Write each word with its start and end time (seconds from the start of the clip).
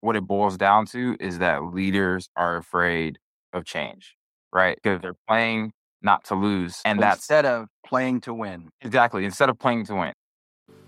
what 0.00 0.16
it 0.16 0.26
boils 0.26 0.56
down 0.56 0.86
to 0.86 1.16
is 1.20 1.38
that 1.38 1.62
leaders 1.64 2.28
are 2.36 2.56
afraid 2.56 3.18
of 3.52 3.64
change, 3.64 4.16
right? 4.52 4.76
Because 4.82 5.00
they're 5.00 5.16
playing 5.28 5.72
not 6.02 6.24
to 6.24 6.34
lose. 6.34 6.80
And 6.84 7.00
that's 7.00 7.18
instead 7.18 7.46
of 7.46 7.68
playing 7.86 8.20
to 8.22 8.34
win. 8.34 8.68
exactly 8.80 9.24
instead 9.24 9.48
of 9.48 9.58
playing 9.58 9.86
to 9.86 9.94
win. 9.94 10.12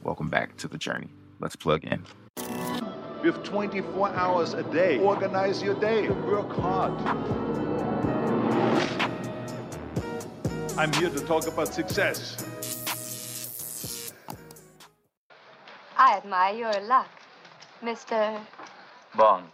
Welcome 0.03 0.29
back 0.29 0.57
to 0.59 0.69
the 0.69 0.79
journey. 0.79 1.09
Let's 1.41 1.57
plug 1.57 1.85
in. 1.85 2.05
You 3.23 3.33
have 3.33 3.43
24 3.43 4.11
hours 4.11 4.55
a 4.55 4.63
day. 4.65 4.99
Organize 4.99 5.63
your 5.63 5.75
day. 5.81 6.09
Work 6.09 6.53
hard. 6.57 6.93
I'm 10.77 10.93
here 10.95 11.09
to 11.09 11.21
talk 11.21 11.47
about 11.47 11.73
success. 11.73 12.37
I 15.97 16.17
admire 16.17 16.55
your 16.55 16.81
luck, 16.83 17.09
Mr. 17.83 18.41
Bond. 19.17 19.47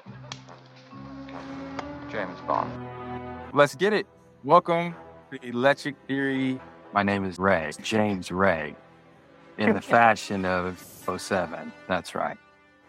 James 2.10 2.38
Bond. 2.46 2.70
Let's 3.52 3.74
get 3.74 3.92
it. 3.92 4.06
Welcome 4.44 4.94
to 5.30 5.46
Electric 5.46 5.96
Theory. 6.06 6.60
My 6.92 7.02
name 7.02 7.24
is 7.24 7.38
Ray, 7.38 7.70
James 7.82 8.30
Ray, 8.30 8.74
in 9.58 9.74
the 9.74 9.80
fashion 9.96 10.44
of 10.44 10.78
07. 11.16 11.72
That's 11.88 12.14
right. 12.14 12.36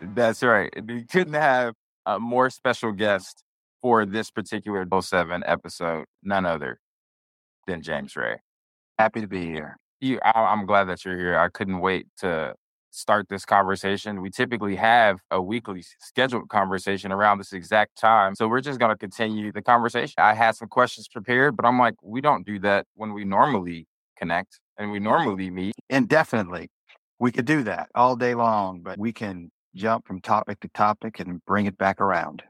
That's 0.01 0.43
right. 0.43 0.71
We 0.85 1.03
couldn't 1.05 1.33
have 1.33 1.75
a 2.05 2.19
more 2.19 2.49
special 2.49 2.91
guest 2.91 3.43
for 3.81 4.05
this 4.05 4.31
particular 4.31 4.85
07 5.01 5.43
episode, 5.45 6.05
none 6.23 6.45
other 6.45 6.79
than 7.67 7.81
James 7.81 8.15
Ray. 8.15 8.37
Happy 8.97 9.21
to 9.21 9.27
be 9.27 9.45
here. 9.45 9.77
You, 9.99 10.19
I, 10.23 10.31
I'm 10.31 10.65
glad 10.65 10.85
that 10.85 11.05
you're 11.05 11.17
here. 11.17 11.37
I 11.37 11.49
couldn't 11.49 11.79
wait 11.79 12.07
to 12.19 12.55
start 12.91 13.27
this 13.29 13.45
conversation. 13.45 14.21
We 14.21 14.29
typically 14.29 14.75
have 14.75 15.19
a 15.31 15.41
weekly 15.41 15.83
scheduled 15.99 16.49
conversation 16.49 17.11
around 17.11 17.39
this 17.39 17.53
exact 17.53 17.97
time. 17.97 18.35
So 18.35 18.47
we're 18.47 18.61
just 18.61 18.79
going 18.79 18.91
to 18.91 18.97
continue 18.97 19.51
the 19.51 19.61
conversation. 19.61 20.13
I 20.17 20.33
had 20.33 20.55
some 20.55 20.67
questions 20.67 21.07
prepared, 21.07 21.55
but 21.55 21.65
I'm 21.65 21.79
like, 21.79 21.95
we 22.03 22.21
don't 22.21 22.45
do 22.45 22.59
that 22.59 22.85
when 22.95 23.13
we 23.13 23.23
normally 23.23 23.87
connect 24.17 24.59
and 24.77 24.91
we 24.91 24.99
normally 24.99 25.49
meet. 25.49 25.73
Indefinitely. 25.89 26.69
We 27.19 27.31
could 27.31 27.45
do 27.45 27.63
that 27.63 27.89
all 27.95 28.15
day 28.15 28.35
long, 28.35 28.81
but 28.81 28.99
we 28.99 29.13
can 29.13 29.51
jump 29.75 30.05
from 30.05 30.21
topic 30.21 30.59
to 30.61 30.67
topic 30.69 31.19
and 31.19 31.43
bring 31.45 31.65
it 31.65 31.77
back 31.77 32.01
around. 32.01 32.43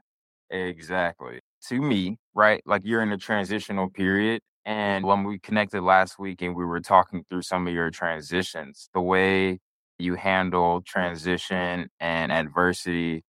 Exactly. 0.50 1.40
To 1.68 1.80
me, 1.80 2.18
right? 2.34 2.62
Like 2.66 2.82
you're 2.84 3.02
in 3.02 3.12
a 3.12 3.18
transitional 3.18 3.88
period. 3.88 4.42
And 4.64 5.04
when 5.04 5.24
we 5.24 5.38
connected 5.38 5.82
last 5.82 6.18
week 6.18 6.42
and 6.42 6.54
we 6.54 6.64
were 6.64 6.80
talking 6.80 7.24
through 7.28 7.42
some 7.42 7.66
of 7.66 7.74
your 7.74 7.90
transitions, 7.90 8.88
the 8.94 9.00
way 9.00 9.58
you 10.02 10.16
handle 10.16 10.82
transition 10.82 11.88
and 12.00 12.32
adversity 12.32 13.22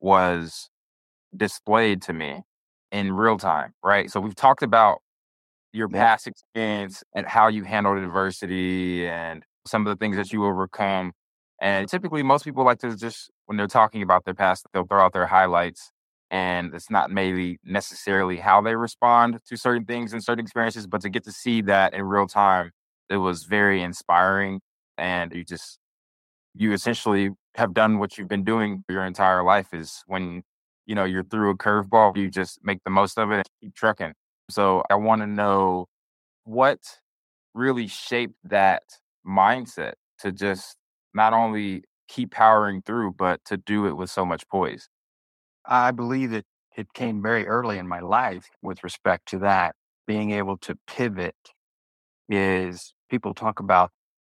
was 0.00 0.68
displayed 1.36 2.02
to 2.02 2.12
me 2.12 2.42
in 2.92 3.12
real 3.12 3.38
time, 3.38 3.72
right? 3.82 4.10
So 4.10 4.20
we've 4.20 4.34
talked 4.34 4.62
about 4.62 4.98
your 5.72 5.88
past 5.88 6.26
experience 6.26 7.02
and 7.14 7.26
how 7.26 7.48
you 7.48 7.64
handled 7.64 7.98
adversity 7.98 9.06
and 9.06 9.44
some 9.66 9.86
of 9.86 9.90
the 9.90 9.96
things 10.02 10.16
that 10.16 10.32
you 10.32 10.44
overcome. 10.44 11.12
And 11.60 11.88
typically, 11.88 12.22
most 12.22 12.44
people 12.44 12.64
like 12.64 12.78
to 12.80 12.96
just, 12.96 13.30
when 13.46 13.56
they're 13.56 13.66
talking 13.66 14.02
about 14.02 14.24
their 14.24 14.34
past, 14.34 14.66
they'll 14.72 14.86
throw 14.86 15.04
out 15.04 15.12
their 15.12 15.26
highlights. 15.26 15.90
And 16.30 16.72
it's 16.74 16.90
not 16.90 17.10
maybe 17.10 17.58
necessarily 17.64 18.36
how 18.38 18.62
they 18.62 18.76
respond 18.76 19.40
to 19.48 19.56
certain 19.56 19.84
things 19.84 20.12
and 20.12 20.22
certain 20.22 20.44
experiences, 20.44 20.86
but 20.86 21.00
to 21.02 21.10
get 21.10 21.24
to 21.24 21.32
see 21.32 21.60
that 21.62 21.92
in 21.92 22.02
real 22.04 22.26
time, 22.28 22.70
it 23.08 23.16
was 23.16 23.44
very 23.44 23.82
inspiring. 23.82 24.60
And 24.96 25.32
you 25.32 25.44
just, 25.44 25.79
you 26.54 26.72
essentially 26.72 27.30
have 27.56 27.74
done 27.74 27.98
what 27.98 28.18
you've 28.18 28.28
been 28.28 28.44
doing 28.44 28.84
your 28.88 29.04
entire 29.04 29.42
life 29.42 29.68
is 29.72 30.02
when, 30.06 30.42
you 30.86 30.94
know, 30.94 31.04
you're 31.04 31.24
through 31.24 31.50
a 31.50 31.56
curveball, 31.56 32.16
you 32.16 32.30
just 32.30 32.60
make 32.62 32.82
the 32.84 32.90
most 32.90 33.18
of 33.18 33.30
it 33.30 33.36
and 33.36 33.44
keep 33.60 33.74
trucking. 33.74 34.12
So 34.48 34.82
I 34.90 34.94
want 34.94 35.22
to 35.22 35.26
know 35.26 35.86
what 36.44 36.80
really 37.54 37.86
shaped 37.86 38.36
that 38.44 38.82
mindset 39.26 39.94
to 40.20 40.32
just 40.32 40.76
not 41.14 41.32
only 41.32 41.84
keep 42.08 42.32
powering 42.32 42.82
through, 42.82 43.12
but 43.12 43.40
to 43.46 43.56
do 43.56 43.86
it 43.86 43.92
with 43.92 44.10
so 44.10 44.24
much 44.24 44.46
poise. 44.48 44.88
I 45.64 45.90
believe 45.92 46.30
that 46.30 46.44
it 46.76 46.92
came 46.92 47.22
very 47.22 47.46
early 47.46 47.78
in 47.78 47.86
my 47.86 48.00
life 48.00 48.48
with 48.62 48.82
respect 48.82 49.28
to 49.28 49.38
that. 49.40 49.74
Being 50.06 50.32
able 50.32 50.56
to 50.58 50.76
pivot 50.86 51.36
is 52.28 52.94
people 53.08 53.34
talk 53.34 53.60
about 53.60 53.90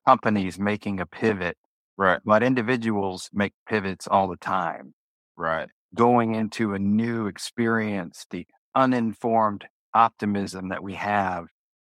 companies 0.06 0.58
making 0.58 1.00
a 1.00 1.06
pivot, 1.06 1.56
Right. 2.00 2.22
but 2.24 2.42
individuals 2.42 3.30
make 3.32 3.54
pivots 3.68 4.08
all 4.08 4.28
the 4.28 4.36
time. 4.38 4.94
Right. 5.36 5.70
Going 5.94 6.34
into 6.34 6.72
a 6.74 6.78
new 6.78 7.26
experience, 7.26 8.26
the 8.30 8.46
uninformed 8.74 9.66
optimism 9.94 10.68
that 10.68 10.82
we 10.84 10.94
have 10.94 11.48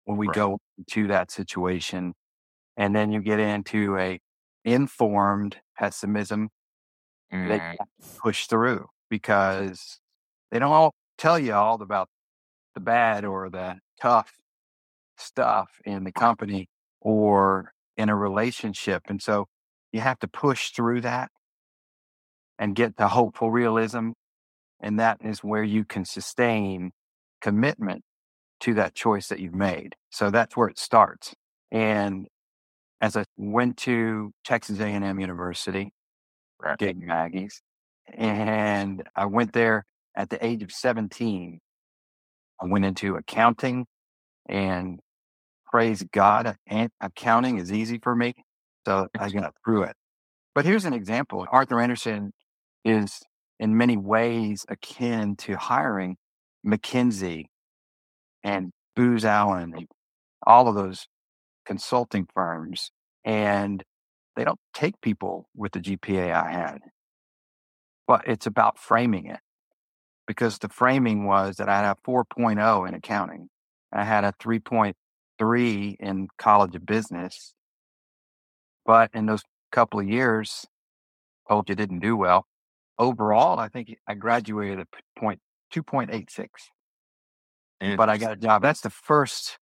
when 0.06 0.18
we 0.18 0.28
Right. 0.28 0.30
go 0.30 0.60
into 0.78 1.08
that 1.08 1.32
situation. 1.32 2.14
And 2.78 2.96
then 2.96 3.12
you 3.12 3.22
get 3.22 3.40
into 3.40 3.98
a 3.98 4.20
informed 4.66 5.62
pessimism 5.78 6.50
that 7.46 7.62
Mm, 7.62 7.78
you 7.80 7.80
push 8.22 8.48
through 8.48 8.88
because 9.10 10.00
they 10.52 10.60
don't 10.60 10.72
all 10.72 10.96
tell 11.18 11.40
you 11.40 11.54
all 11.54 11.82
about 11.82 12.10
the 12.76 12.82
bad 12.82 13.26
or 13.26 13.50
the 13.50 13.80
tough 14.02 14.34
stuff 15.18 15.80
in 15.86 16.04
the 16.04 16.12
company 16.12 16.68
or 17.02 17.74
in 17.98 18.10
a 18.10 18.16
relationship. 18.16 19.04
And 19.08 19.22
so 19.22 19.48
you 19.92 20.02
have 20.02 20.20
to 20.20 20.28
push 20.28 20.72
through 20.72 21.02
that 21.02 21.32
and 22.60 22.76
get 22.76 22.98
to 22.98 23.08
hopeful 23.08 23.52
realism. 23.52 24.10
And 24.82 25.00
that 25.00 25.20
is 25.24 25.40
where 25.44 25.64
you 25.64 25.86
can 25.86 26.06
sustain 26.06 26.92
commitment 27.42 28.04
to 28.62 28.74
that 28.76 28.96
choice 28.96 29.28
that 29.30 29.40
you've 29.40 29.56
made. 29.56 29.96
So 30.12 30.32
that's 30.32 30.58
where 30.58 30.68
it 30.68 30.80
starts. 30.80 31.34
And 31.72 32.28
as 33.02 33.18
I 33.18 33.26
went 33.38 33.78
to 33.80 34.32
Texas 34.46 34.80
A&M 34.80 35.20
University, 35.20 35.92
Right. 36.60 36.80
Gig 36.80 36.98
'em 37.04 37.10
Aggies, 37.10 37.62
and 38.14 39.04
I 39.16 39.26
went 39.26 39.54
there 39.54 39.86
at 40.16 40.30
the 40.30 40.44
age 40.46 40.64
of 40.64 40.72
17. 40.72 41.60
I 42.62 42.66
went 42.68 42.86
into 42.86 43.16
accounting 43.16 43.88
and 44.48 45.00
praise 45.72 46.04
God, 46.12 46.58
accounting 47.02 47.58
is 47.60 47.72
easy 47.74 48.00
for 48.00 48.16
me. 48.16 48.34
So 48.88 49.10
I 49.20 49.30
got 49.30 49.54
through 49.66 49.84
it. 49.84 49.98
But 50.56 50.64
here's 50.64 50.86
an 50.86 50.94
example. 50.94 51.46
Arthur 51.52 51.82
Andersen 51.82 52.32
is 52.86 53.20
in 53.60 53.76
many 53.76 53.98
ways 53.98 54.66
akin 54.70 55.36
to 55.40 55.58
hiring 55.58 56.16
McKinsey 56.66 57.48
and 58.46 58.72
Booz 58.96 59.26
Allen, 59.26 59.74
and 59.76 59.88
all 60.46 60.70
of 60.70 60.76
those 60.76 61.06
consulting 61.66 62.30
firms. 62.34 62.92
And 63.26 63.84
they 64.38 64.46
don't 64.46 64.62
take 64.74 65.02
people 65.02 65.50
with 65.54 65.74
the 65.74 65.82
GPA 65.82 66.32
I 66.32 66.50
had. 66.50 66.78
But 68.08 68.26
it's 68.26 68.46
about 68.46 68.80
framing 68.80 69.26
it 69.26 69.42
because 70.26 70.60
the 70.60 70.70
framing 70.70 71.26
was 71.26 71.58
that 71.58 71.68
I 71.68 71.82
had 71.82 71.92
a 71.92 72.10
4.0 72.10 72.88
in 72.88 72.94
accounting. 72.94 73.50
I 73.92 74.06
had 74.06 74.24
a 74.24 74.32
3.3 74.42 75.96
in 76.00 76.30
College 76.38 76.76
of 76.78 76.86
Business. 76.86 77.54
But 78.88 79.12
in 79.14 79.26
those 79.28 79.44
couple 79.72 80.00
of 80.00 80.08
years, 80.08 80.66
told 81.48 81.70
you 81.70 81.76
didn't 81.76 82.00
do 82.00 82.16
well. 82.16 82.48
Overall, 82.98 83.60
I 83.60 83.68
think 83.68 83.96
I 84.08 84.16
graduated 84.16 84.80
at 84.80 84.88
point 85.20 85.40
2.86, 85.76 86.48
but 87.98 88.10
I 88.10 88.18
got 88.18 88.32
a 88.34 88.36
job. 88.38 88.62
That's 88.64 88.82
the 88.82 88.90
first 88.90 89.60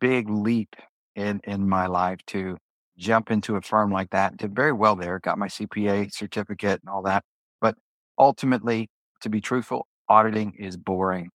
big 0.00 0.28
leap 0.28 0.74
in, 1.14 1.40
in 1.44 1.68
my 1.68 1.86
life 1.86 2.18
to 2.28 2.56
jump 2.96 3.30
into 3.30 3.56
a 3.56 3.60
firm 3.60 3.92
like 3.92 4.10
that. 4.10 4.36
Did 4.38 4.56
very 4.56 4.72
well 4.72 4.96
there, 4.96 5.20
got 5.20 5.38
my 5.38 5.46
CPA 5.46 6.12
certificate 6.12 6.80
and 6.82 6.88
all 6.88 7.02
that. 7.02 7.22
But 7.60 7.76
ultimately, 8.18 8.88
to 9.20 9.28
be 9.28 9.40
truthful, 9.40 9.86
auditing 10.08 10.54
is 10.58 10.76
boring. 10.76 11.30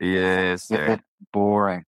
Yes, 0.00 0.70
It- 0.70 1.00
boring. 1.32 1.84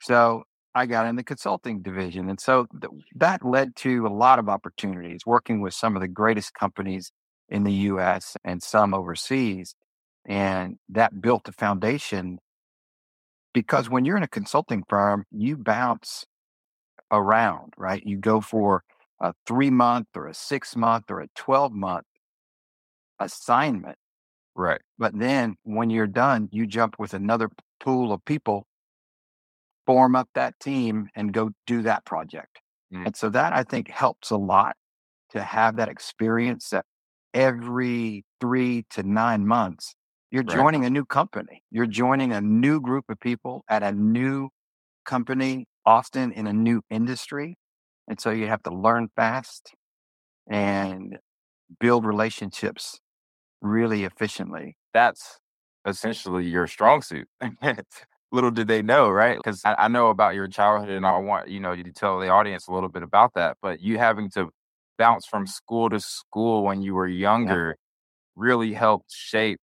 So 0.00 0.44
I 0.74 0.86
got 0.86 1.06
in 1.06 1.16
the 1.16 1.24
consulting 1.24 1.82
division. 1.82 2.28
And 2.28 2.40
so 2.40 2.66
th- 2.80 2.92
that 3.16 3.44
led 3.44 3.74
to 3.76 4.06
a 4.06 4.08
lot 4.08 4.38
of 4.38 4.48
opportunities 4.48 5.22
working 5.26 5.60
with 5.60 5.74
some 5.74 5.96
of 5.96 6.02
the 6.02 6.08
greatest 6.08 6.54
companies 6.54 7.10
in 7.48 7.64
the 7.64 7.72
US 7.72 8.36
and 8.44 8.62
some 8.62 8.94
overseas. 8.94 9.74
And 10.26 10.76
that 10.88 11.20
built 11.20 11.48
a 11.48 11.52
foundation 11.52 12.38
because 13.52 13.90
when 13.90 14.04
you're 14.04 14.16
in 14.16 14.22
a 14.22 14.28
consulting 14.28 14.84
firm, 14.88 15.24
you 15.32 15.56
bounce 15.56 16.24
around, 17.10 17.74
right? 17.76 18.02
You 18.04 18.16
go 18.18 18.40
for 18.40 18.84
a 19.20 19.34
three 19.46 19.70
month 19.70 20.08
or 20.14 20.26
a 20.28 20.34
six 20.34 20.76
month 20.76 21.10
or 21.10 21.20
a 21.20 21.28
12 21.34 21.72
month 21.72 22.06
assignment. 23.18 23.96
Right. 24.54 24.80
But 24.98 25.18
then 25.18 25.56
when 25.64 25.90
you're 25.90 26.06
done, 26.06 26.48
you 26.52 26.66
jump 26.66 26.96
with 26.98 27.14
another 27.14 27.50
pool 27.80 28.12
of 28.12 28.24
people, 28.24 28.66
form 29.90 30.16
up 30.16 30.28
that 30.34 30.58
team, 30.60 31.08
and 31.16 31.32
go 31.32 31.50
do 31.66 31.82
that 31.82 32.04
project. 32.04 32.60
Mm. 32.92 33.06
And 33.06 33.16
so 33.16 33.30
that 33.30 33.52
I 33.52 33.64
think 33.64 33.88
helps 33.88 34.30
a 34.30 34.36
lot 34.36 34.76
to 35.30 35.42
have 35.42 35.76
that 35.76 35.88
experience 35.88 36.70
that 36.70 36.86
every 37.34 38.24
three 38.40 38.84
to 38.90 39.02
nine 39.02 39.46
months, 39.46 39.94
you're 40.30 40.42
Right. 40.44 40.66
joining 40.66 40.84
a 40.84 40.90
new 40.90 41.04
company. 41.04 41.62
You're 41.70 41.86
joining 41.86 42.32
a 42.32 42.40
new 42.40 42.80
group 42.80 43.06
of 43.08 43.20
people 43.20 43.64
at 43.68 43.82
a 43.82 43.92
new 43.92 44.50
company, 45.04 45.66
often 45.86 46.32
in 46.32 46.46
a 46.46 46.52
new 46.54 46.82
industry. 46.90 47.56
And 48.08 48.20
so 48.20 48.30
you 48.30 48.48
have 48.48 48.62
to 48.64 48.70
learn 48.74 49.08
fast 49.16 49.74
and 50.50 51.18
build 51.80 52.06
relationships 52.06 53.00
really 53.62 54.04
efficiently. 54.04 54.76
That's 54.92 55.38
essentially 55.86 56.46
your 56.46 56.66
strong 56.66 57.02
suit. 57.02 57.28
little 58.32 58.50
did 58.50 58.68
they 58.68 58.82
know, 58.82 59.10
right? 59.10 59.36
Because 59.36 59.62
I, 59.64 59.74
I 59.78 59.88
know 59.88 60.08
about 60.08 60.34
your 60.34 60.48
childhood, 60.48 60.90
and 60.90 61.06
I 61.06 61.18
want 61.18 61.48
you 61.48 61.60
know 61.60 61.72
you 61.72 61.84
to 61.84 61.92
tell 61.92 62.20
the 62.20 62.28
audience 62.28 62.68
a 62.68 62.72
little 62.72 62.88
bit 62.88 63.02
about 63.02 63.34
that. 63.34 63.56
But 63.62 63.80
you 63.80 63.98
having 63.98 64.30
to 64.30 64.50
bounce 64.98 65.26
from 65.26 65.46
school 65.46 65.88
to 65.90 66.00
school 66.00 66.64
when 66.64 66.82
you 66.82 66.94
were 66.94 67.08
younger 67.08 67.76
really 68.36 68.72
helped 68.72 69.12
shape 69.12 69.60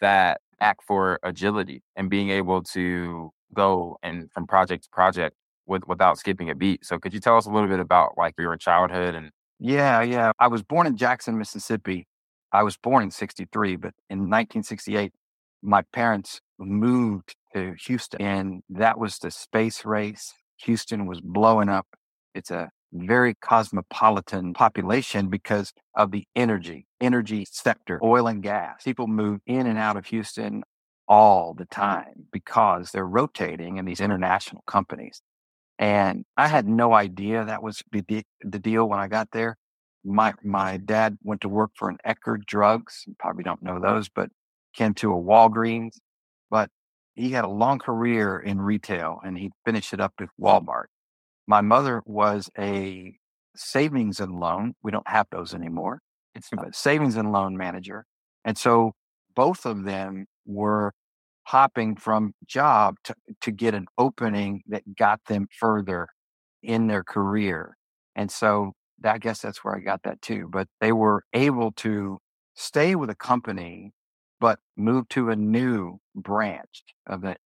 that 0.00 0.40
act 0.60 0.82
for 0.86 1.18
agility 1.22 1.82
and 1.96 2.10
being 2.10 2.30
able 2.30 2.62
to 2.62 3.30
go 3.54 3.96
and 4.02 4.30
from 4.32 4.46
project 4.46 4.84
to 4.84 4.90
project 4.90 5.34
with 5.66 5.86
without 5.86 6.18
skipping 6.18 6.50
a 6.50 6.54
beat. 6.54 6.84
So 6.84 6.98
could 6.98 7.14
you 7.14 7.20
tell 7.20 7.36
us 7.36 7.46
a 7.46 7.50
little 7.50 7.68
bit 7.68 7.80
about 7.80 8.16
like 8.16 8.34
your 8.38 8.56
childhood 8.56 9.14
and 9.14 9.30
Yeah, 9.58 10.02
yeah. 10.02 10.32
I 10.38 10.48
was 10.48 10.62
born 10.62 10.86
in 10.86 10.96
Jackson, 10.96 11.38
Mississippi. 11.38 12.06
I 12.52 12.62
was 12.62 12.76
born 12.76 13.02
in 13.02 13.10
63, 13.10 13.76
but 13.76 13.94
in 14.08 14.20
1968, 14.20 15.12
my 15.62 15.82
parents 15.92 16.40
moved 16.58 17.36
to 17.54 17.74
Houston, 17.86 18.20
and 18.20 18.62
that 18.70 18.98
was 18.98 19.18
the 19.18 19.30
space 19.30 19.84
race. 19.84 20.34
Houston 20.64 21.06
was 21.06 21.20
blowing 21.20 21.68
up. 21.68 21.86
It's 22.34 22.50
a 22.50 22.70
very 22.92 23.34
cosmopolitan 23.34 24.54
population 24.54 25.28
because 25.28 25.72
of 25.94 26.10
the 26.10 26.24
energy, 26.34 26.86
energy 27.00 27.46
sector, 27.50 28.00
oil 28.02 28.26
and 28.26 28.42
gas. 28.42 28.82
People 28.84 29.06
move 29.06 29.40
in 29.46 29.66
and 29.66 29.78
out 29.78 29.96
of 29.96 30.06
Houston 30.06 30.62
all 31.06 31.54
the 31.54 31.64
time 31.66 32.26
because 32.32 32.90
they're 32.90 33.06
rotating 33.06 33.76
in 33.76 33.84
these 33.84 34.00
international 34.00 34.62
companies. 34.66 35.22
And 35.78 36.24
I 36.36 36.48
had 36.48 36.66
no 36.66 36.92
idea 36.92 37.44
that 37.44 37.62
was 37.62 37.82
the, 37.92 38.24
the 38.42 38.58
deal 38.58 38.88
when 38.88 38.98
I 38.98 39.08
got 39.08 39.30
there. 39.32 39.56
My 40.04 40.32
my 40.42 40.76
dad 40.78 41.18
went 41.22 41.40
to 41.42 41.48
work 41.48 41.72
for 41.74 41.88
an 41.88 41.98
Eckerd 42.06 42.46
Drugs. 42.46 43.04
You 43.06 43.14
probably 43.18 43.44
don't 43.44 43.62
know 43.62 43.80
those, 43.80 44.08
but 44.08 44.30
came 44.74 44.94
to 44.94 45.12
a 45.12 45.16
Walgreens. 45.16 45.98
But 46.50 46.70
he 47.18 47.30
had 47.30 47.44
a 47.44 47.48
long 47.48 47.78
career 47.78 48.38
in 48.38 48.60
retail, 48.60 49.20
and 49.24 49.36
he 49.36 49.50
finished 49.64 49.92
it 49.92 50.00
up 50.00 50.14
with 50.20 50.30
Walmart. 50.40 50.86
My 51.46 51.60
mother 51.60 52.02
was 52.06 52.48
a 52.56 53.16
savings 53.56 54.20
and 54.20 54.38
loan. 54.38 54.74
We 54.82 54.92
don't 54.92 55.08
have 55.08 55.26
those 55.30 55.54
anymore. 55.54 56.00
It's 56.34 56.50
a 56.52 56.72
savings 56.72 57.16
and 57.16 57.32
loan 57.32 57.56
manager, 57.56 58.04
and 58.44 58.56
so 58.56 58.92
both 59.34 59.66
of 59.66 59.82
them 59.82 60.26
were 60.46 60.92
hopping 61.48 61.96
from 61.96 62.34
job 62.46 62.94
to, 63.02 63.14
to 63.40 63.50
get 63.50 63.74
an 63.74 63.86
opening 63.96 64.62
that 64.68 64.94
got 64.94 65.20
them 65.26 65.48
further 65.58 66.06
in 66.62 66.86
their 66.86 67.02
career. 67.02 67.76
And 68.14 68.30
so 68.30 68.74
I 69.02 69.18
guess 69.18 69.40
that's 69.40 69.64
where 69.64 69.74
I 69.74 69.80
got 69.80 70.02
that 70.04 70.20
too. 70.22 70.48
But 70.48 70.68
they 70.80 70.92
were 70.92 71.24
able 71.32 71.72
to 71.76 72.18
stay 72.54 72.94
with 72.94 73.10
a 73.10 73.14
company, 73.14 73.92
but 74.40 74.58
move 74.76 75.08
to 75.10 75.30
a 75.30 75.36
new 75.36 75.98
branch 76.14 76.82
of 77.06 77.22
that 77.22 77.38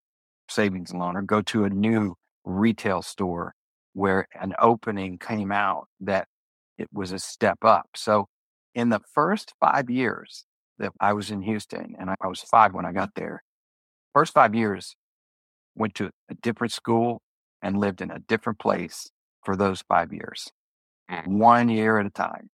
savings 0.48 0.92
loan 0.92 1.16
or 1.16 1.22
go 1.22 1.40
to 1.42 1.64
a 1.64 1.70
new 1.70 2.14
retail 2.44 3.02
store 3.02 3.54
where 3.94 4.26
an 4.40 4.54
opening 4.58 5.18
came 5.18 5.52
out 5.52 5.88
that 6.00 6.28
it 6.78 6.88
was 6.92 7.12
a 7.12 7.18
step 7.18 7.64
up. 7.64 7.86
So 7.94 8.28
in 8.74 8.88
the 8.88 9.00
first 9.14 9.52
five 9.60 9.90
years 9.90 10.44
that 10.78 10.92
I 11.00 11.12
was 11.12 11.30
in 11.30 11.42
Houston, 11.42 11.94
and 11.98 12.10
I, 12.10 12.26
was 12.26 12.40
five 12.42 12.72
when 12.74 12.86
I 12.86 12.92
got 12.92 13.10
there, 13.14 13.42
first 14.14 14.32
five 14.34 14.54
years 14.54 14.96
went 15.74 15.94
to 15.96 16.10
a 16.30 16.34
different 16.34 16.72
school 16.72 17.22
and 17.62 17.78
lived 17.78 18.00
in 18.00 18.10
a 18.10 18.18
different 18.18 18.58
place 18.58 19.10
for 19.44 19.56
those 19.56 19.82
five 19.88 20.12
years, 20.12 20.50
Mm. 21.10 21.26
one 21.26 21.68
year 21.68 21.98
at 21.98 22.06
a 22.06 22.10
time, 22.10 22.48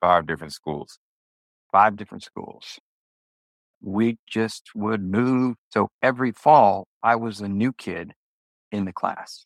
five 0.00 0.26
different 0.26 0.52
schools? 0.52 0.98
five 1.70 1.96
different 1.96 2.22
schools. 2.22 2.78
We 3.80 4.18
just 4.28 4.70
would 4.74 5.02
move. 5.02 5.56
So 5.70 5.88
every 6.02 6.32
fall, 6.32 6.88
I 7.02 7.16
was 7.16 7.40
a 7.40 7.48
new 7.48 7.72
kid 7.72 8.12
in 8.72 8.84
the 8.84 8.92
class. 8.92 9.44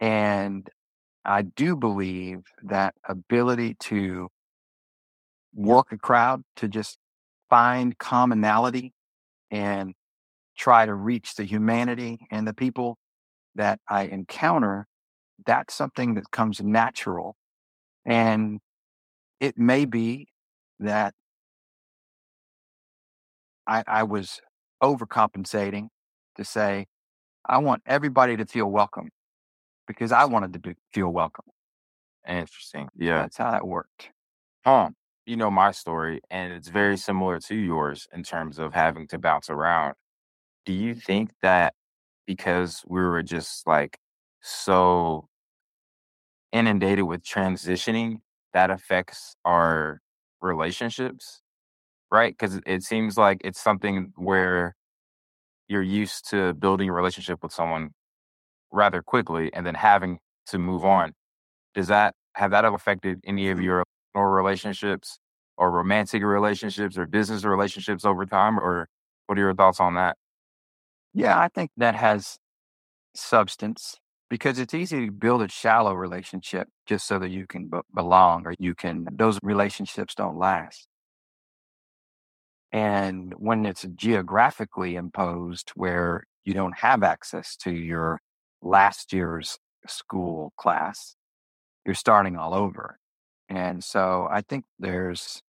And 0.00 0.68
I 1.24 1.42
do 1.42 1.76
believe 1.76 2.40
that 2.62 2.94
ability 3.08 3.76
to 3.80 4.28
work 5.54 5.92
a 5.92 5.98
crowd, 5.98 6.42
to 6.56 6.68
just 6.68 6.98
find 7.48 7.96
commonality 7.98 8.92
and 9.50 9.94
try 10.56 10.86
to 10.86 10.94
reach 10.94 11.34
the 11.34 11.44
humanity 11.44 12.26
and 12.30 12.46
the 12.46 12.54
people 12.54 12.98
that 13.54 13.80
I 13.88 14.02
encounter, 14.04 14.86
that's 15.46 15.74
something 15.74 16.14
that 16.14 16.30
comes 16.30 16.60
natural. 16.60 17.36
And 18.04 18.60
it 19.40 19.58
may 19.58 19.84
be 19.84 20.28
that 20.80 21.14
I, 23.66 23.84
I 23.86 24.02
was 24.02 24.40
overcompensating 24.82 25.88
to 26.36 26.44
say, 26.44 26.86
I 27.46 27.58
want 27.58 27.82
everybody 27.86 28.36
to 28.36 28.46
feel 28.46 28.66
welcome 28.70 29.10
because 29.86 30.12
I 30.12 30.24
wanted 30.24 30.52
to 30.54 30.58
be, 30.58 30.74
feel 30.92 31.08
welcome. 31.08 31.44
Interesting. 32.26 32.88
Yeah. 32.96 33.22
That's 33.22 33.36
how 33.36 33.50
that 33.50 33.66
worked. 33.66 34.10
Huh. 34.64 34.90
You 35.26 35.36
know 35.36 35.50
my 35.50 35.70
story, 35.70 36.20
and 36.30 36.52
it's 36.52 36.68
very 36.68 36.98
similar 36.98 37.40
to 37.40 37.54
yours 37.54 38.06
in 38.12 38.22
terms 38.22 38.58
of 38.58 38.74
having 38.74 39.06
to 39.08 39.18
bounce 39.18 39.48
around. 39.48 39.94
Do 40.66 40.72
you 40.72 40.94
think 40.94 41.30
that 41.40 41.74
because 42.26 42.82
we 42.86 43.00
were 43.00 43.22
just 43.22 43.66
like 43.66 43.98
so 44.42 45.28
inundated 46.52 47.04
with 47.04 47.22
transitioning, 47.22 48.18
that 48.52 48.70
affects 48.70 49.34
our 49.44 50.00
relationships? 50.40 51.40
Right? 52.14 52.32
Because 52.32 52.60
it 52.64 52.84
seems 52.84 53.18
like 53.18 53.38
it's 53.42 53.60
something 53.60 54.12
where 54.14 54.76
you're 55.66 55.82
used 55.82 56.30
to 56.30 56.54
building 56.54 56.88
a 56.88 56.92
relationship 56.92 57.42
with 57.42 57.52
someone 57.52 57.90
rather 58.70 59.02
quickly 59.02 59.52
and 59.52 59.66
then 59.66 59.74
having 59.74 60.18
to 60.46 60.58
move 60.58 60.82
mm-hmm. 60.82 61.06
on. 61.06 61.12
Does 61.74 61.88
that 61.88 62.14
have 62.34 62.52
that 62.52 62.64
affected 62.64 63.18
any 63.24 63.50
of 63.50 63.56
mm-hmm. 63.56 63.64
your 63.64 63.84
or 64.14 64.32
relationships 64.32 65.18
or 65.56 65.72
romantic 65.72 66.22
relationships 66.22 66.96
or 66.96 67.04
business 67.06 67.42
relationships 67.42 68.04
over 68.04 68.24
time? 68.26 68.60
Or 68.60 68.86
what 69.26 69.36
are 69.36 69.40
your 69.40 69.54
thoughts 69.54 69.80
on 69.80 69.94
that? 69.94 70.16
Yeah, 71.14 71.36
I 71.36 71.48
think 71.48 71.72
that 71.76 71.96
has 71.96 72.38
substance 73.16 73.96
because 74.30 74.60
it's 74.60 74.74
easy 74.74 75.06
to 75.06 75.12
build 75.12 75.42
a 75.42 75.48
shallow 75.48 75.94
relationship 75.94 76.68
just 76.86 77.08
so 77.08 77.18
that 77.18 77.30
you 77.30 77.46
can 77.48 77.66
b- 77.66 77.78
belong 77.92 78.46
or 78.46 78.54
you 78.58 78.76
can, 78.76 79.06
those 79.12 79.40
relationships 79.42 80.14
don't 80.14 80.38
last. 80.38 80.86
And 82.74 83.32
when 83.38 83.64
it's 83.66 83.86
geographically 83.94 84.96
imposed 84.96 85.70
where 85.76 86.24
you 86.44 86.54
don't 86.54 86.76
have 86.78 87.04
access 87.04 87.54
to 87.58 87.70
your 87.70 88.20
last 88.62 89.12
year's 89.12 89.58
school 89.86 90.52
class, 90.56 91.14
you're 91.86 91.94
starting 91.94 92.36
all 92.36 92.52
over. 92.52 92.98
And 93.48 93.84
so 93.84 94.26
I 94.28 94.40
think 94.40 94.64
there's 94.80 95.40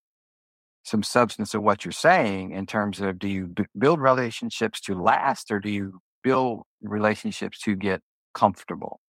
some 0.83 1.01
substance 1.01 1.55
of 1.55 1.63
what 1.63 1.83
you're 1.83 1.91
saying 1.91 2.51
in 2.51 2.67
terms 2.67 3.01
of 3.01 3.17
do 3.17 3.27
you 3.27 3.47
b- 3.47 3.65
build 3.75 3.99
relationships 3.99 4.79
to 4.81 4.93
last 4.93 5.49
or 5.49 5.59
do 5.59 5.71
you 5.71 6.01
build 6.23 6.61
relationships 6.83 7.59
to 7.61 7.75
get 7.75 8.01
comfortable? 8.35 8.99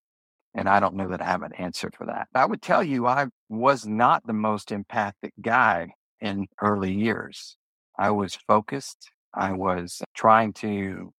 And 0.54 0.70
I 0.70 0.80
don't 0.80 0.94
know 0.94 1.08
that 1.08 1.20
I 1.20 1.26
have 1.26 1.42
an 1.42 1.52
answer 1.58 1.90
for 1.94 2.06
that. 2.06 2.28
I 2.34 2.46
would 2.46 2.62
tell 2.62 2.82
you 2.82 3.06
I 3.06 3.26
was 3.50 3.86
not 3.86 4.26
the 4.26 4.32
most 4.32 4.72
empathic 4.72 5.34
guy 5.42 5.92
in 6.22 6.46
early 6.62 6.94
years. 6.94 7.58
I 7.98 8.10
was 8.10 8.34
focused. 8.34 9.10
I 9.34 9.52
was 9.52 10.02
trying 10.14 10.52
to 10.54 11.12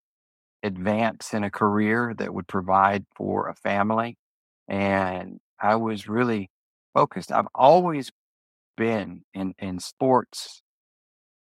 advance 0.64 1.34
in 1.34 1.44
a 1.44 1.52
career 1.52 2.14
that 2.18 2.34
would 2.34 2.48
provide 2.48 3.06
for 3.16 3.48
a 3.48 3.56
family. 3.56 4.18
And 4.68 5.40
I 5.62 5.76
was 5.76 6.08
really 6.08 6.50
focused. 6.94 7.32
I've 7.32 7.48
always 7.56 8.12
been 8.76 9.24
in, 9.34 9.54
in 9.60 9.80
sports, 9.80 10.62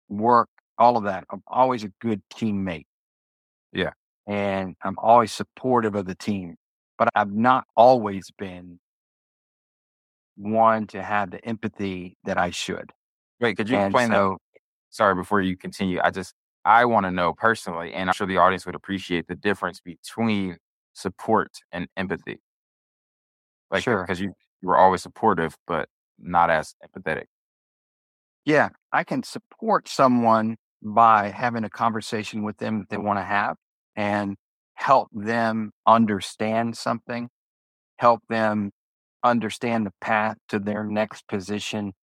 work, 0.10 0.50
all 0.77 0.98
of 0.98 1.03
that. 1.05 1.25
I'm 1.31 1.43
always 1.48 1.84
a 1.84 1.91
good 2.00 2.22
teammate. 2.34 2.86
Yeah. 3.74 3.91
And 4.27 4.75
I'm 4.84 4.96
always 4.98 5.31
supportive 5.31 5.96
of 5.96 6.05
the 6.05 6.15
team, 6.15 6.55
but 6.98 7.10
I've 7.15 7.31
not 7.31 7.65
always 7.75 8.29
been 8.38 8.79
one 10.36 10.88
to 10.88 11.01
have 11.01 11.31
the 11.31 11.43
empathy 11.46 12.17
that 12.24 12.38
I 12.38 12.51
should. 12.51 12.91
Wait, 13.39 13.57
could 13.57 13.69
you 13.69 13.77
And 13.77 13.88
explain 13.88 14.10
that? 14.10 14.15
so, 14.15 14.38
Sorry, 14.98 15.16
before 15.16 15.42
you 15.42 15.58
continue, 15.58 16.00
I 16.04 16.12
just 16.12 16.34
I 16.66 16.86
want 16.86 17.06
to 17.06 17.12
know 17.12 17.34
personally, 17.34 17.94
and 17.94 18.10
I'm 18.10 18.13
sure 18.13 18.27
the 18.27 18.38
audience 18.38 18.66
would 18.66 18.75
appreciate 18.75 19.27
the 19.27 19.36
difference 19.36 19.80
between 19.82 20.58
support 20.94 21.51
and 21.72 21.88
empathy. 21.98 22.42
Like, 23.72 23.86
Sure. 23.86 24.06
because 24.06 24.20
you 24.20 24.34
you 24.62 24.68
were 24.70 24.77
always 24.77 25.04
supportive, 25.04 25.56
but 25.68 25.89
not 26.18 26.50
as 26.50 26.75
empathetic. 26.84 27.25
yeah, 28.46 28.70
I 28.92 29.04
can 29.04 29.24
support 29.24 29.88
someone 29.88 30.58
by 30.82 31.30
having 31.30 31.63
a 31.63 31.70
conversation 31.70 32.44
with 32.44 32.58
them 32.58 32.80
that 32.80 32.89
they 32.89 32.98
want 32.98 33.20
to 33.20 33.24
have 33.24 33.58
and 33.96 34.38
help 34.75 35.10
them 35.13 35.72
understand 35.86 36.77
something, 36.77 37.30
help 38.00 38.22
them 38.30 38.72
understand 39.24 39.86
the 39.88 39.94
path 40.01 40.38
to 40.50 40.60
their 40.60 40.86
next 40.86 41.27
position, 41.27 41.94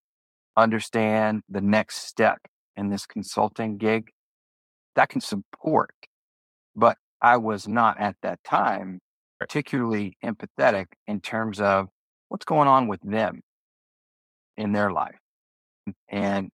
understand 0.56 1.42
the 1.48 1.62
next 1.62 1.98
step 2.06 2.38
in 2.76 2.90
this 2.90 3.06
consulting 3.06 3.76
gig. 3.76 4.10
That 4.96 5.08
can 5.08 5.20
support. 5.20 5.94
But 6.76 6.98
I 7.20 7.36
was 7.36 7.66
not 7.66 8.00
at 8.00 8.16
that 8.22 8.42
time 8.44 9.00
particularly 9.40 10.16
empathetic 10.24 10.86
in 11.06 11.20
terms 11.20 11.60
of 11.60 11.88
what's 12.28 12.44
going 12.44 12.68
on 12.68 12.88
with 12.88 13.00
them 13.02 13.40
in 14.56 14.72
their 14.72 14.90
life. 14.90 15.18
And 16.08 16.50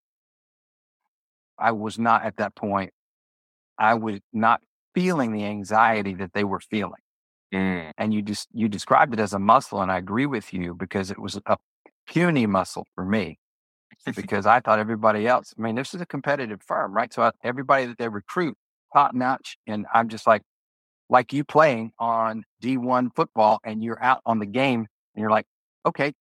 I 1.58 1.72
was 1.72 1.98
not 1.98 2.24
at 2.24 2.36
that 2.38 2.54
point, 2.54 2.92
I 3.78 3.94
was 3.94 4.20
not 4.32 4.60
feeling 4.94 5.32
the 5.32 5.44
anxiety 5.44 6.14
that 6.14 6.32
they 6.32 6.44
were 6.44 6.60
feeling. 6.60 7.00
Mm. 7.54 7.90
And 7.98 8.14
you 8.14 8.22
just 8.22 8.48
you 8.52 8.68
described 8.68 9.12
it 9.12 9.20
as 9.20 9.32
a 9.32 9.38
muscle, 9.38 9.82
and 9.82 9.90
I 9.90 9.98
agree 9.98 10.26
with 10.26 10.52
you 10.52 10.74
because 10.74 11.10
it 11.10 11.18
was 11.18 11.38
a 11.46 11.56
puny 12.06 12.46
muscle 12.46 12.86
for 12.94 13.04
me. 13.04 13.39
because 14.16 14.46
I 14.46 14.60
thought 14.60 14.78
everybody 14.78 15.26
else, 15.26 15.54
I 15.58 15.62
mean, 15.62 15.74
this 15.74 15.94
is 15.94 16.00
a 16.00 16.06
competitive 16.06 16.62
firm, 16.62 16.92
right? 16.92 17.12
So 17.12 17.22
I, 17.22 17.32
everybody 17.44 17.86
that 17.86 17.98
they 17.98 18.08
recruit, 18.08 18.56
top 18.92 19.14
notch, 19.14 19.56
and 19.66 19.86
I'm 19.92 20.08
just 20.08 20.26
like, 20.26 20.42
like 21.08 21.32
you 21.32 21.44
playing 21.44 21.92
on 21.98 22.44
D1 22.62 23.10
football, 23.14 23.60
and 23.64 23.82
you're 23.82 24.02
out 24.02 24.20
on 24.24 24.38
the 24.38 24.46
game, 24.46 24.86
and 25.14 25.20
you're 25.20 25.30
like, 25.30 25.46
okay, 25.84 26.12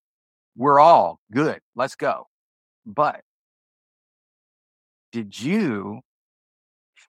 we're 0.56 0.80
all 0.80 1.20
good, 1.32 1.60
let's 1.74 1.94
go. 1.94 2.26
But 2.84 3.22
did 5.12 5.40
you 5.40 6.00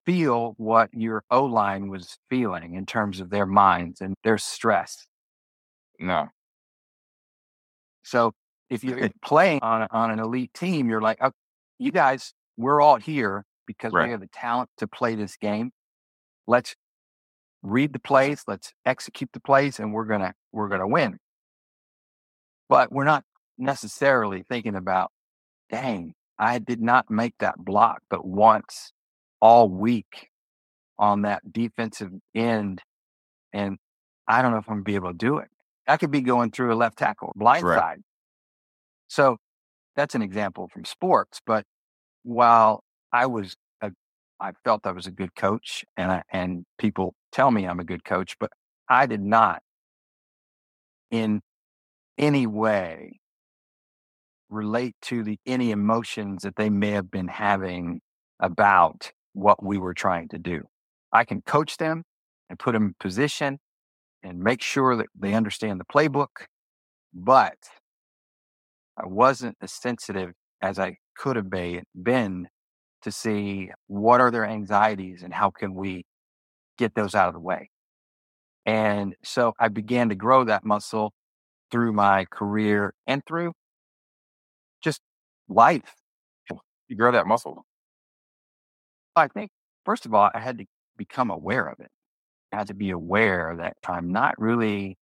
feel 0.05 0.53
what 0.57 0.89
your 0.93 1.23
O 1.29 1.45
line 1.45 1.89
was 1.89 2.17
feeling 2.29 2.75
in 2.75 2.85
terms 2.85 3.19
of 3.19 3.29
their 3.29 3.45
minds 3.45 4.01
and 4.01 4.15
their 4.23 4.37
stress? 4.37 5.07
No. 5.99 6.27
So 8.03 8.33
if 8.71 8.83
you're 8.83 9.09
playing 9.23 9.59
on, 9.61 9.87
on 9.91 10.09
an 10.09 10.19
elite 10.19 10.53
team, 10.55 10.89
you're 10.89 11.01
like, 11.01 11.19
oh, 11.21 11.31
you 11.77 11.91
guys, 11.91 12.33
we're 12.57 12.81
all 12.81 12.95
here 12.95 13.43
because 13.67 13.93
Right. 13.93 14.05
we 14.05 14.11
have 14.11 14.21
the 14.21 14.27
talent 14.27 14.69
to 14.77 14.87
play 14.87 15.13
this 15.13 15.35
game. 15.35 15.71
Let's 16.47 16.75
read 17.61 17.93
the 17.93 17.99
plays, 17.99 18.43
let's 18.47 18.73
execute 18.85 19.29
the 19.33 19.39
plays, 19.39 19.79
and 19.79 19.93
we're 19.93 20.05
gonna 20.05 20.33
we're 20.51 20.69
gonna 20.69 20.87
win. 20.87 21.19
But 22.69 22.91
we're 22.91 23.03
not 23.03 23.23
necessarily 23.57 24.43
thinking 24.49 24.75
about, 24.75 25.11
dang, 25.69 26.13
I 26.39 26.59
did 26.59 26.81
not 26.81 27.11
make 27.11 27.35
that 27.39 27.57
block 27.57 28.01
but 28.09 28.25
once 28.25 28.93
all 29.41 29.69
week 29.69 30.29
on 30.97 31.23
that 31.23 31.41
defensive 31.51 32.11
end, 32.33 32.81
and 33.53 33.77
I 34.27 34.41
don't 34.41 34.51
know 34.51 34.57
if 34.57 34.69
I'm 34.69 34.75
gonna 34.75 34.83
be 34.83 34.95
able 34.95 35.09
to 35.11 35.17
do 35.17 35.37
it. 35.39 35.49
I 35.87 35.97
could 35.97 36.11
be 36.11 36.21
going 36.21 36.51
through 36.51 36.73
a 36.73 36.75
left 36.75 36.97
tackle, 36.97 37.33
blind 37.35 37.65
Right. 37.65 37.77
side. 37.77 38.01
So 39.11 39.35
that's 39.97 40.15
an 40.15 40.21
example 40.21 40.69
from 40.69 40.85
sports. 40.85 41.41
But 41.45 41.65
while 42.23 42.85
I 43.11 43.25
was, 43.25 43.57
a, 43.81 43.91
I 44.39 44.53
felt 44.63 44.87
I 44.87 44.93
was 44.93 45.05
a 45.05 45.11
good 45.11 45.35
coach, 45.35 45.83
and 45.97 46.09
I, 46.09 46.23
and 46.31 46.63
people 46.77 47.13
tell 47.33 47.51
me 47.51 47.67
I'm 47.67 47.81
a 47.81 47.83
good 47.83 48.05
coach, 48.05 48.37
but 48.39 48.51
I 48.87 49.07
did 49.07 49.19
not, 49.19 49.61
in 51.11 51.41
any 52.17 52.47
way, 52.47 53.19
relate 54.49 54.95
to 55.01 55.23
the 55.23 55.37
any 55.45 55.71
emotions 55.71 56.43
that 56.43 56.55
they 56.55 56.69
may 56.69 56.91
have 56.91 57.11
been 57.11 57.27
having 57.27 57.99
about 58.39 59.11
what 59.33 59.61
we 59.61 59.77
were 59.77 59.93
trying 59.93 60.29
to 60.29 60.37
do. 60.37 60.61
I 61.11 61.25
can 61.25 61.41
coach 61.41 61.75
them 61.75 62.03
and 62.49 62.57
put 62.57 62.71
them 62.71 62.85
in 62.85 62.95
position 62.97 63.59
and 64.23 64.39
make 64.39 64.61
sure 64.61 64.95
that 64.95 65.07
they 65.19 65.33
understand 65.33 65.81
the 65.81 65.93
playbook, 65.93 66.45
but 67.13 67.57
I 69.01 69.07
wasn't 69.07 69.57
as 69.61 69.73
sensitive 69.73 70.31
as 70.61 70.77
I 70.79 70.97
could 71.17 71.35
have 71.35 71.49
be- 71.49 71.83
been 71.95 72.47
to 73.01 73.11
see 73.11 73.71
what 73.87 74.21
are 74.21 74.31
their 74.31 74.45
anxieties 74.45 75.23
and 75.23 75.33
how 75.33 75.49
can 75.49 75.73
we 75.73 76.05
get 76.77 76.93
those 76.95 77.15
out 77.15 77.27
of 77.27 77.33
the 77.33 77.39
way. 77.39 77.69
And 78.65 79.15
so 79.23 79.53
I 79.59 79.69
began 79.69 80.09
to 80.09 80.15
grow 80.15 80.43
that 80.43 80.63
muscle 80.63 81.13
through 81.71 81.93
my 81.93 82.25
career 82.25 82.93
and 83.07 83.23
through 83.25 83.53
just 84.81 85.01
life. 85.49 85.95
You 86.87 86.97
grow 86.97 87.11
that 87.11 87.25
muscle. 87.25 87.65
I 89.15 89.27
think, 89.27 89.51
first 89.85 90.05
of 90.05 90.13
all, 90.13 90.29
I 90.33 90.39
had 90.39 90.57
to 90.59 90.65
become 90.97 91.31
aware 91.31 91.67
of 91.67 91.79
it. 91.79 91.89
I 92.51 92.57
had 92.57 92.67
to 92.67 92.73
be 92.73 92.91
aware 92.91 93.55
that 93.57 93.77
I'm 93.87 94.11
not 94.11 94.35
really 94.39 94.97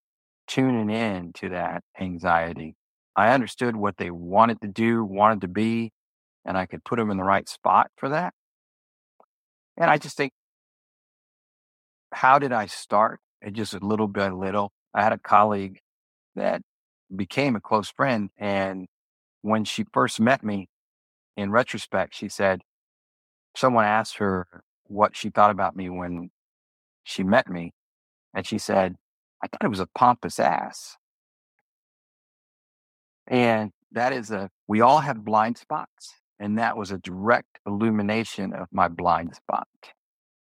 tuning 0.47 0.89
in 0.89 1.33
to 1.33 1.49
that 1.49 1.83
anxiety. 1.99 2.75
I 3.19 3.33
understood 3.33 3.75
what 3.75 3.97
they 3.97 4.11
wanted 4.11 4.61
to 4.61 4.69
do, 4.69 5.03
wanted 5.03 5.41
to 5.41 5.49
be, 5.49 5.91
and 6.45 6.57
I 6.57 6.65
could 6.65 6.85
put 6.85 6.95
them 6.95 7.11
in 7.11 7.17
the 7.17 7.23
right 7.23 7.49
spot 7.49 7.91
for 7.97 8.07
that. 8.07 8.33
And 9.75 9.91
I 9.91 9.97
just 9.97 10.15
think, 10.15 10.31
how 12.13 12.39
did 12.39 12.53
I 12.53 12.67
start? 12.67 13.19
It 13.41 13.51
just 13.51 13.73
a 13.73 13.79
little 13.79 14.07
by 14.07 14.29
little. 14.29 14.71
I 14.93 15.03
had 15.03 15.11
a 15.11 15.17
colleague 15.17 15.79
that 16.37 16.61
became 17.13 17.57
a 17.57 17.59
close 17.59 17.89
friend. 17.89 18.29
And 18.37 18.87
when 19.41 19.65
she 19.65 19.83
first 19.93 20.21
met 20.21 20.41
me, 20.41 20.69
in 21.35 21.51
retrospect, 21.51 22.15
she 22.15 22.29
said, 22.29 22.61
someone 23.53 23.83
asked 23.83 24.19
her 24.19 24.47
what 24.85 25.17
she 25.17 25.29
thought 25.29 25.51
about 25.51 25.75
me 25.75 25.89
when 25.89 26.29
she 27.03 27.25
met 27.25 27.49
me. 27.49 27.73
And 28.33 28.47
she 28.47 28.59
said, 28.59 28.95
I 29.43 29.47
thought 29.47 29.65
it 29.65 29.69
was 29.69 29.81
a 29.81 29.89
pompous 29.93 30.39
ass. 30.39 30.95
And 33.29 33.71
that 33.91 34.11
is 34.11 34.31
a, 34.31 34.49
we 34.67 34.81
all 34.81 34.99
have 34.99 35.23
blind 35.23 35.57
spots. 35.57 36.15
And 36.39 36.57
that 36.57 36.77
was 36.77 36.91
a 36.91 36.97
direct 36.97 37.59
illumination 37.65 38.53
of 38.53 38.67
my 38.71 38.87
blind 38.87 39.35
spot 39.35 39.67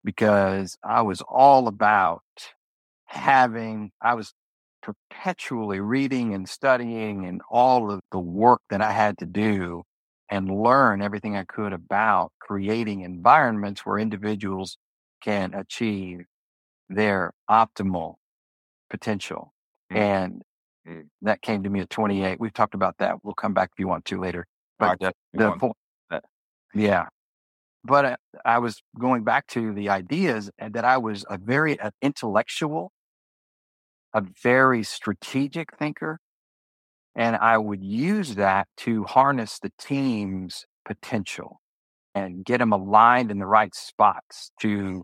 because 0.04 0.78
I 0.84 1.01
was 1.01 1.22
all 1.22 1.68
about 1.68 2.22
having, 3.06 3.92
I 4.01 4.13
was 4.13 4.34
perpetually 4.82 5.80
reading 5.80 6.34
and 6.34 6.48
studying 6.48 7.25
and 7.25 7.42
all 7.50 7.92
of 7.92 8.01
the 8.12 8.20
work 8.20 8.62
that 8.70 8.82
I 8.82 8.92
had 8.92 9.18
to 9.20 9.25
do 9.25 9.84
and 10.30 10.50
learn 10.50 11.01
everything 11.01 11.36
I 11.36 11.44
could 11.44 11.74
about 11.74 12.32
creating 12.40 13.01
environments 13.01 13.86
where 13.86 14.00
individuals 14.00 14.78
can 15.22 15.54
achieve 15.54 16.25
their 16.90 17.34
optimal 17.50 18.16
potential. 18.90 19.54
Mm. 19.92 19.98
And 19.98 20.42
Mm. 20.88 21.03
that 21.21 21.41
came 21.43 21.61
to 21.63 21.69
me 21.69 21.81
at 21.81 21.91
28. 21.91 22.39
We've 22.39 22.53
talked 22.53 22.73
about 22.73 22.97
that. 22.97 23.17
We'll 23.23 23.35
come 23.35 23.53
back 23.53 23.69
if 23.73 23.79
you 23.79 23.88
want 23.88 24.05
to 24.05 24.19
later. 24.19 24.47
But 24.79 24.89
I 24.89 24.95
the 25.33 25.51
point, 25.51 25.75
yeah. 26.73 27.05
But 27.83 28.05
uh, 28.05 28.15
I 28.45 28.59
was 28.59 28.81
going 29.00 29.23
back 29.23 29.47
to 29.47 29.73
the 29.73 29.89
ideas 29.89 30.50
and 30.57 30.73
that 30.73 30.85
I 30.85 30.97
was 30.97 31.25
a 31.29 31.38
very 31.38 31.79
uh, 31.79 31.91
intellectual, 32.01 32.91
a 34.13 34.23
very 34.43 34.83
strategic 34.83 35.75
thinker, 35.77 36.19
and 37.15 37.35
I 37.35 37.57
would 37.57 37.83
use 37.83 38.35
that 38.35 38.67
to 38.77 39.03
harness 39.03 39.59
the 39.59 39.71
team's 39.79 40.65
potential 40.85 41.59
and 42.13 42.45
get 42.45 42.59
them 42.59 42.71
aligned 42.71 43.31
in 43.31 43.39
the 43.39 43.47
right 43.47 43.73
spots. 43.73 44.51
To 44.61 45.03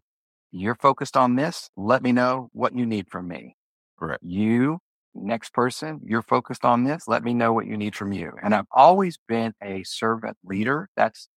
you're 0.52 0.76
focused 0.76 1.18
on 1.18 1.36
this. 1.36 1.70
Let 1.76 2.04
me 2.04 2.12
know 2.12 2.50
what 2.54 2.76
you 2.76 2.86
need 2.86 3.10
from 3.10 3.28
me. 3.28 3.56
Correct. 4.00 4.24
You 4.24 4.80
next 5.16 5.54
person, 5.54 6.02
you're 6.04 6.22
focused 6.22 6.66
on 6.66 6.84
this. 6.84 7.08
Let 7.08 7.24
me 7.24 7.34
know 7.34 7.54
what 7.54 7.68
you 7.68 7.78
need 7.78 7.96
from 7.96 8.14
you. 8.14 8.34
And 8.42 8.54
I've 8.54 8.68
always 8.72 9.18
been 9.28 9.54
a 9.64 9.84
servant 9.84 10.38
leader. 10.44 10.90
That's 10.96 11.28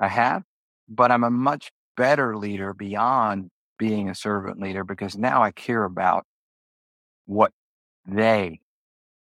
I 0.00 0.08
have, 0.08 0.42
but 0.88 1.10
I'm 1.10 1.24
a 1.24 1.30
much 1.30 1.70
better 1.96 2.36
leader 2.36 2.74
beyond 2.74 3.50
being 3.78 4.08
a 4.08 4.14
servant 4.14 4.60
leader 4.60 4.84
because 4.84 5.16
now 5.16 5.42
I 5.42 5.50
care 5.50 5.84
about 5.84 6.24
what 7.26 7.52
they 8.06 8.60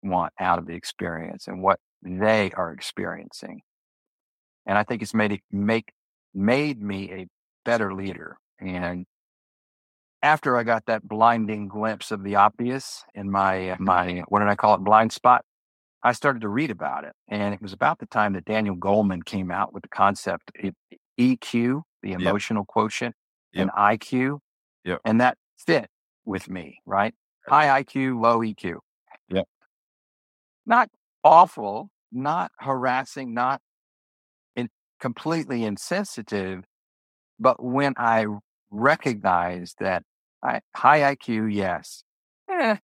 want 0.03 0.33
out 0.39 0.59
of 0.59 0.67
the 0.67 0.75
experience 0.75 1.49
and 1.49 1.63
what 1.63 1.81
they 2.03 2.51
are 2.53 2.73
experiencing. 2.73 3.63
And 4.67 4.79
I 4.79 4.85
think 4.85 5.03
it's 5.03 5.15
made 5.15 5.33
it 5.33 5.41
make 5.51 5.93
made 6.35 6.81
me 6.81 7.11
a 7.13 7.27
better 7.65 7.93
leader. 7.95 8.37
And 8.61 9.07
after 10.23 10.57
I 10.57 10.63
got 10.63 10.87
that 10.87 11.07
blinding 11.07 11.69
glimpse 11.69 12.11
of 12.11 12.23
the 12.25 12.37
obvious 12.37 13.05
in 13.15 13.31
my 13.31 13.77
my 13.79 14.25
what 14.29 14.41
did 14.41 14.49
I 14.49 14.55
call 14.55 14.75
it 14.75 14.79
blind 14.79 15.13
spot, 15.13 15.45
I 16.03 16.13
started 16.13 16.43
to 16.43 16.49
read 16.49 16.71
about 16.71 17.05
it, 17.05 17.13
and 17.29 17.55
it 17.55 17.63
was 17.63 17.73
about 17.73 17.99
the 17.99 18.07
time 18.07 18.33
that 18.35 18.45
Daniel 18.45 18.77
Goleman 18.77 19.25
came 19.25 19.51
out 19.51 19.73
with 19.73 19.83
the 19.83 19.89
concept 19.89 20.51
of 20.63 20.75
EQ, 21.19 21.83
the 22.03 22.13
emotional 22.13 22.65
quotient, 22.65 23.15
and 23.55 23.71
IQ, 23.71 24.39
Yep. 24.85 25.01
and 25.05 25.21
that 25.21 25.37
fit 25.67 25.89
with 26.25 26.49
me, 26.49 26.81
right? 26.87 27.15
High 27.49 27.83
IQ, 27.83 28.21
low 28.21 28.41
EQ. 28.41 28.79
Yep. 29.31 29.47
Not 30.67 30.91
awful, 31.25 31.91
not 32.13 32.53
harassing, 32.59 33.35
not 33.35 33.61
in, 34.55 34.69
completely 35.01 35.65
insensitive. 35.65 36.65
But 37.41 37.63
when 37.63 37.95
I 37.97 38.27
recognized 38.71 39.77
that 39.81 40.03
high 40.43 40.63
IQ, 41.17 41.53
yes, 41.53 42.05
eh, 42.51 42.77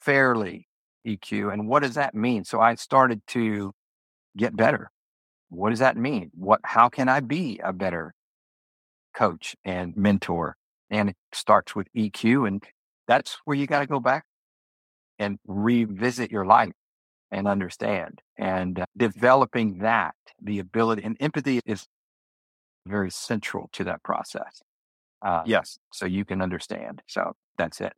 fairly 0.00 0.68
EQ. 1.06 1.52
And 1.52 1.68
what 1.68 1.82
does 1.82 1.94
that 1.94 2.14
mean? 2.14 2.44
So 2.44 2.60
I 2.60 2.74
started 2.74 3.22
to 3.28 3.72
get 4.36 4.56
better. 4.56 4.90
What 5.48 5.70
does 5.70 5.78
that 5.78 5.96
mean? 5.96 6.30
What, 6.34 6.60
how 6.64 6.88
can 6.88 7.08
I 7.08 7.20
be 7.20 7.60
a 7.62 7.72
better 7.72 8.14
coach 9.14 9.56
and 9.64 9.96
mentor? 9.96 10.56
And 10.90 11.10
it 11.10 11.16
starts 11.32 11.74
with 11.74 11.88
EQ. 11.96 12.46
And 12.46 12.62
that's 13.06 13.38
where 13.44 13.56
you 13.56 13.66
got 13.66 13.80
to 13.80 13.86
go 13.86 14.00
back 14.00 14.24
and 15.18 15.38
revisit 15.46 16.30
your 16.30 16.44
life 16.44 16.72
and 17.30 17.46
understand 17.46 18.20
and 18.38 18.84
developing 18.96 19.78
that, 19.78 20.14
the 20.40 20.58
ability 20.58 21.02
and 21.02 21.16
empathy 21.20 21.60
is 21.66 21.86
very 22.86 23.10
central 23.10 23.68
to 23.72 23.84
that 23.84 24.02
process. 24.02 24.62
Uh, 25.22 25.44
Yes. 25.46 25.78
so 25.92 26.06
you 26.06 26.24
can 26.24 26.40
understand. 26.42 27.02
So 27.06 27.34
that's 27.56 27.80
it. 27.80 27.92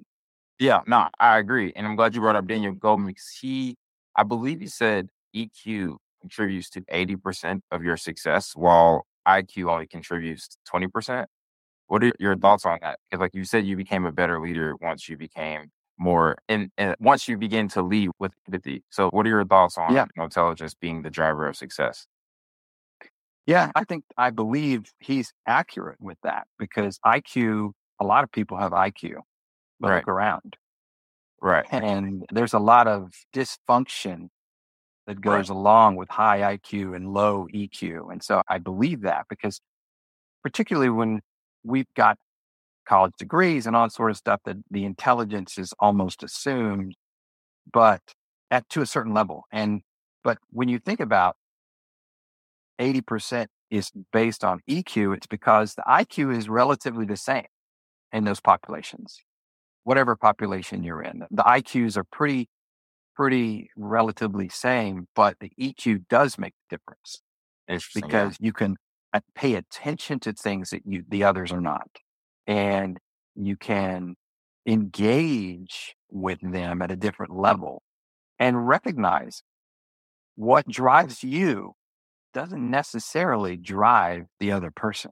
Yeah, 0.59 0.81
no, 0.87 1.09
I 1.19 1.39
agree. 1.39 1.73
And 1.75 1.87
I'm 1.87 1.97
glad 1.97 2.15
you 2.15 2.21
brought 2.21 2.37
up 2.37 2.47
Daniel 2.47 2.75
Goleman 2.75 3.09
because 3.09 3.29
he, 3.41 3.77
I 4.17 4.23
believe 4.25 4.61
he 4.61 4.67
said 4.67 5.09
EQ 5.33 5.97
contributes 6.21 6.69
to 6.71 6.83
80% 6.93 7.63
of 7.71 7.83
your 7.83 7.97
success 7.97 8.53
while 8.55 9.07
IQ 9.27 9.71
only 9.71 9.87
contributes 9.87 10.49
20%. 10.69 11.27
What 11.87 12.05
are 12.05 12.13
your 12.19 12.37
thoughts 12.37 12.67
on 12.67 12.79
that? 12.83 12.99
Because 13.11 13.21
like 13.21 13.35
you 13.35 13.45
said, 13.45 13.67
you 13.67 13.77
became 13.77 14.05
a 14.07 14.13
better 14.13 14.41
leader 14.41 14.75
once 14.81 15.09
you 15.09 15.17
became 15.17 15.71
more 15.99 16.37
and, 16.49 16.71
and 16.79 16.95
once 17.01 17.29
you 17.29 17.37
begin 17.37 17.69
to 17.69 17.83
lead 17.83 18.11
with 18.19 18.33
empathy. 18.47 18.85
So 18.91 19.09
what 19.11 19.27
are 19.27 19.31
your 19.31 19.45
thoughts 19.45 19.77
on 19.79 19.95
Yeah. 19.95 20.07
intelligence 20.17 20.75
being 20.75 21.03
the 21.03 21.11
driver 21.11 21.47
of 21.49 21.57
success? 21.57 22.07
Yeah, 23.47 23.71
I 23.75 23.85
think 23.85 24.05
I 24.17 24.31
believe 24.31 24.93
he's 25.01 25.33
accurate 25.47 26.01
with 26.01 26.19
that 26.23 26.47
because 26.59 26.99
IQ, 27.05 27.73
a 28.01 28.05
lot 28.05 28.25
of 28.25 28.31
people 28.33 28.59
have 28.59 28.73
IQ, 28.73 29.23
but 29.81 29.89
Right. 29.89 29.95
look 29.95 30.09
around. 30.09 30.57
Right. 31.43 31.67
And 31.71 32.27
there's 32.33 32.53
a 32.55 32.59
lot 32.59 32.87
of 32.87 33.13
dysfunction 33.35 34.29
that 35.07 35.21
goes 35.21 35.49
along 35.51 35.97
with 35.97 36.09
high 36.11 36.41
IQ 36.57 36.95
and 36.97 37.13
low 37.13 37.49
EQ. 37.55 38.11
And 38.13 38.23
so 38.23 38.43
I 38.49 38.59
believe 38.59 39.03
that 39.03 39.27
because 39.29 39.61
particularly 40.43 40.91
when 40.91 41.21
we've 41.65 41.93
got 41.97 42.19
college 42.87 43.15
degrees 43.19 43.67
and 43.67 43.77
all 43.77 43.91
sort 43.91 44.11
of 44.11 44.17
stuff, 44.19 44.41
that 44.47 44.57
the 44.71 44.85
intelligence 44.85 45.59
is 45.59 45.75
almost 45.81 46.23
assumed, 46.23 46.97
but 47.73 48.03
at 48.51 48.69
to 48.71 48.83
a 48.83 48.87
certain 48.87 49.15
level. 49.15 49.45
And 49.53 49.83
but 50.25 50.39
when 50.51 50.69
you 50.69 50.79
think 50.79 51.01
about 51.01 51.37
80% 52.81 53.47
is 53.71 53.91
based 54.13 54.45
on 54.45 54.61
EQ, 54.69 55.17
it's 55.17 55.27
because 55.27 55.75
the 55.75 55.83
IQ 55.83 56.37
is 56.37 56.49
relatively 56.49 57.05
the 57.05 57.17
same 57.17 57.47
in 58.13 58.25
those 58.25 58.41
populations, 58.41 59.21
whatever 59.85 60.17
population 60.17 60.83
you're 60.83 61.03
in. 61.03 61.23
The 61.31 61.43
IQs 61.43 61.97
are 61.97 62.05
pretty, 62.05 62.49
pretty 63.15 63.71
relatively 63.77 64.49
same, 64.49 65.07
but 65.15 65.37
the 65.41 65.53
EQ 65.61 66.09
does 66.09 66.39
make 66.39 66.55
a 66.55 66.77
difference 66.77 67.23
Interesting. 67.69 68.03
yeah. 68.03 68.07
because 68.07 68.37
you 68.41 68.53
can 68.53 68.77
uh, 69.13 69.21
pay 69.35 69.55
attention 69.55 70.19
to 70.21 70.33
things 70.33 70.71
that 70.71 70.83
you 70.85 71.05
the 71.09 71.25
others 71.25 71.53
are 71.53 71.61
not, 71.61 71.89
and 72.47 72.99
you 73.35 73.57
can 73.57 74.15
engage 74.67 75.95
with 76.11 76.39
them 76.43 76.83
at 76.83 76.91
a 76.91 76.97
different 76.97 77.35
level 77.35 77.83
and 78.39 78.67
recognize 78.67 79.43
what 80.37 80.67
drives 80.69 81.23
you 81.23 81.75
doesn't 82.33 82.71
necessarily 82.71 83.57
drive 83.57 84.27
the 84.39 84.53
other 84.53 84.71
person. 84.71 85.11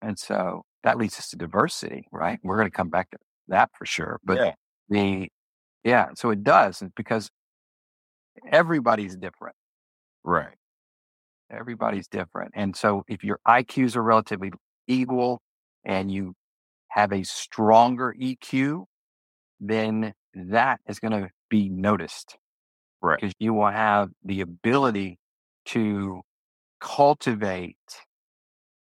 And 0.00 0.18
so 0.18 0.62
that 0.84 0.96
leads 0.98 1.18
us 1.18 1.30
to 1.30 1.36
diversity, 1.36 2.06
right? 2.12 2.38
We're 2.42 2.56
going 2.56 2.70
to 2.70 2.76
come 2.76 2.90
back 2.90 3.10
to 3.10 3.18
that 3.48 3.70
for 3.76 3.84
sure. 3.84 4.18
But 4.24 4.38
yeah. 4.38 4.52
the, 4.88 5.28
yeah, 5.84 6.08
so 6.14 6.30
it 6.30 6.44
does 6.44 6.82
because 6.96 7.30
everybody's 8.50 9.16
different. 9.16 9.56
Right. 10.24 10.54
Everybody's 11.50 12.08
different. 12.08 12.52
And 12.54 12.76
so 12.76 13.04
if 13.08 13.24
your 13.24 13.40
IQs 13.46 13.96
are 13.96 14.02
relatively 14.02 14.52
equal 14.86 15.40
and 15.84 16.10
you 16.10 16.34
have 16.90 17.12
a 17.12 17.24
stronger 17.24 18.14
EQ, 18.20 18.84
then 19.60 20.12
that 20.34 20.80
is 20.88 21.00
going 21.00 21.12
to 21.12 21.30
be 21.48 21.68
noticed 21.68 22.36
Right. 23.00 23.18
because 23.20 23.34
you 23.38 23.54
will 23.54 23.70
have 23.70 24.10
the 24.24 24.40
ability 24.40 25.18
to 25.66 26.22
cultivate 26.80 27.76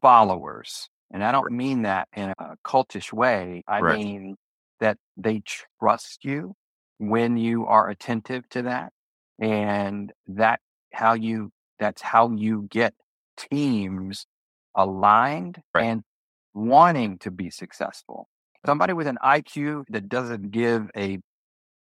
followers. 0.02 0.90
And 1.12 1.24
I 1.24 1.32
don't 1.32 1.52
mean 1.52 1.84
that 1.84 2.08
in 2.16 2.34
a 2.38 2.56
cultish 2.66 3.12
way. 3.12 3.64
I 3.68 3.82
Right. 3.82 4.02
mean 4.02 4.36
that 4.80 4.98
they 5.18 5.42
trust 5.80 6.24
you 6.24 6.56
when 7.00 7.38
you 7.38 7.66
are 7.66 7.90
attentive 7.90 8.48
to 8.50 8.64
that. 8.64 8.94
And 9.40 10.12
that 10.28 10.60
how 10.94 11.14
you 11.14 11.52
that's 11.80 12.02
how 12.02 12.32
you 12.32 12.68
get 12.70 12.94
teams 13.38 14.26
aligned 14.76 15.62
Right. 15.74 15.88
and 15.88 16.04
wanting 16.54 17.18
to 17.20 17.32
be 17.32 17.50
successful. 17.50 18.28
Somebody 18.66 18.94
with 18.94 19.08
an 19.08 19.18
IQ 19.22 19.86
that 19.90 20.10
doesn't 20.10 20.52
give 20.52 20.90
a 20.96 21.20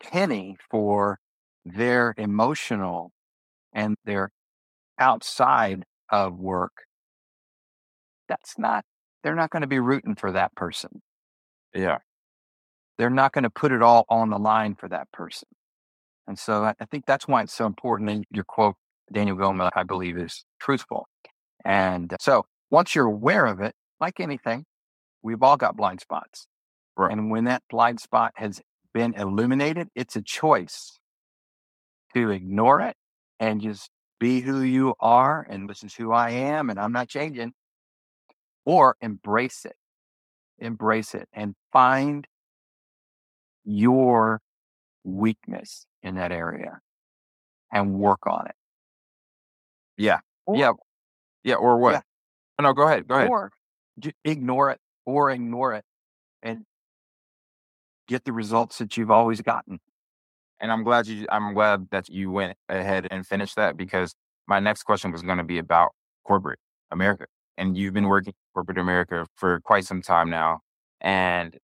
penny 0.02 0.58
for 0.70 1.20
their 1.66 2.14
emotional 2.18 3.12
and 3.74 3.96
their 4.06 4.32
outside 5.00 5.84
of 6.10 6.38
work, 6.38 6.74
that's 8.28 8.58
not, 8.58 8.86
they're 9.24 9.36
not 9.36 9.50
going 9.50 9.62
to 9.62 9.68
be 9.68 9.80
rooting 9.80 10.16
for 10.16 10.32
that 10.32 10.54
person. 10.56 11.02
Yeah. 11.74 12.00
They're 12.98 13.10
not 13.10 13.32
going 13.32 13.44
to 13.44 13.50
put 13.50 13.72
it 13.72 13.82
all 13.82 14.06
on 14.10 14.30
the 14.30 14.38
line 14.38 14.76
for 14.76 14.90
that 14.90 15.12
person. 15.12 15.48
And 16.28 16.38
so 16.38 16.64
I, 16.64 16.74
I 16.80 16.86
think 16.86 17.06
that's 17.06 17.28
why 17.28 17.42
it's 17.42 17.54
so 17.54 17.66
important. 17.66 18.10
And 18.10 18.26
your 18.32 18.44
quote, 18.44 18.76
Daniel 19.12 19.38
Goleman, 19.38 19.72
I 19.76 19.84
believe 19.84 20.18
is 20.18 20.46
truthful. 20.60 21.08
And 21.66 22.14
uh, 22.14 22.18
so 22.20 22.46
once 22.70 22.94
you're 22.94 23.06
aware 23.06 23.46
of 23.46 23.62
it, 23.62 23.74
like 24.00 24.20
anything, 24.20 24.66
we've 25.24 25.42
all 25.42 25.58
got 25.58 25.76
blind 25.76 26.02
spots. 26.02 26.48
Right. 26.96 27.12
And 27.12 27.32
when 27.32 27.46
that 27.46 27.64
blind 27.70 28.00
spot 28.00 28.34
has 28.36 28.62
been 28.94 29.14
illuminated, 29.14 29.88
it's 29.96 30.16
a 30.16 30.22
choice 30.22 31.00
to 32.14 32.30
ignore 32.30 32.82
it 32.82 32.96
and 33.40 33.62
just 33.62 33.90
be 34.20 34.42
who 34.42 34.62
you 34.62 34.96
are 35.00 35.46
and 35.50 35.70
this 35.70 35.84
is 35.84 35.94
who 35.96 36.12
I 36.12 36.32
am 36.32 36.70
and 36.70 36.80
I'm 36.80 36.92
not 36.92 37.08
changing, 37.08 37.54
or 38.66 38.96
embrace 39.02 39.66
it, 39.66 39.76
embrace 40.60 41.16
it 41.16 41.28
and 41.34 41.56
find 41.72 42.28
your 43.64 44.42
weakness 45.04 45.86
in 46.04 46.16
that 46.16 46.32
area 46.32 46.80
and 47.72 47.94
work 47.94 48.26
on 48.28 48.48
it. 48.48 48.56
Yeah. 49.98 50.20
Or- 50.46 50.58
yeah. 50.58 50.72
Yeah. 51.44 51.56
Or 51.56 51.78
what? 51.78 51.92
Yeah. 51.94 52.02
Oh, 52.60 52.64
no, 52.64 52.74
go 52.74 52.84
ahead. 52.88 53.08
Go 53.08 53.16
ahead. 53.16 53.30
Or 53.30 53.52
ignore 54.24 54.72
it 54.72 54.80
or 55.06 55.30
ignore 55.32 55.74
it 55.74 55.84
and 56.42 56.66
get 58.08 58.26
the 58.26 58.34
results 58.34 58.78
that 58.80 58.98
you've 58.98 59.12
always 59.12 59.42
gotten. 59.42 59.80
And 60.62 60.72
I'm 60.72 60.84
glad 60.84 61.08
you 61.08 61.26
I'm 61.32 61.54
glad 61.54 61.88
that 61.92 62.10
you 62.10 62.32
went 62.32 62.58
ahead 62.68 63.08
and 63.12 63.26
finished 63.26 63.56
that 63.56 63.78
because 63.78 64.14
my 64.48 64.60
next 64.60 64.84
question 64.84 65.12
was 65.12 65.22
going 65.22 65.38
to 65.38 65.44
be 65.44 65.58
about 65.58 65.92
corporate 66.26 66.60
America. 66.92 67.26
And 67.58 67.78
you've 67.78 67.94
been 67.94 68.08
working 68.08 68.32
in 68.32 68.54
corporate 68.54 68.78
America 68.78 69.26
for 69.36 69.60
quite 69.62 69.86
some 69.86 70.02
time 70.02 70.30
now. 70.30 70.60
And 71.02 71.58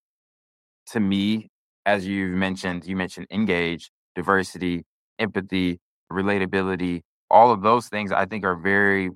to 0.87 0.99
me, 0.99 1.49
as 1.85 2.05
you've 2.05 2.35
mentioned, 2.37 2.85
you 2.85 2.95
mentioned 2.95 3.27
engage, 3.31 3.91
diversity, 4.15 4.83
empathy, 5.19 5.79
relatability, 6.11 7.01
all 7.29 7.51
of 7.51 7.61
those 7.61 7.87
things 7.87 8.11
I 8.11 8.25
think 8.25 8.43
are 8.43 8.55
very 8.55 9.09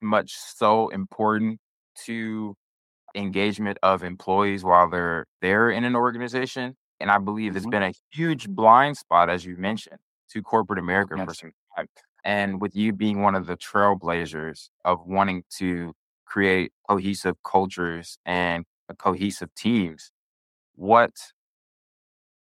much 0.00 0.32
so 0.34 0.88
important 0.88 1.58
to 2.04 2.54
engagement 3.14 3.78
of 3.82 4.02
employees 4.02 4.62
while 4.62 4.88
they're 4.88 5.26
there 5.42 5.70
in 5.70 5.84
an 5.84 5.96
organization. 5.96 6.74
And 7.00 7.10
I 7.10 7.18
believe 7.18 7.56
it's 7.56 7.66
Mhm. 7.66 7.70
been 7.70 7.82
a 7.82 7.92
huge 8.12 8.48
blind 8.48 8.96
spot, 8.96 9.30
as 9.30 9.44
you 9.44 9.56
mentioned, 9.56 9.98
to 10.30 10.42
corporate 10.42 10.78
America 10.78 11.18
for 11.24 11.34
some 11.34 11.52
time. 11.76 11.86
And 12.24 12.60
with 12.60 12.74
you 12.74 12.92
being 12.92 13.22
one 13.22 13.34
of 13.34 13.46
the 13.46 13.56
trailblazers 13.56 14.68
of 14.84 15.06
wanting 15.06 15.44
to 15.58 15.94
create 16.26 16.72
cohesive 16.88 17.36
cultures 17.44 18.18
and 18.26 18.64
cohesive 18.98 19.54
teams, 19.54 20.10
what 20.74 21.12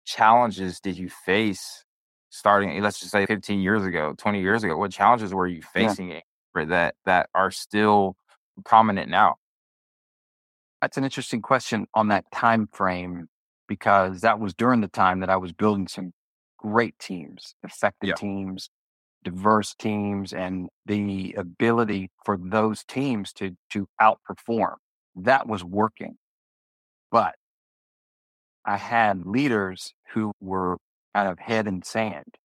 challenges 0.05 0.81
did 0.81 0.97
you 0.99 1.09
face 1.09 1.85
starting, 2.31 2.81
let's 2.83 2.99
just 2.99 3.13
say 3.13 3.27
15 3.27 3.61
years 3.61 3.85
ago, 3.85 4.15
20 4.19 4.41
years 4.41 4.65
ago? 4.65 4.77
What 4.77 4.91
challenges 4.91 5.33
were 5.35 5.47
you 5.47 5.63
Yeah. 5.77 5.97
facing 5.97 6.21
for 6.53 6.65
that 6.67 6.95
that 7.05 7.29
are 7.35 7.51
still 7.51 8.17
prominent 8.65 9.11
now? 9.11 9.37
That's 10.81 10.97
an 10.97 11.05
interesting 11.05 11.43
question 11.43 11.87
on 11.95 12.09
that 12.09 12.31
time 12.33 12.67
frame 12.73 13.29
because 13.77 14.21
that 14.21 14.39
was 14.39 14.55
during 14.55 14.81
the 14.83 14.89
time 14.89 15.21
that 15.21 15.31
I 15.31 15.37
was 15.37 15.53
building 15.53 15.89
some 15.89 16.13
great 16.59 16.99
teams, 16.99 17.55
effective 17.63 18.09
Yeah. 18.11 18.15
teams, 18.17 18.69
diverse 19.25 19.75
teams 19.77 20.33
and 20.35 20.69
the 20.87 21.35
ability 21.39 22.11
for 22.25 22.37
those 22.39 22.85
teams 22.85 23.33
to 23.35 23.57
to 23.71 23.89
outperform. 24.01 24.77
That 25.17 25.47
was 25.49 25.65
working. 25.65 26.19
But 27.11 27.35
I 28.65 28.77
had 28.77 29.27
leaders 29.27 29.95
who 30.13 30.33
were 30.41 30.79
kind 31.15 31.29
of 31.29 31.39
head 31.39 31.67
in 31.67 31.83
sand. 31.83 32.37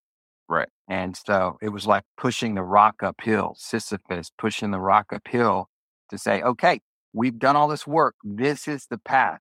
Right. 0.49 0.69
And 0.89 1.17
so 1.17 1.57
it 1.61 1.69
was 1.69 1.85
like 1.87 2.03
pushing 2.17 2.55
the 2.55 2.63
rock 2.63 3.03
uphill, 3.03 3.55
Sisyphus 3.57 4.31
pushing 4.37 4.71
the 4.71 4.79
rock 4.79 5.07
uphill 5.13 5.69
to 6.09 6.17
say, 6.17 6.41
okay, 6.41 6.81
we've 7.13 7.39
done 7.39 7.55
all 7.55 7.67
this 7.67 7.85
work. 7.87 8.15
This 8.23 8.67
is 8.67 8.87
the 8.89 8.97
path. 8.97 9.39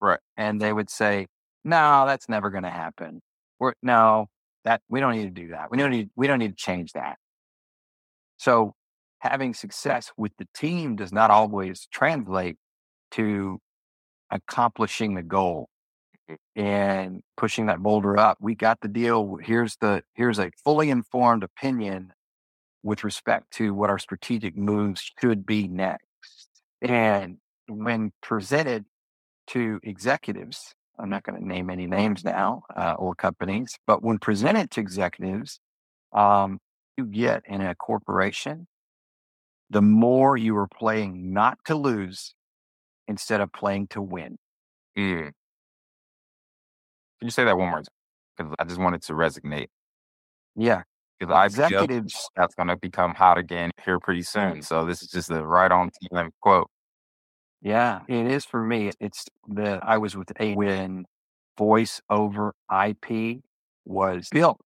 Right. 0.00 0.20
And 0.36 0.60
they 0.60 0.72
would 0.72 0.90
say, 0.90 1.26
no, 1.64 2.04
that's 2.06 2.28
never 2.28 2.50
going 2.50 2.64
to 2.64 2.70
happen. 2.70 3.20
We're, 3.58 3.74
no, 3.82 4.26
that 4.64 4.82
we 4.88 5.00
don't 5.00 5.16
need 5.16 5.34
to 5.34 5.42
do 5.42 5.48
that. 5.48 5.70
We 5.70 5.78
don't 5.78 5.90
need, 5.90 6.10
we 6.16 6.26
don't 6.26 6.38
need 6.38 6.56
to 6.56 6.62
change 6.62 6.92
that. 6.92 7.16
So 8.36 8.74
having 9.20 9.54
success 9.54 10.12
with 10.16 10.32
the 10.38 10.46
team 10.54 10.96
does 10.96 11.12
not 11.12 11.30
always 11.30 11.88
translate 11.90 12.56
to 13.12 13.58
accomplishing 14.30 15.14
the 15.14 15.22
goal 15.22 15.68
mm-hmm. 16.30 16.62
and 16.62 17.22
pushing 17.36 17.66
that 17.66 17.80
boulder 17.80 18.18
up. 18.18 18.38
We 18.40 18.54
got 18.54 18.80
the 18.80 18.88
deal. 18.88 19.38
Here's 19.42 19.76
the 19.80 20.02
here's 20.14 20.38
a 20.38 20.50
fully 20.64 20.90
informed 20.90 21.42
opinion 21.42 22.12
with 22.82 23.04
respect 23.04 23.52
to 23.52 23.74
what 23.74 23.90
our 23.90 23.98
strategic 23.98 24.56
moves 24.56 25.10
should 25.20 25.44
be 25.44 25.66
next. 25.66 26.48
And 26.82 27.38
when 27.68 28.12
presented 28.22 28.84
to 29.48 29.80
executives, 29.82 30.74
I'm 30.98 31.10
not 31.10 31.22
going 31.22 31.40
to 31.40 31.46
name 31.46 31.70
any 31.70 31.86
names 31.86 32.24
now 32.24 32.62
uh, 32.74 32.94
or 32.98 33.14
companies, 33.14 33.76
but 33.86 34.02
when 34.02 34.18
presented 34.18 34.70
to 34.72 34.80
executives, 34.80 35.60
um, 36.12 36.58
you 36.96 37.04
get 37.04 37.42
in 37.46 37.60
a 37.60 37.74
corporation, 37.74 38.66
the 39.70 39.82
more 39.82 40.36
you 40.36 40.56
are 40.56 40.68
playing 40.68 41.32
not 41.32 41.58
to 41.66 41.74
lose 41.74 42.34
instead 43.08 43.40
of 43.40 43.52
playing 43.52 43.88
to 43.88 44.00
win. 44.00 44.36
Mm. 44.96 45.32
Can 47.18 47.26
you 47.26 47.30
say 47.30 47.44
that 47.44 47.56
one 47.56 47.68
more 47.70 47.78
time? 47.78 47.86
Because 48.36 48.54
I 48.58 48.64
just 48.64 48.80
wanted 48.80 49.02
to 49.02 49.12
resonate. 49.12 49.68
Yeah. 50.54 50.82
Because 51.18 51.34
I 51.34 51.46
Executives, 51.46 52.28
that's 52.36 52.54
going 52.54 52.68
to 52.68 52.76
become 52.76 53.14
hot 53.14 53.38
again 53.38 53.70
here 53.84 53.98
pretty 53.98 54.22
soon. 54.22 54.60
So 54.62 54.84
this 54.84 55.02
is 55.02 55.08
just 55.08 55.30
a 55.30 55.44
right 55.44 55.72
on 55.72 55.90
quote. 56.42 56.68
Yeah, 57.66 58.02
it 58.06 58.30
is 58.30 58.44
for 58.44 58.62
me. 58.62 58.92
It's 59.00 59.24
the, 59.48 59.80
I 59.82 59.98
was 59.98 60.16
with 60.16 60.30
A 60.38 60.54
when 60.54 61.04
voice 61.58 62.00
over 62.08 62.54
IP 62.70 63.40
was 63.84 64.28
built 64.30 64.60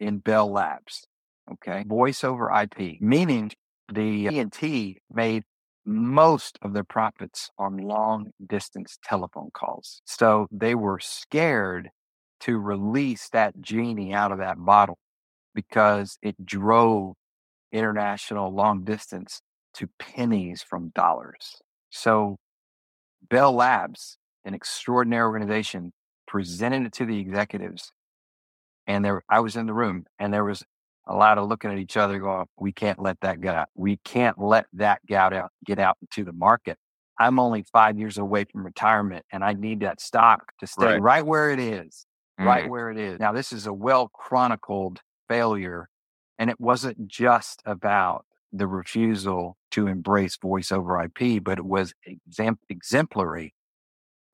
in 0.00 0.20
Bell 0.20 0.50
Labs. 0.50 1.06
Okay. 1.52 1.84
Voice 1.86 2.24
over 2.24 2.50
IP, 2.50 3.02
meaning 3.02 3.52
the 3.92 4.28
AT&T 4.28 4.96
made 5.12 5.42
most 5.84 6.58
of 6.62 6.72
their 6.72 6.84
profits 6.84 7.50
on 7.58 7.76
long 7.76 8.30
distance 8.48 8.96
telephone 9.04 9.50
calls. 9.52 10.00
So 10.06 10.46
they 10.50 10.74
were 10.74 10.98
scared 11.00 11.90
to 12.40 12.56
release 12.56 13.28
that 13.34 13.60
genie 13.60 14.14
out 14.14 14.32
of 14.32 14.38
that 14.38 14.56
bottle 14.58 14.96
because 15.54 16.16
it 16.22 16.46
drove 16.46 17.12
international 17.72 18.54
long 18.54 18.84
distance 18.84 19.42
to 19.74 19.86
pennies 19.98 20.62
from 20.62 20.92
dollars. 20.94 21.60
So 21.90 22.36
Bell 23.22 23.52
Labs, 23.52 24.18
an 24.44 24.54
extraordinary 24.54 25.24
organization, 25.24 25.92
presented 26.28 26.86
it 26.86 26.92
to 26.94 27.06
the 27.06 27.18
executives. 27.20 27.92
And 28.86 29.04
there 29.04 29.22
I 29.28 29.40
was 29.40 29.56
in 29.56 29.66
the 29.66 29.74
room 29.74 30.06
and 30.18 30.32
there 30.34 30.44
was 30.44 30.64
a 31.06 31.14
lot 31.16 31.38
of 31.38 31.48
looking 31.48 31.72
at 31.72 31.78
each 31.78 31.96
other 31.96 32.18
going, 32.20 32.46
we 32.58 32.72
can't 32.72 33.00
let 33.00 33.20
that 33.20 33.40
get 33.40 33.54
out. 33.54 33.68
We 33.76 33.98
can't 33.98 34.38
let 34.38 34.66
that 34.74 35.04
get 35.06 35.32
out, 35.32 35.52
get 35.64 35.78
out 35.78 35.98
into 36.02 36.24
the 36.24 36.32
market. 36.32 36.78
I'm 37.18 37.38
only 37.38 37.64
five 37.72 37.98
years 37.98 38.18
away 38.18 38.44
from 38.44 38.64
retirement 38.64 39.26
and 39.32 39.44
I 39.44 39.54
need 39.54 39.80
that 39.80 40.00
stock 40.00 40.52
to 40.60 40.66
stay 40.66 40.94
Right. 40.94 40.98
right, 40.98 41.24
where 41.26 41.50
it 41.50 41.60
is, 41.60 42.06
right 42.38 42.66
Mhm. 42.66 42.68
where 42.68 42.90
it 42.90 42.98
is. 42.98 43.20
Now, 43.20 43.32
this 43.32 43.52
is 43.52 43.66
a 43.66 43.72
well 43.72 44.08
chronicled 44.10 45.00
failure. 45.28 45.88
And 46.38 46.50
it 46.50 46.60
wasn't 46.60 47.08
just 47.08 47.62
about 47.64 48.25
the 48.52 48.66
refusal 48.66 49.56
to 49.72 49.86
embrace 49.86 50.36
voice 50.36 50.72
over 50.72 51.02
IP, 51.02 51.42
but 51.42 51.58
it 51.58 51.64
was 51.64 51.94
exemplary 52.68 53.54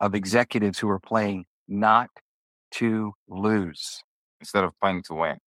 of 0.00 0.14
executives 0.14 0.78
who 0.78 0.88
were 0.88 1.00
playing 1.00 1.44
not 1.68 2.08
to 2.72 3.12
lose 3.28 4.02
Instead 4.40 4.64
of 4.64 4.72
playing 4.80 5.02
to 5.04 5.14
win. 5.14 5.38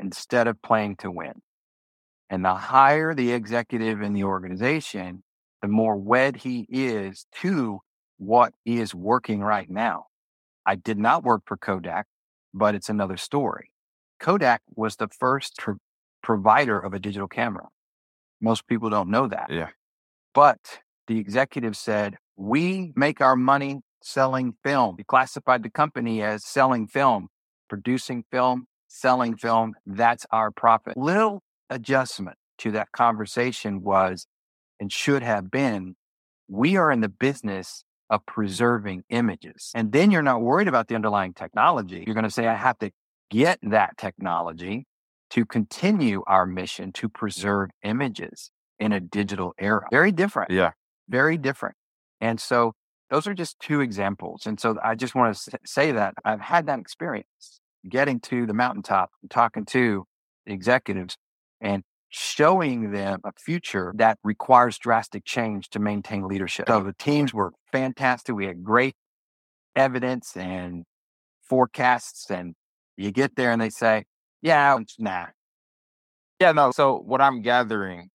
instead 0.00 0.46
of 0.46 0.60
playing 0.62 0.96
to 0.96 1.10
win. 1.10 1.32
And 2.28 2.44
the 2.44 2.54
higher 2.54 3.14
the 3.14 3.32
executive 3.32 4.02
in 4.02 4.12
the 4.12 4.24
organization, 4.24 5.22
the 5.62 5.68
more 5.68 5.96
wed 5.96 6.36
he 6.36 6.66
is 6.70 7.26
to 7.40 7.80
what 8.18 8.54
is 8.64 8.94
working 8.94 9.40
right 9.40 9.70
now. 9.70 10.06
I 10.66 10.76
did 10.76 10.98
not 10.98 11.24
work 11.24 11.42
for 11.46 11.56
Kodak, 11.56 12.06
but 12.54 12.74
it's 12.74 12.88
another 12.88 13.16
story. 13.16 13.70
Kodak 14.20 14.62
was 14.74 14.96
the 14.96 15.08
first 15.08 15.56
provider 16.22 16.78
of 16.78 16.94
a 16.94 16.98
digital 16.98 17.28
camera. 17.28 17.68
Most 18.40 18.66
people 18.66 18.90
don't 18.90 19.10
know 19.10 19.28
that. 19.28 19.46
Yeah. 19.50 19.68
But 20.34 20.80
the 21.06 21.18
executive 21.18 21.76
said, 21.76 22.16
We 22.36 22.92
make 22.96 23.20
our 23.20 23.36
money 23.36 23.80
selling 24.02 24.54
film. 24.64 24.96
He 24.98 25.04
classified 25.04 25.62
the 25.62 25.70
company 25.70 26.22
as 26.22 26.44
selling 26.44 26.86
film, 26.86 27.28
producing 27.68 28.24
film, 28.30 28.66
selling 28.88 29.36
film. 29.36 29.74
That's 29.86 30.26
our 30.30 30.50
profit. 30.50 30.96
Little 30.96 31.42
adjustment 31.70 32.36
to 32.58 32.70
that 32.72 32.92
conversation 32.92 33.82
was 33.82 34.26
and 34.80 34.92
should 34.92 35.22
have 35.22 35.50
been 35.50 35.94
we 36.48 36.76
are 36.76 36.90
in 36.90 37.00
the 37.00 37.08
business 37.08 37.84
of 38.10 38.26
preserving 38.26 39.04
images. 39.08 39.70
And 39.74 39.92
then 39.92 40.10
you're 40.10 40.22
not 40.22 40.42
worried 40.42 40.68
about 40.68 40.88
the 40.88 40.94
underlying 40.94 41.32
technology. 41.32 42.04
You're 42.06 42.14
going 42.14 42.24
to 42.24 42.30
say, 42.30 42.46
I 42.46 42.54
have 42.54 42.78
to 42.80 42.90
get 43.30 43.58
that 43.62 43.96
technology 43.96 44.84
to 45.32 45.44
continue 45.44 46.22
our 46.26 46.46
mission 46.46 46.92
to 46.92 47.08
preserve 47.08 47.70
images 47.82 48.50
in 48.78 48.92
a 48.92 49.00
digital 49.00 49.54
era. 49.58 49.86
Very 49.90 50.12
different 50.12 50.50
Yeah. 50.50 50.72
very 51.08 51.36
different. 51.36 51.76
And 52.20 52.40
so 52.40 52.72
those 53.10 53.26
are 53.26 53.34
just 53.34 53.58
two 53.60 53.80
examples. 53.80 54.46
And 54.46 54.58
so 54.58 54.78
I 54.82 54.94
just 54.94 55.14
want 55.14 55.36
to 55.36 55.58
say 55.64 55.92
that 55.92 56.14
I've 56.24 56.40
had 56.40 56.66
that 56.66 56.78
experience 56.78 57.60
getting 57.88 58.20
to 58.20 58.46
the 58.46 58.54
mountaintop 58.54 59.10
and 59.20 59.30
talking 59.30 59.64
to 59.66 60.06
the 60.46 60.52
executives 60.52 61.16
and 61.60 61.82
showing 62.08 62.92
them 62.92 63.20
a 63.24 63.32
future 63.38 63.92
that 63.96 64.18
requires 64.22 64.78
drastic 64.78 65.24
change 65.24 65.68
to 65.70 65.78
maintain 65.78 66.26
leadership. 66.28 66.66
So 66.68 66.82
the 66.82 66.92
teams 66.92 67.32
were 67.34 67.52
fantastic. 67.70 68.34
We 68.34 68.46
had 68.46 68.62
great 68.62 68.94
evidence 69.74 70.36
and 70.36 70.84
forecasts. 71.42 72.30
And 72.30 72.54
you 72.96 73.10
get 73.10 73.36
there 73.36 73.50
and 73.50 73.60
they 73.60 73.70
say, 73.70 74.04
yeah, 74.42 74.78
nah. 74.98 75.26
Yeah, 76.40 76.52
no. 76.52 76.72
So 76.72 76.98
what 76.98 77.20
I'm 77.20 77.42
gathering 77.42 78.10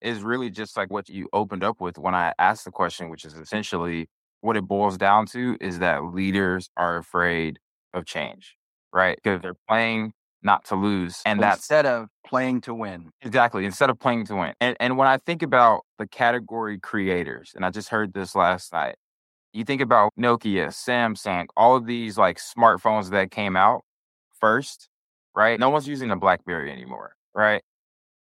is 0.00 0.22
really 0.22 0.50
just 0.50 0.76
like 0.76 0.90
what 0.90 1.08
you 1.08 1.28
opened 1.32 1.62
up 1.62 1.80
with 1.80 1.98
when 1.98 2.14
I 2.14 2.32
asked 2.38 2.64
the 2.64 2.70
question, 2.70 3.10
which 3.10 3.24
is 3.24 3.34
essentially 3.34 4.08
what 4.40 4.56
it 4.56 4.62
boils 4.66 4.96
down 4.96 5.26
to 5.26 5.56
is 5.60 5.78
that 5.78 6.04
leaders 6.04 6.70
are 6.76 6.96
afraid 6.96 7.58
of 7.94 8.06
change, 8.06 8.56
right? 8.92 9.18
Because 9.22 9.40
they're 9.42 9.56
playing 9.68 10.12
not 10.42 10.64
to 10.66 10.74
lose. 10.74 11.20
And 11.26 11.40
that's 11.40 11.58
Instead 11.60 11.86
of 11.86 12.08
playing 12.26 12.62
to 12.62 12.74
win. 12.74 13.10
exactly 13.22 13.64
instead 13.66 13.90
of 13.90 13.98
playing 14.00 14.26
to 14.26 14.36
win. 14.36 14.54
And, 14.60 14.76
and 14.80 14.96
when 14.96 15.06
I 15.08 15.18
think 15.18 15.42
about 15.42 15.82
the 15.98 16.06
category 16.06 16.78
creators, 16.78 17.52
and 17.54 17.64
I 17.64 17.70
just 17.70 17.90
heard 17.90 18.14
this 18.14 18.34
last 18.34 18.72
night, 18.72 18.96
you 19.52 19.64
think 19.64 19.80
about 19.82 20.12
Nokia, 20.18 20.68
Samsung, 20.68 21.46
all 21.56 21.76
of 21.76 21.86
these 21.86 22.16
like 22.16 22.38
smartphones 22.38 23.10
that 23.10 23.30
came 23.30 23.56
out 23.56 23.82
first, 24.40 24.88
right? 25.34 25.58
No 25.58 25.70
one's 25.70 25.88
using 25.88 26.10
a 26.10 26.16
Blackberry 26.16 26.70
anymore, 26.72 27.14
right? 27.34 27.62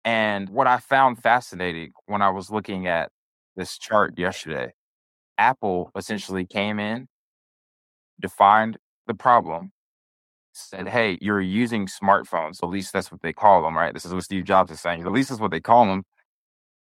And 0.05 0.49
what 0.49 0.67
I 0.67 0.77
found 0.77 1.21
fascinating 1.21 1.91
when 2.05 2.21
I 2.21 2.29
was 2.29 2.49
looking 2.49 2.87
at 2.87 3.11
this 3.55 3.77
chart 3.77 4.17
yesterday, 4.17 4.71
Apple 5.37 5.91
essentially 5.95 6.45
came 6.45 6.79
in, 6.79 7.07
defined 8.19 8.77
the 9.07 9.13
problem, 9.13 9.71
said, 10.53 10.87
Hey, 10.87 11.17
you're 11.21 11.41
using 11.41 11.87
smartphones. 11.87 12.63
At 12.63 12.69
least 12.69 12.93
that's 12.93 13.11
what 13.11 13.21
they 13.21 13.33
call 13.33 13.63
them, 13.63 13.77
right? 13.77 13.93
This 13.93 14.05
is 14.05 14.13
what 14.13 14.23
Steve 14.23 14.45
Jobs 14.45 14.71
is 14.71 14.81
saying. 14.81 15.01
At 15.01 15.11
least 15.11 15.29
that's 15.29 15.41
what 15.41 15.51
they 15.51 15.61
call 15.61 15.85
them. 15.85 16.03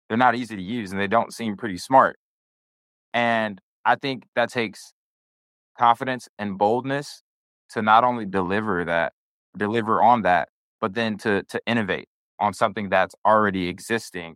They're 0.08 0.18
not 0.18 0.36
easy 0.36 0.56
to 0.56 0.62
use 0.62 0.92
and 0.92 1.00
they 1.02 1.08
don't 1.08 1.34
seem 1.34 1.58
pretty 1.58 1.78
smart. 1.78 2.18
And 3.14 3.60
I 3.86 3.96
think 3.96 4.24
that 4.36 4.50
takes 4.50 4.94
confidence 5.78 6.28
and 6.40 6.58
boldness 6.58 7.22
to 7.72 7.82
not 7.82 8.04
only 8.04 8.26
deliver 8.26 8.86
that, 8.86 9.14
deliver 9.58 10.02
on 10.02 10.22
that, 10.24 10.50
but 10.80 10.94
then 10.94 11.18
to 11.20 11.44
to 11.44 11.62
innovate 11.66 12.08
on 12.40 12.54
something 12.54 12.90
that's 12.90 13.16
already 13.26 13.68
existing. 13.68 14.36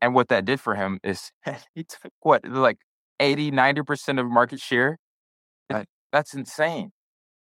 And 0.00 0.14
what 0.14 0.28
that 0.28 0.44
did 0.44 0.60
for 0.60 0.74
him 0.74 0.98
is 1.02 1.30
he 1.74 1.84
took 1.84 2.12
what, 2.20 2.46
like 2.46 2.78
80, 3.20 3.50
90% 3.52 4.20
of 4.20 4.26
market 4.26 4.60
share? 4.60 4.98
Right. 5.70 5.86
That's 6.12 6.34
insane. 6.34 6.92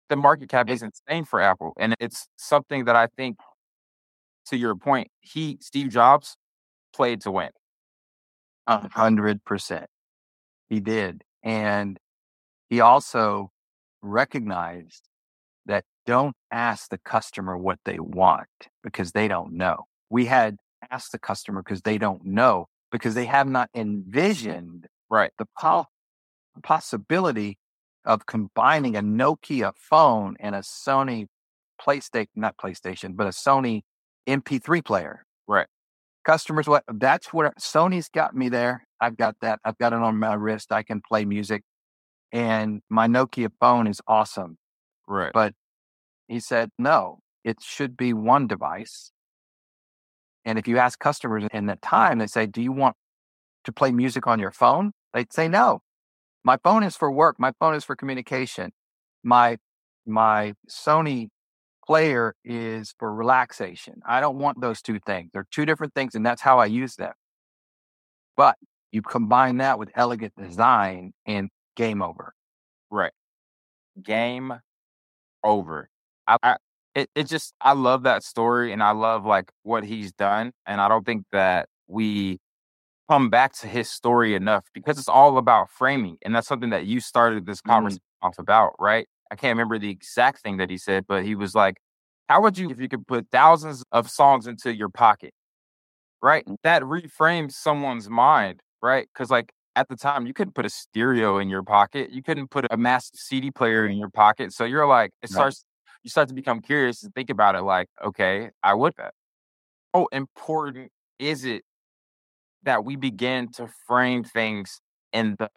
The 0.09 0.17
market 0.17 0.49
cap 0.49 0.69
is 0.69 0.83
insane 0.83 1.25
for 1.25 1.41
Apple. 1.41 1.73
And 1.79 1.95
it's 2.01 2.27
something 2.37 2.85
that 2.85 2.97
I 2.97 3.07
think 3.17 3.39
to 4.47 4.57
your 4.57 4.75
point, 4.75 5.09
he 5.21 5.59
Steve 5.61 5.89
Jobs 5.89 6.37
played 6.93 7.21
to 7.23 7.31
win. 7.31 7.51
A 8.67 8.89
hundred 8.89 9.45
percent. 9.45 9.87
He 10.69 10.81
did. 10.81 11.23
And 11.43 11.99
he 12.69 12.81
also 12.81 13.51
recognized 14.03 15.09
don't 16.07 16.35
ask 16.51 16.91
the 16.91 16.99
customer 16.99 17.57
what 17.57 17.79
they 17.85 17.99
want 17.99 18.49
because 18.83 19.13
they 19.13 19.29
don't 19.29 19.53
know. 19.53 19.85
We 20.09 20.27
had 20.27 20.57
asked 20.91 21.13
the 21.13 21.19
customer 21.19 21.63
because 21.63 21.83
they 21.83 21.99
don't 21.99 22.25
know, 22.25 22.67
because 22.91 23.15
they 23.15 23.27
have 23.27 23.49
not 23.49 23.71
envisioned 23.75 24.87
Right. 25.11 25.33
the 25.39 25.47
po- 25.59 25.87
possibility 26.63 27.59
of 28.05 28.27
combining 28.27 28.97
a 28.97 29.03
Nokia 29.03 29.73
phone 29.77 30.37
and 30.41 30.55
a 30.55 30.61
Sony 30.61 31.27
PlayStation, 31.81 32.29
not 32.35 32.57
PlayStation, 32.57 33.17
but 33.17 33.27
a 33.27 33.31
Sony 33.31 33.83
MP3 34.27 34.85
player. 34.85 35.25
Right. 35.47 35.67
Customers, 36.25 36.69
what 36.69 36.85
that's 36.89 37.33
where 37.33 37.53
Sony's 37.59 38.09
got 38.09 38.35
me 38.35 38.49
there. 38.49 38.87
I've 39.01 39.17
got 39.17 39.37
that. 39.41 39.59
I've 39.65 39.79
got 39.79 39.93
it 39.93 40.01
on 40.01 40.19
my 40.19 40.35
wrist. 40.35 40.71
I 40.73 40.83
can 40.83 41.01
play 41.07 41.25
music, 41.25 41.63
and 42.33 42.83
my 42.91 43.07
Nokia 43.09 43.51
phone 43.59 43.87
is 43.87 44.01
awesome. 44.07 44.59
Right. 45.09 45.33
But 45.33 45.55
he 46.31 46.39
said, 46.39 46.71
no, 46.79 47.19
it 47.45 47.59
should 47.61 47.97
be 47.97 48.13
one 48.13 48.47
device. 48.47 49.11
And 50.45 50.59
if 50.59 50.69
you 50.69 50.79
ask 50.79 50.99
customers 50.99 51.45
in 51.53 51.67
that 51.67 51.83
time, 51.83 52.19
they 52.19 52.29
say, 52.29 52.47
do 52.47 52.63
you 52.63 52.71
want 52.71 52.97
to 53.65 53.73
play 53.73 53.91
music 53.91 54.27
on 54.29 54.39
your 54.39 54.53
phone? 54.53 54.93
They'd 55.13 55.33
say, 55.33 55.49
no, 55.49 55.83
my 56.45 56.57
phone 56.63 56.85
is 56.85 56.97
for 56.97 57.11
work. 57.11 57.37
My 57.39 57.53
phone 57.59 57.75
is 57.75 57.85
for 57.85 57.97
communication. 57.97 58.71
My, 59.25 59.59
my 60.07 60.55
Sony 60.71 61.29
player 61.85 62.37
is 62.45 62.95
for 62.97 63.13
relaxation. 63.13 64.01
I 64.07 64.21
don't 64.21 64.39
want 64.39 64.61
those 64.61 64.81
two 64.81 65.01
things. 65.05 65.31
They're 65.33 65.49
two 65.51 65.67
different 65.67 65.95
things, 65.95 66.15
and 66.15 66.25
that's 66.25 66.43
how 66.43 66.61
I 66.61 66.67
use 66.67 66.95
them. 66.95 67.13
But 68.37 68.55
you 68.93 69.03
combine 69.03 69.57
that 69.59 69.81
with 69.81 69.91
elegant 69.97 70.35
design 70.41 71.13
and 71.27 71.51
game 71.77 72.01
over. 72.03 72.35
Right. 72.89 73.13
Game 74.01 74.55
over. 75.43 75.90
I, 76.31 76.37
I 76.43 76.57
it, 76.95 77.09
it 77.15 77.25
just 77.25 77.55
I 77.61 77.73
love 77.73 78.03
that 78.05 78.23
story 78.23 78.73
and 78.73 78.83
I 78.83 78.91
love 78.91 79.25
like 79.25 79.51
what 79.63 79.85
he's 79.85 80.13
done. 80.13 80.53
And 80.67 80.81
I 80.81 80.89
don't 80.89 81.05
think 81.05 81.25
that 81.33 81.69
we 81.87 82.39
come 83.09 83.31
back 83.31 83.53
to 83.55 83.67
his 83.67 83.91
story 83.91 84.35
enough 84.35 84.65
because 84.75 84.99
it's 84.99 85.09
all 85.09 85.39
about 85.39 85.71
framing. 85.71 86.17
And 86.23 86.35
that's 86.35 86.49
something 86.49 86.71
that 86.71 86.87
you 86.87 87.01
started 87.01 87.47
this 87.47 87.59
mm-hmm. 87.59 87.71
conversation 87.71 88.03
off 88.23 88.39
about, 88.39 88.73
right? 88.79 89.07
I 89.31 89.37
can't 89.37 89.57
remember 89.57 89.79
the 89.79 89.91
exact 89.91 90.43
thing 90.43 90.57
that 90.57 90.71
he 90.71 90.79
said, 90.79 91.05
but 91.09 91.25
he 91.25 91.35
was 91.35 91.55
like, 91.55 91.77
How 92.29 92.41
would 92.43 92.59
you 92.59 92.71
if 92.71 92.81
you 92.81 92.89
could 92.89 93.07
put 93.07 93.29
thousands 93.31 93.85
of 93.93 94.11
songs 94.11 94.47
into 94.47 94.75
your 94.75 94.89
pocket? 94.89 95.33
Right? 96.23 96.45
Mm. 96.47 96.57
That 96.65 96.83
reframes 96.83 97.53
someone's 97.53 98.11
mind, 98.11 98.61
right? 98.83 99.09
Because 99.13 99.31
like 99.31 99.53
at 99.77 99.89
the 99.89 99.97
time 99.97 100.27
you 100.27 100.35
couldn't 100.35 100.55
put 100.55 100.67
a 100.67 100.69
stereo 100.69 101.39
in 101.39 101.49
your 101.49 101.63
pocket 101.63 102.11
you 102.11 102.25
couldn't 102.25 102.51
put 102.51 102.67
a 102.73 102.77
massive 102.77 103.15
cd 103.15 103.53
player 103.53 103.87
in 103.87 103.97
your 103.97 104.11
pocket 104.11 104.53
so 104.53 104.65
you're 104.65 104.87
like 104.87 105.13
it 105.23 105.31
starts 105.31 105.65
you 106.03 106.11
start 106.11 106.29
to 106.29 106.35
become 106.35 106.61
curious 106.61 107.03
and 107.03 107.15
think 107.15 107.31
about 107.31 107.55
it 107.55 107.63
like 107.63 107.89
okay 108.05 108.51
i 108.63 108.75
would 108.75 108.95
that 108.97 109.13
how 109.95 110.07
important 110.13 110.91
is 111.19 111.45
it 111.45 111.63
that 112.63 112.85
we 112.85 112.97
begin 112.97 113.51
to 113.53 113.69
frame 113.87 114.23
things 114.23 114.81
in 115.13 115.37
the 115.39 115.49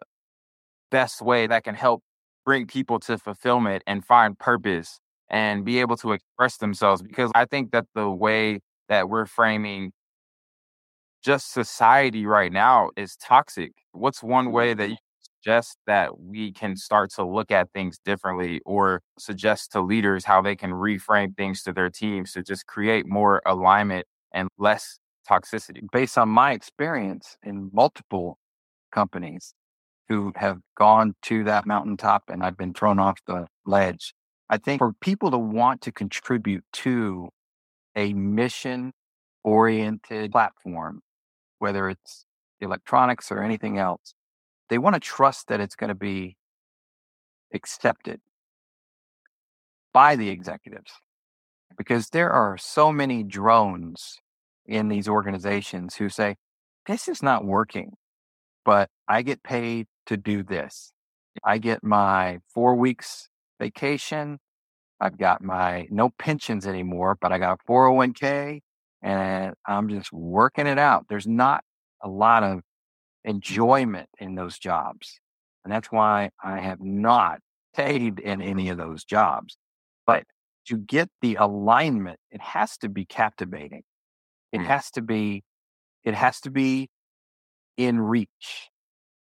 best 0.90 1.20
way 1.20 1.46
that 1.46 1.64
can 1.64 1.74
help 1.74 2.02
bring 2.44 2.66
people 2.66 2.98
to 2.98 3.18
fulfillment 3.18 3.82
and 3.86 4.04
find 4.04 4.38
purpose 4.38 5.00
and 5.30 5.64
be 5.64 5.80
able 5.80 5.96
to 5.96 6.12
express 6.12 6.56
themselves? 6.58 7.02
Because 7.02 7.30
i 7.34 7.44
think 7.44 7.72
that 7.72 7.86
the 7.94 8.10
way 8.10 8.60
that 8.88 9.08
we're 9.08 9.26
framing 9.26 9.92
just 11.24 11.52
society 11.52 12.26
right 12.26 12.52
now 12.52 12.90
is 12.98 13.16
toxic. 13.16 13.72
What's 13.92 14.22
one 14.22 14.46
mm-hmm. 14.46 14.54
way 14.54 14.74
that 14.74 14.90
you 14.90 14.96
suggest 15.44 15.76
that 15.86 16.18
we 16.18 16.52
can 16.52 16.76
start 16.76 17.10
to 17.10 17.24
look 17.24 17.50
at 17.50 17.70
things 17.72 17.98
differently 18.04 18.60
or 18.64 19.02
suggest 19.18 19.72
to 19.72 19.80
leaders 19.80 20.24
how 20.24 20.40
they 20.40 20.56
can 20.56 20.70
reframe 20.70 21.36
things 21.36 21.62
to 21.62 21.72
their 21.72 21.90
teams 21.90 22.32
to 22.32 22.42
just 22.42 22.66
create 22.66 23.06
more 23.06 23.42
alignment 23.44 24.06
and 24.32 24.48
less 24.58 24.98
toxicity? 25.28 25.80
based 25.92 26.16
on 26.16 26.28
my 26.28 26.52
experience 26.52 27.36
in 27.42 27.70
multiple 27.72 28.38
companies 28.90 29.54
who 30.08 30.32
have 30.36 30.58
gone 30.76 31.14
to 31.22 31.44
that 31.44 31.66
mountaintop 31.66 32.22
and 32.28 32.42
I've 32.42 32.56
been 32.56 32.72
thrown 32.72 32.98
off 32.98 33.18
the 33.26 33.46
ledge. 33.66 34.14
I 34.48 34.56
think 34.58 34.78
for 34.78 34.92
people 35.00 35.30
to 35.30 35.38
want 35.38 35.82
to 35.82 35.92
contribute 35.92 36.64
to 36.84 37.28
a 37.96 38.14
mission 38.14 38.92
oriented 39.42 40.32
platform, 40.32 41.00
whether 41.58 41.90
it's 41.90 42.24
electronics 42.60 43.30
or 43.30 43.42
anything 43.42 43.78
else, 43.78 44.14
they 44.68 44.78
want 44.78 44.94
to 44.94 45.00
trust 45.00 45.48
that 45.48 45.60
it's 45.60 45.76
going 45.76 45.88
to 45.88 45.94
be 45.94 46.36
accepted 47.52 48.20
by 49.92 50.16
the 50.16 50.28
executives 50.28 50.92
because 51.76 52.08
there 52.08 52.30
are 52.30 52.56
so 52.56 52.92
many 52.92 53.22
drones 53.22 54.18
in 54.66 54.88
these 54.88 55.08
organizations 55.08 55.96
who 55.96 56.08
say, 56.08 56.36
this 56.86 57.08
is 57.08 57.22
not 57.22 57.44
working, 57.44 57.92
but 58.64 58.88
I 59.08 59.22
get 59.22 59.42
paid 59.42 59.86
to 60.06 60.16
do 60.16 60.42
this. 60.42 60.92
I 61.44 61.58
get 61.58 61.82
my 61.82 62.38
four 62.52 62.74
weeks 62.74 63.28
vacation. 63.60 64.38
I've 65.00 65.18
got 65.18 65.42
my 65.42 65.86
no 65.90 66.10
pensions 66.18 66.66
anymore, 66.66 67.16
but 67.20 67.32
I 67.32 67.38
got 67.38 67.58
a 67.60 67.70
401k 67.70 68.60
and 69.02 69.54
I'm 69.66 69.88
just 69.88 70.12
working 70.12 70.66
it 70.66 70.78
out. 70.78 71.06
There's 71.08 71.26
not 71.26 71.64
a 72.02 72.08
lot 72.08 72.42
of 72.42 72.60
enjoyment 73.24 74.08
in 74.18 74.34
those 74.34 74.58
jobs. 74.58 75.20
And 75.64 75.72
that's 75.72 75.90
why 75.90 76.30
I 76.42 76.60
have 76.60 76.80
not 76.80 77.40
stayed 77.74 78.20
in 78.20 78.42
any 78.42 78.68
of 78.68 78.76
those 78.78 79.04
jobs. 79.04 79.56
But 80.06 80.24
to 80.66 80.76
get 80.78 81.10
the 81.22 81.36
alignment, 81.36 82.18
it 82.30 82.40
has 82.40 82.76
to 82.78 82.88
be 82.88 83.04
captivating. 83.04 83.82
It 84.52 84.60
Mm. 84.60 84.66
has 84.66 84.90
to 84.92 85.02
be, 85.02 85.44
it 86.04 86.14
has 86.14 86.40
to 86.42 86.50
be 86.50 86.90
in 87.76 88.00
reach. 88.00 88.70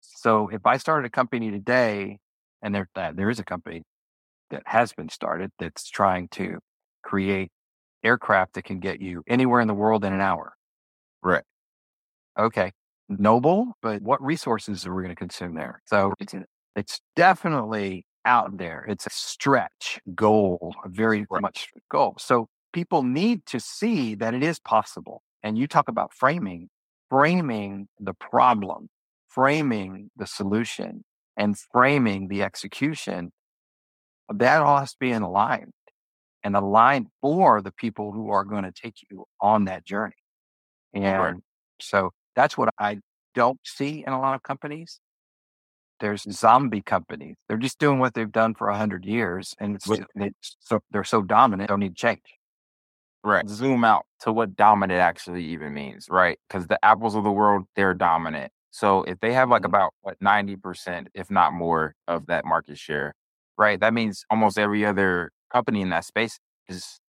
So 0.00 0.48
if 0.48 0.66
I 0.66 0.76
started 0.78 1.06
a 1.06 1.10
company 1.10 1.50
today, 1.50 2.18
and 2.62 2.74
there 2.74 2.88
uh, 2.94 3.12
there 3.12 3.30
is 3.30 3.38
a 3.38 3.44
company 3.44 3.84
that 4.50 4.62
has 4.66 4.92
been 4.92 5.08
started 5.08 5.50
that's 5.58 5.88
trying 5.90 6.28
to 6.28 6.60
create 7.02 7.50
aircraft 8.04 8.54
that 8.54 8.64
can 8.64 8.80
get 8.80 9.00
you 9.00 9.22
anywhere 9.26 9.60
in 9.60 9.68
the 9.68 9.74
world 9.74 10.04
in 10.04 10.12
an 10.12 10.20
hour. 10.20 10.54
Right. 11.22 11.44
Okay, 12.38 12.72
noble, 13.08 13.74
but 13.82 14.02
what 14.02 14.22
resources 14.22 14.86
are 14.86 14.94
we 14.94 15.02
going 15.02 15.14
to 15.14 15.18
consume 15.18 15.54
there? 15.54 15.82
So 15.86 16.14
it's 16.20 16.34
it's 16.76 17.00
definitely 17.16 18.06
out 18.24 18.56
there. 18.58 18.84
It's 18.88 19.06
a 19.06 19.10
stretch 19.10 20.00
goal, 20.14 20.74
a 20.84 20.88
very 20.88 21.26
Right. 21.30 21.42
much 21.42 21.68
goal. 21.90 22.16
So 22.18 22.48
people 22.72 23.02
need 23.02 23.46
to 23.46 23.60
see 23.60 24.14
that 24.16 24.34
it 24.34 24.42
is 24.42 24.58
possible. 24.58 25.22
And 25.42 25.58
you 25.58 25.66
talk 25.66 25.88
about 25.88 26.12
framing, 26.14 26.70
framing 27.10 27.88
the 28.00 28.14
problem, 28.14 28.88
framing 29.28 30.10
the 30.16 30.26
solution, 30.26 31.04
and 31.36 31.56
framing 31.72 32.28
the 32.28 32.42
execution. 32.42 33.32
That 34.32 34.62
all 34.62 34.78
has 34.78 34.92
to 34.92 34.98
be 34.98 35.12
aligned 35.12 35.72
and 36.44 36.56
aligned 36.56 37.08
for 37.20 37.62
the 37.62 37.72
people 37.72 38.12
who 38.12 38.30
are 38.30 38.44
going 38.44 38.64
to 38.64 38.72
take 38.72 38.96
you 39.10 39.26
on 39.40 39.66
that 39.66 39.84
journey. 39.84 40.14
And 40.94 41.42
so 41.80 42.12
that's 42.36 42.56
what 42.58 42.70
I 42.78 43.00
don't 43.34 43.58
see 43.64 44.04
in 44.06 44.12
a 44.12 44.20
lot 44.20 44.34
of 44.34 44.42
companies. 44.42 45.00
There's 46.00 46.22
zombie 46.30 46.82
companies. 46.82 47.36
They're 47.48 47.56
just 47.56 47.78
doing 47.78 47.98
what 47.98 48.14
they've 48.14 48.30
done 48.30 48.54
for 48.54 48.68
a 48.68 48.76
hundred 48.76 49.04
years, 49.04 49.54
and 49.58 49.76
it's, 49.76 49.88
it's 50.16 50.56
so 50.60 50.80
they're 50.90 51.04
so 51.04 51.22
dominant. 51.22 51.68
They 51.68 51.72
don't 51.72 51.80
need 51.80 51.96
to 51.96 52.00
change. 52.00 52.22
Right. 53.22 53.48
Zoom 53.48 53.84
out 53.84 54.04
to 54.20 54.32
what 54.32 54.54
dominant 54.56 55.00
actually 55.00 55.44
even 55.46 55.72
means, 55.72 56.08
right? 56.10 56.38
Because 56.48 56.66
the 56.66 56.82
apples 56.84 57.14
of 57.14 57.24
the 57.24 57.32
world, 57.32 57.64
they're 57.74 57.94
dominant. 57.94 58.52
So 58.70 59.02
if 59.04 59.18
they 59.20 59.32
have 59.32 59.48
like 59.48 59.62
Mhm. 59.62 59.66
about 59.66 59.94
what 60.02 60.20
90%, 60.20 61.08
if 61.14 61.30
not 61.30 61.52
more, 61.54 61.94
of 62.06 62.26
that 62.26 62.44
market 62.44 62.76
share, 62.78 63.14
right? 63.56 63.80
That 63.80 63.94
means 63.94 64.24
almost 64.30 64.58
every 64.58 64.84
other 64.84 65.30
company 65.50 65.80
in 65.80 65.90
that 65.90 66.04
space 66.04 66.38
is 66.68 67.00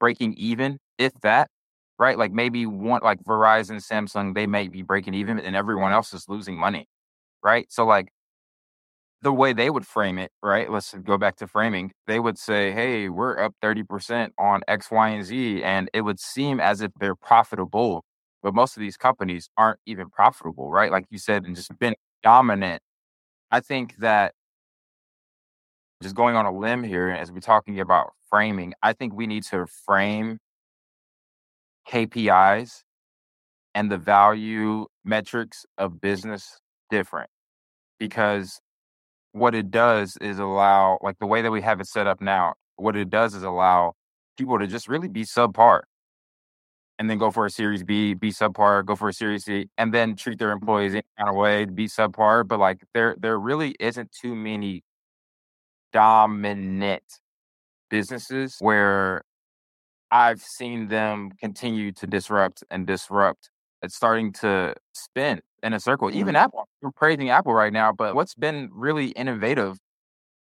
breaking 0.00 0.34
even, 0.34 0.78
if 0.98 1.12
that, 1.22 1.50
right? 1.98 2.18
Like 2.18 2.32
maybe 2.32 2.66
one 2.66 3.00
like 3.02 3.22
Verizon, 3.24 3.76
Samsung, 3.76 4.34
they 4.34 4.46
may 4.46 4.68
be 4.68 4.82
breaking 4.82 5.14
even 5.14 5.38
and 5.38 5.56
everyone 5.56 5.92
else 5.92 6.12
is 6.12 6.28
losing 6.28 6.58
money. 6.58 6.86
Right. 7.42 7.66
So 7.70 7.84
like 7.86 8.08
the 9.22 9.32
way 9.32 9.52
they 9.52 9.70
would 9.70 9.86
frame 9.86 10.18
it, 10.18 10.30
right? 10.42 10.70
Let's 10.70 10.94
go 10.94 11.18
back 11.18 11.36
to 11.36 11.46
framing. 11.46 11.92
They 12.06 12.20
would 12.20 12.38
say, 12.38 12.72
Hey, 12.72 13.08
we're 13.08 13.38
up 13.38 13.54
30% 13.62 14.30
on 14.38 14.62
X, 14.68 14.90
Y, 14.90 15.08
and 15.08 15.24
Z. 15.24 15.62
And 15.62 15.90
it 15.94 16.02
would 16.02 16.20
seem 16.20 16.60
as 16.60 16.80
if 16.80 16.92
they're 17.00 17.16
profitable, 17.16 18.04
but 18.42 18.54
most 18.54 18.76
of 18.76 18.80
these 18.80 18.96
companies 18.96 19.48
aren't 19.56 19.80
even 19.86 20.10
profitable, 20.10 20.70
right? 20.70 20.90
Like 20.92 21.06
you 21.10 21.18
said, 21.18 21.44
and 21.44 21.56
just 21.56 21.76
been 21.78 21.94
dominant. 22.22 22.82
I 23.50 23.60
think 23.60 23.96
that 23.98 24.34
just 26.02 26.14
going 26.14 26.36
on 26.36 26.46
a 26.46 26.52
limb 26.56 26.82
here 26.84 27.08
as 27.08 27.32
we're 27.32 27.40
talking 27.40 27.80
about 27.80 28.12
framing, 28.28 28.74
I 28.82 28.92
think 28.92 29.14
we 29.14 29.26
need 29.26 29.44
to 29.44 29.66
frame 29.66 30.38
KPIs 31.88 32.82
and 33.74 33.90
the 33.90 33.98
value 33.98 34.86
metrics 35.04 35.64
of 35.78 36.00
business 36.00 36.60
different 36.90 37.30
because 37.98 38.60
what 39.32 39.54
it 39.54 39.70
does 39.70 40.16
is 40.20 40.38
allow, 40.38 40.98
like 41.02 41.18
the 41.18 41.26
way 41.26 41.42
that 41.42 41.50
we 41.50 41.60
have 41.62 41.80
it 41.80 41.86
set 41.86 42.06
up 42.06 42.20
now, 42.20 42.54
what 42.76 42.96
it 42.96 43.10
does 43.10 43.34
is 43.34 43.42
allow 43.42 43.92
people 44.38 44.58
to 44.58 44.66
just 44.66 44.88
really 44.88 45.08
be 45.08 45.24
subpar 45.24 45.82
and 46.98 47.10
then 47.10 47.18
go 47.18 47.30
for 47.30 47.44
a 47.44 47.50
series 47.50 47.82
B, 47.82 48.14
be 48.14 48.30
subpar, 48.30 48.84
go 48.84 48.96
for 48.96 49.08
a 49.08 49.12
series 49.12 49.44
C, 49.44 49.68
and 49.76 49.92
then 49.92 50.16
treat 50.16 50.38
their 50.38 50.48
mm-hmm. 50.48 50.62
employees 50.62 50.94
in 50.94 51.02
kind 51.18 51.28
of 51.28 51.36
way, 51.36 51.64
be 51.66 51.86
subpar. 51.86 52.46
But 52.46 52.58
like 52.58 52.82
there, 52.94 53.16
there 53.18 53.38
really 53.38 53.74
isn't 53.78 54.10
too 54.12 54.34
many 54.34 54.82
dominant 55.92 57.02
businesses 57.90 58.56
where 58.60 59.22
I've 60.10 60.40
seen 60.40 60.88
them 60.88 61.30
continue 61.40 61.92
to 61.92 62.06
disrupt 62.06 62.62
and 62.70 62.86
disrupt. 62.86 63.50
It's 63.82 63.94
starting 63.94 64.32
to 64.34 64.74
spin 64.92 65.40
in 65.62 65.72
a 65.72 65.80
circle. 65.80 66.10
Even 66.10 66.34
Mm-hmm. 66.34 66.36
Apple, 66.36 66.68
we're 66.82 66.90
praising 66.92 67.30
Apple 67.30 67.52
right 67.54 67.72
now, 67.72 67.92
but 67.92 68.14
what's 68.14 68.34
been 68.34 68.70
really 68.72 69.08
innovative? 69.08 69.78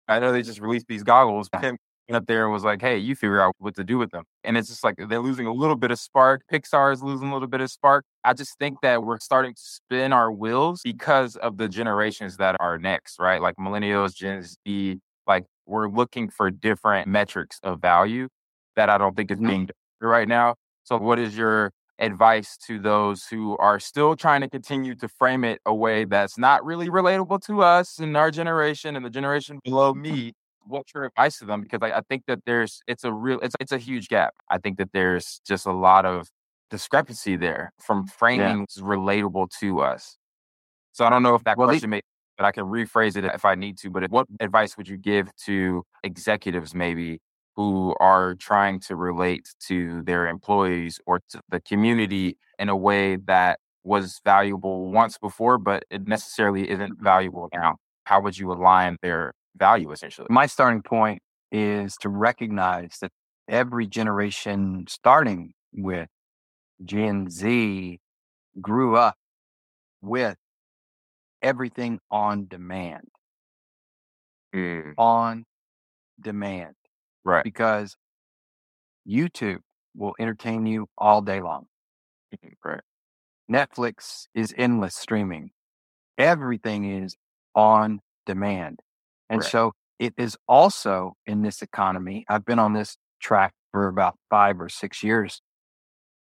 I 0.07 0.19
know 0.19 0.31
they 0.31 0.41
just 0.41 0.59
released 0.59 0.87
these 0.87 1.03
goggles. 1.03 1.49
Tim 1.61 1.77
up 2.11 2.25
there 2.25 2.43
and 2.45 2.51
was 2.51 2.63
like, 2.63 2.81
"Hey, 2.81 2.97
you 2.97 3.15
figure 3.15 3.39
out 3.39 3.53
what 3.59 3.75
to 3.75 3.83
do 3.83 3.99
with 3.99 4.09
them." 4.11 4.23
And 4.43 4.57
it's 4.57 4.67
just 4.67 4.83
like 4.83 4.95
they're 4.97 5.19
losing 5.19 5.45
a 5.45 5.53
little 5.53 5.75
bit 5.75 5.91
of 5.91 5.99
spark. 5.99 6.41
Pixar 6.51 6.91
is 6.91 7.03
losing 7.03 7.29
a 7.29 7.33
little 7.33 7.47
bit 7.47 7.61
of 7.61 7.69
spark. 7.69 8.03
I 8.23 8.33
just 8.33 8.57
think 8.57 8.81
that 8.81 9.03
we're 9.03 9.19
starting 9.19 9.53
to 9.53 9.61
spin 9.61 10.11
our 10.11 10.31
wheels 10.31 10.81
because 10.83 11.35
of 11.35 11.57
the 11.57 11.69
generations 11.69 12.37
that 12.37 12.55
are 12.59 12.79
next, 12.79 13.19
right? 13.19 13.41
Like 13.41 13.57
millennials, 13.57 14.15
Gen 14.15 14.43
Z. 14.43 14.99
Like 15.27 15.45
we're 15.67 15.87
looking 15.87 16.29
for 16.29 16.49
different 16.49 17.07
metrics 17.07 17.59
of 17.61 17.79
value 17.79 18.27
that 18.79 18.89
I 18.89 18.97
don't 18.97 19.15
think 19.15 19.31
is 19.31 19.39
Mhm. 19.39 19.47
being 19.47 19.65
done 19.67 19.75
right 20.09 20.27
now. 20.27 20.55
So, 20.83 20.97
what 20.97 21.19
is 21.19 21.37
your 21.37 21.71
advice 21.99 22.57
to 22.67 22.79
those 22.79 23.25
who 23.27 23.57
are 23.57 23.79
still 23.79 24.15
trying 24.15 24.41
to 24.41 24.49
continue 24.49 24.95
to 24.95 25.07
frame 25.09 25.43
it 25.43 25.59
a 25.65 25.75
way 25.75 26.05
that's 26.05 26.37
not 26.37 26.63
really 26.65 26.87
relatable 26.89 27.41
to 27.47 27.61
us 27.61 27.99
and 27.99 28.15
our 28.15 28.31
generation 28.31 28.95
and 28.95 29.05
the 29.05 29.09
generation 29.09 29.59
below 29.63 29.93
me? 29.93 30.33
What's 30.65 30.93
your 30.93 31.05
advice 31.05 31.39
to 31.39 31.45
them? 31.45 31.61
Because 31.61 31.79
I, 31.81 31.97
I 31.97 32.01
think 32.09 32.23
that 32.27 32.39
there's 32.45 32.81
it's 32.87 33.03
a 33.03 33.11
real 33.13 33.39
it's 33.41 33.55
it's 33.59 33.71
a 33.71 33.77
huge 33.77 34.07
gap. 34.07 34.33
I 34.49 34.57
think 34.59 34.77
that 34.77 34.91
there's 34.93 35.41
just 35.47 35.65
a 35.65 35.71
lot 35.73 36.05
of 36.05 36.29
discrepancy 36.69 37.35
there 37.35 37.71
from 37.79 38.05
framing 38.07 38.61
what's 38.61 38.79
relatable 38.79 39.49
to 39.59 39.81
us. 39.81 40.17
So 40.93 41.05
I 41.05 41.09
don't 41.09 41.23
know 41.23 41.35
if 41.35 41.43
that 41.45 41.57
Well, 41.57 41.67
question 41.67 41.89
may 41.91 42.01
but 42.37 42.45
I 42.45 42.51
can 42.53 42.65
rephrase 42.65 43.17
it 43.17 43.25
if 43.25 43.43
I 43.45 43.55
need 43.55 43.77
to. 43.79 43.89
But 43.89 44.09
what 44.11 44.27
advice 44.39 44.77
would 44.77 44.87
you 44.87 44.97
give 44.97 45.29
to 45.45 45.83
executives 46.03 46.73
maybe 46.73 47.19
who 47.59 47.93
are 47.99 48.35
trying 48.35 48.79
to 48.79 48.95
relate 48.95 49.49
to 49.59 50.01
their 50.03 50.27
employees 50.27 50.97
or 51.05 51.19
to 51.27 51.41
the 51.49 51.59
community 51.59 52.37
in 52.57 52.69
a 52.69 52.75
way 52.77 53.17
that 53.17 53.59
was 53.83 54.21
valuable 54.23 54.89
once 54.93 55.17
before, 55.17 55.57
but 55.57 55.83
it 55.89 56.07
necessarily 56.07 56.69
isn't 56.69 57.01
valuable 57.01 57.49
now? 57.53 57.75
How 58.05 58.21
would 58.21 58.37
you 58.37 58.49
align 58.53 58.95
their 59.01 59.33
value 59.57 59.91
essentially? 59.91 60.27
My 60.29 60.45
starting 60.45 60.81
point 60.81 61.21
is 61.51 61.97
to 61.97 62.07
recognize 62.07 62.95
that 63.01 63.11
every 63.49 63.87
generation, 63.87 64.85
starting 64.87 65.51
with 65.73 66.07
Gen 66.85 67.29
Z, 67.29 67.99
grew 68.61 68.95
up 68.95 69.15
with 70.01 70.37
everything 71.41 71.99
on 72.09 72.47
demand. 72.47 73.09
Mm, 74.55 74.93
On 74.97 75.43
demand. 76.21 76.75
Right. 77.23 77.43
Because 77.43 77.95
YouTube 79.07 79.59
will 79.95 80.15
entertain 80.19 80.65
you 80.65 80.87
all 80.97 81.21
day 81.21 81.41
long. 81.41 81.67
Mhm, 82.33 82.53
Right. 82.63 82.81
Netflix 83.51 84.27
is 84.33 84.53
endless 84.57 84.95
streaming. 84.95 85.51
Everything 86.17 86.85
is 86.85 87.17
on 87.55 88.01
demand. 88.25 88.81
And 89.29 89.41
Right. 89.41 89.51
so 89.51 89.73
it 89.99 90.13
is 90.17 90.37
also 90.47 91.15
in 91.25 91.41
this 91.41 91.61
economy. 91.61 92.25
I've 92.29 92.45
been 92.45 92.59
on 92.59 92.73
this 92.73 92.97
track 93.21 93.53
for 93.71 93.87
about 93.87 94.17
five 94.29 94.61
or 94.61 94.69
six 94.69 95.03
years. 95.03 95.41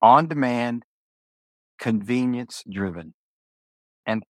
On 0.02 0.26
demand, 0.28 0.84
convenience 1.78 2.62
driven. 2.70 3.14
And 4.06 4.24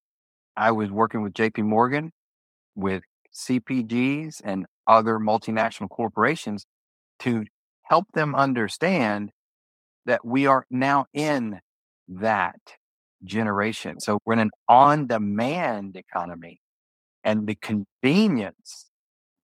I 0.56 0.72
was 0.72 0.90
working 0.90 1.22
with 1.22 1.34
JP 1.34 1.62
Morgan, 1.62 2.12
with 2.74 3.04
CPGs 3.32 4.40
and 4.44 4.66
other 4.90 5.18
multinational 5.18 5.88
corporations 5.88 6.66
to 7.20 7.44
help 7.84 8.06
them 8.12 8.34
understand 8.34 9.30
that 10.04 10.24
we 10.24 10.46
are 10.46 10.66
now 10.70 11.06
in 11.12 11.60
that 12.08 12.60
generation. 13.24 14.00
So 14.00 14.18
we're 14.24 14.32
in 14.34 14.40
an 14.40 14.50
on 14.68 15.06
demand 15.06 15.96
economy. 15.96 16.60
And 17.22 17.46
the 17.46 17.54
convenience 17.54 18.90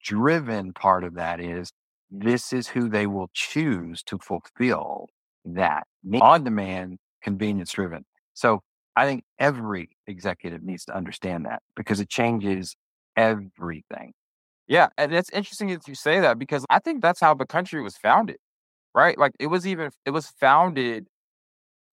driven 0.02 0.72
part 0.72 1.04
of 1.04 1.14
that 1.14 1.40
is 1.40 1.70
this 2.10 2.52
is 2.52 2.68
who 2.68 2.88
they 2.88 3.06
will 3.06 3.30
choose 3.32 4.02
to 4.04 4.18
fulfill 4.18 5.08
that 5.44 5.84
on 6.20 6.42
demand, 6.42 6.98
convenience 7.22 7.72
driven. 7.72 8.04
So 8.34 8.62
I 8.96 9.06
think 9.06 9.24
every 9.38 9.90
executive 10.06 10.62
needs 10.62 10.84
to 10.86 10.96
understand 10.96 11.44
that 11.46 11.62
because 11.76 12.00
it 12.00 12.08
changes 12.08 12.74
everything. 13.16 14.12
Yeah, 14.68 14.88
and 14.98 15.14
it's 15.14 15.30
interesting 15.30 15.68
that 15.68 15.86
you 15.86 15.94
say 15.94 16.20
that 16.20 16.38
because 16.38 16.64
I 16.70 16.78
think 16.80 17.02
that's 17.02 17.20
how 17.20 17.34
the 17.34 17.46
country 17.46 17.80
was 17.82 17.96
founded, 17.96 18.38
right? 18.94 19.18
Like 19.18 19.32
it 19.40 19.48
was 19.48 19.66
even 19.66 19.90
it 20.06 20.10
was 20.10 20.28
founded 20.28 21.06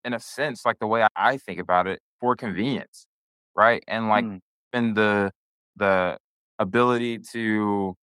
in 0.06 0.14
a 0.14 0.20
sense, 0.20 0.66
like 0.66 0.80
the 0.80 0.88
way 0.88 1.08
I, 1.16 1.38
think 1.38 1.60
about 1.60 1.88
it, 1.88 2.02
for 2.20 2.36
convenience, 2.36 3.08
right? 3.56 3.84
And 3.88 4.10
like 4.10 4.26
Mm. 4.26 4.40
and 4.74 4.96
the 4.98 5.32
the 5.78 6.18
ability 6.60 7.20
to 7.34 7.96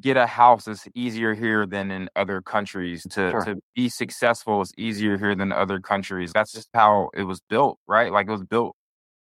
get 0.00 0.16
a 0.16 0.26
house 0.26 0.66
is 0.68 0.88
easier 0.94 1.34
here 1.34 1.66
than 1.66 1.90
in 1.90 2.08
other 2.16 2.40
countries. 2.40 3.02
To 3.10 3.30
Sure. 3.30 3.44
to 3.44 3.60
be 3.74 3.88
successful 3.88 4.60
is 4.62 4.72
easier 4.78 5.18
here 5.18 5.34
than 5.34 5.52
other 5.52 5.80
countries. 5.80 6.32
That's 6.32 6.52
just 6.52 6.68
how 6.74 7.10
it 7.14 7.24
was 7.24 7.40
built, 7.48 7.78
right? 7.86 8.10
Like 8.12 8.26
it 8.26 8.30
was 8.30 8.44
built 8.44 8.74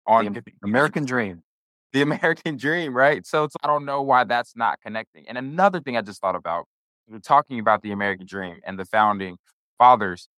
on 0.07 0.35
The 0.35 0.43
American 0.63 1.05
dream. 1.05 1.43
The 1.92 2.03
American 2.03 2.57
dream, 2.59 2.94
right? 2.96 3.27
So 3.27 3.44
it's, 3.44 3.57
I 3.62 3.66
don't 3.66 3.85
know 3.85 4.03
why 4.03 4.24
that's 4.24 4.57
not 4.57 4.79
connecting. 4.85 5.27
And 5.29 5.38
another 5.38 5.81
thing 5.81 5.96
I 5.96 6.03
just 6.03 6.20
thought 6.20 6.37
about, 6.37 6.66
we're 7.09 7.18
talking 7.20 7.59
about 7.59 7.83
the 7.83 7.92
American 7.92 8.27
dream 8.27 8.57
and 8.66 8.79
the 8.79 8.85
founding 8.85 9.37
fathers. 9.79 10.29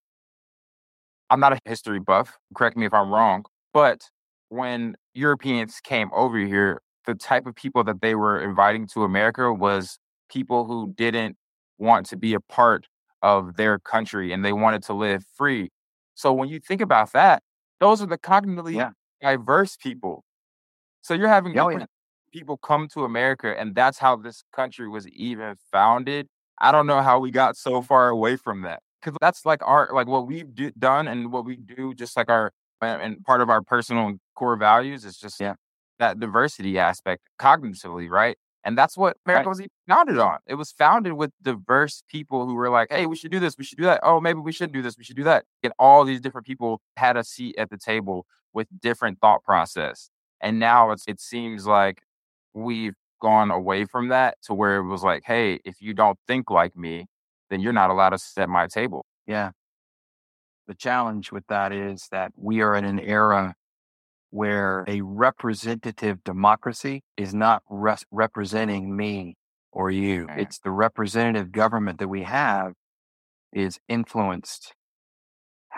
I'm 1.31 1.41
not 1.41 1.53
a 1.53 1.59
history 1.65 2.01
buff, 2.01 2.39
correct 2.55 2.77
me 2.77 2.87
if 2.87 2.95
I'm 2.95 3.11
wrong, 3.11 3.45
but 3.73 4.03
when 4.49 4.97
Europeans 5.15 5.81
came 5.83 6.11
over 6.13 6.39
here, 6.39 6.81
the 7.07 7.15
type 7.15 7.47
of 7.47 7.55
people 7.55 7.85
that 7.85 8.01
they 8.01 8.15
were 8.15 8.41
inviting 8.41 8.87
to 8.89 9.05
America 9.05 9.53
was 9.53 9.99
people 10.31 10.67
who 10.67 10.93
didn't 10.97 11.37
want 11.79 12.07
to 12.07 12.17
be 12.17 12.35
a 12.35 12.41
part 12.41 12.87
of 13.23 13.57
their 13.57 13.79
country 13.79 14.33
and 14.33 14.45
they 14.45 14.53
wanted 14.53 14.83
to 14.85 14.93
live 14.93 15.23
free. 15.37 15.71
So 16.15 16.33
when 16.33 16.49
you 16.49 16.59
think 16.61 16.81
about 16.81 17.13
that, 17.13 17.43
those 17.79 18.03
are 18.03 18.07
the 18.07 18.19
cognitively 18.19 18.75
Yeah. 18.75 18.91
diverse 19.23 19.77
people. 19.77 20.25
So 21.03 21.15
you're 21.15 21.29
having 21.29 21.59
Oh, 21.59 21.69
yeah. 21.71 21.87
people 22.33 22.57
come 22.59 22.89
to 22.89 23.05
America, 23.05 23.59
and 23.59 23.75
that's 23.75 23.99
how 23.99 24.17
this 24.17 24.43
country 24.53 24.89
was 24.89 25.09
even 25.09 25.57
founded. 25.73 26.29
I 26.61 26.73
don't 26.73 26.87
know 26.87 27.03
how 27.03 27.19
we 27.19 27.31
got 27.31 27.57
so 27.57 27.83
far 27.83 28.09
away 28.09 28.37
from 28.37 28.63
that 28.63 28.83
because 29.03 29.17
that's 29.21 29.47
like 29.47 29.61
our 29.67 29.91
like 29.93 30.07
what 30.07 30.27
we've 30.27 30.55
do, 30.55 30.71
done 30.79 31.09
and 31.09 31.33
what 31.33 31.45
we 31.45 31.57
do, 31.57 31.95
just 31.95 32.17
like 32.17 32.29
our 32.31 32.53
and- 32.83 33.03
and 33.03 33.25
part 33.25 33.41
of 33.43 33.51
our 33.51 33.63
personal 33.63 34.15
core 34.35 34.57
values 34.57 35.05
is 35.05 35.19
just 35.19 35.41
Yeah. 35.41 35.55
that 35.99 36.19
diversity 36.21 36.79
aspect 36.79 37.23
cognitively, 37.39 38.09
right? 38.11 38.37
And 38.65 38.77
that's 38.77 38.97
what 38.97 39.17
America 39.27 39.49
Right. 39.49 39.49
was 39.49 39.61
even 39.61 39.71
founded 39.89 40.19
on. 40.19 40.39
It 40.47 40.55
was 40.55 40.71
founded 40.73 41.15
with 41.15 41.33
diverse 41.43 42.03
people 42.09 42.47
who 42.47 42.55
were 42.55 42.69
like, 42.71 42.89
"Hey, 42.91 43.07
we 43.07 43.17
should 43.17 43.31
do 43.33 43.41
this. 43.41 43.57
We 43.59 43.65
should 43.65 43.79
do 43.79 43.85
that. 43.85 44.01
Oh, 44.03 44.21
maybe 44.21 44.41
we 44.41 44.53
shouldn't 44.53 44.75
do 44.75 44.83
this. 44.83 44.97
We 44.99 45.05
should 45.05 45.17
do 45.17 45.25
that." 45.25 45.45
And 45.63 45.73
all 45.79 46.05
these 46.05 46.21
different 46.21 46.47
people 46.47 46.81
had 46.97 47.17
a 47.17 47.25
seat 47.25 47.57
at 47.59 47.71
the 47.71 47.79
table 47.79 48.27
with 48.53 48.69
different 48.81 49.19
thought 49.21 49.43
process. 49.45 50.11
And 50.41 50.59
now 50.59 50.91
it's 50.91 51.05
it 51.07 51.21
seems 51.21 51.67
like 51.67 52.03
we've 52.55 52.95
gone 53.21 53.51
away 53.51 53.85
from 53.85 54.09
that 54.09 54.37
to 54.45 54.55
where 54.55 54.77
it 54.77 54.87
was 54.87 55.03
like, 55.03 55.23
"Hey, 55.25 55.61
if 55.65 55.81
you 55.81 55.95
don't 55.95 56.19
think 56.27 56.51
like 56.51 56.77
me, 56.77 57.07
then 57.51 57.61
you're 57.61 57.73
not 57.73 57.91
allowed 57.91 58.11
to 58.11 58.19
sit 58.19 58.43
at 58.43 58.49
my 58.49 58.67
table." 58.67 59.05
Yeah. 59.27 59.51
The 60.67 60.75
challenge 60.75 61.33
with 61.33 61.47
that 61.49 61.73
is 61.73 62.09
that 62.11 62.33
we 62.37 62.61
are 62.61 62.75
in 62.75 62.85
an 62.85 63.01
era 63.01 63.55
where 64.31 64.85
a 64.87 65.01
representative 65.01 66.23
democracy 66.25 67.03
is 67.17 67.35
not 67.35 67.63
res- 67.69 68.05
representing 68.11 68.97
me 68.97 69.37
or 69.73 69.91
you. 69.91 70.27
It's 70.31 70.59
the 70.59 70.71
representative 70.71 71.53
government 71.53 71.99
that 71.99 72.09
we 72.09 72.23
have 72.23 72.75
is 73.53 73.79
influenced. 73.89 74.75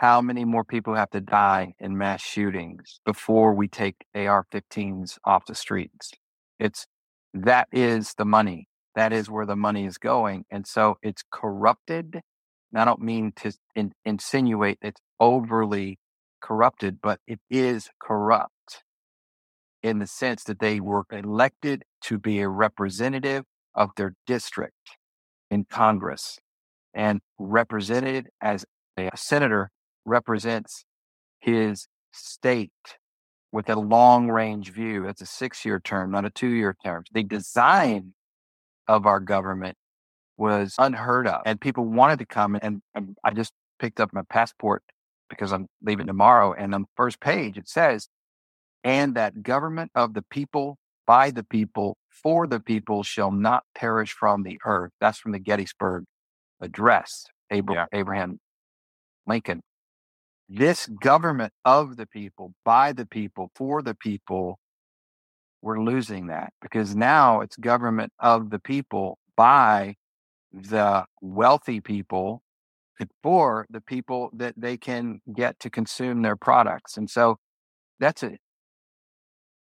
How 0.02 0.20
many 0.20 0.44
more 0.44 0.64
people 0.64 0.96
have 0.96 1.10
to 1.10 1.20
die 1.20 1.74
in 1.78 1.96
mass 1.96 2.20
shootings 2.20 3.00
before 3.06 3.54
we 3.54 3.68
take 3.68 4.04
AR 4.16 4.44
15s 4.52 5.16
off 5.24 5.46
the 5.46 5.54
streets? 5.54 6.10
It's 6.58 6.88
that 7.32 7.68
is 7.70 8.14
the 8.18 8.24
money. 8.24 8.66
That 8.96 9.12
is 9.12 9.30
where 9.30 9.46
the 9.46 9.54
money 9.54 9.86
is 9.86 9.98
going. 9.98 10.44
And 10.50 10.66
so 10.66 10.98
it's 11.02 11.22
corrupted 11.30 12.20
And 12.72 12.82
I 12.82 12.84
don't 12.84 13.00
mean 13.00 13.32
to 13.36 13.52
in, 13.76 13.92
insinuate 14.04 14.78
it's 14.82 15.00
overly 15.20 16.00
corrupted, 16.42 16.98
but 17.00 17.20
it 17.28 17.38
is 17.48 17.88
corrupt 18.00 18.82
in 19.84 20.00
the 20.00 20.08
sense 20.08 20.42
that 20.44 20.58
they 20.58 20.80
were 20.80 21.04
elected 21.12 21.84
to 22.02 22.18
be 22.18 22.40
a 22.40 22.48
representative 22.48 23.44
of 23.74 23.90
their 23.96 24.14
district 24.26 24.98
in 25.48 25.64
Congress 25.64 26.40
and 26.92 27.20
represented 27.38 28.30
as 28.40 28.64
a 28.98 29.10
senator 29.16 29.70
represents 30.04 30.84
his 31.40 31.86
state 32.12 32.70
with 33.52 33.68
a 33.68 33.76
long 33.76 34.28
range 34.28 34.72
view. 34.72 35.04
That's 35.04 35.22
a 35.22 35.26
six 35.26 35.64
year 35.64 35.80
term, 35.80 36.10
not 36.10 36.24
a 36.24 36.30
two 36.30 36.48
year 36.48 36.76
term. 36.84 37.04
The 37.12 37.22
design 37.22 38.14
of 38.88 39.06
our 39.06 39.20
government 39.20 39.76
was 40.36 40.74
unheard 40.78 41.26
of, 41.26 41.42
and 41.44 41.60
people 41.60 41.84
wanted 41.84 42.18
to 42.18 42.26
come. 42.26 42.58
And, 42.60 42.82
and 42.94 43.16
I 43.22 43.32
just 43.32 43.52
picked 43.78 44.00
up 44.00 44.10
my 44.12 44.22
passport 44.28 44.82
because 45.28 45.52
I'm 45.52 45.66
leaving 45.82 46.06
tomorrow. 46.06 46.52
And 46.52 46.74
on 46.74 46.82
the 46.82 46.88
first 46.96 47.20
page, 47.20 47.56
it 47.56 47.68
says, 47.68 48.08
and 48.84 49.14
that 49.14 49.42
government 49.42 49.90
of 49.94 50.14
the 50.14 50.22
people, 50.22 50.76
by 51.06 51.30
the 51.30 51.44
people, 51.44 51.96
for 52.10 52.46
the 52.46 52.60
people 52.60 53.02
shall 53.02 53.30
not 53.30 53.64
perish 53.74 54.12
from 54.12 54.42
the 54.42 54.58
earth. 54.64 54.90
That's 55.00 55.18
from 55.18 55.32
the 55.32 55.38
Gettysburg 55.38 56.04
Address, 56.60 57.26
Abraham, 57.50 57.88
yeah. 57.92 57.98
Abraham 57.98 58.38
Lincoln. 59.26 59.62
This 60.54 60.86
government 60.86 61.54
of 61.64 61.96
the 61.96 62.04
people, 62.04 62.52
by 62.62 62.92
the 62.92 63.06
people, 63.06 63.50
for 63.54 63.80
the 63.80 63.94
people, 63.94 64.58
we're 65.62 65.80
losing 65.80 66.26
that 66.26 66.52
because 66.60 66.94
now 66.94 67.40
it's 67.40 67.56
government 67.56 68.12
of 68.18 68.50
the 68.50 68.58
people 68.58 69.16
by 69.34 69.94
the 70.52 71.06
wealthy 71.22 71.80
people 71.80 72.42
for 73.22 73.66
the 73.70 73.80
people 73.80 74.28
that 74.34 74.52
they 74.54 74.76
can 74.76 75.22
get 75.34 75.58
to 75.60 75.70
consume 75.70 76.20
their 76.20 76.36
products. 76.36 76.98
And 76.98 77.08
so 77.08 77.38
that's 77.98 78.22
a 78.22 78.36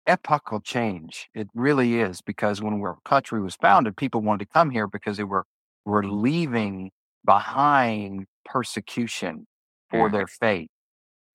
epochal 0.09 0.61
change. 0.61 1.28
It 1.36 1.47
really 1.55 2.01
is 2.01 2.20
because 2.20 2.61
when 2.61 2.74
our 2.80 2.99
country 3.05 3.41
was 3.41 3.55
founded, 3.55 3.97
people 3.97 4.22
wanted 4.22 4.47
to 4.47 4.53
come 4.53 4.70
here 4.70 4.88
because 4.88 5.18
they 5.18 5.24
were 5.24 5.45
were 5.84 6.05
leaving 6.05 6.91
behind 7.24 8.26
persecution 8.45 9.47
for 9.88 10.11
their 10.11 10.26
faith 10.26 10.68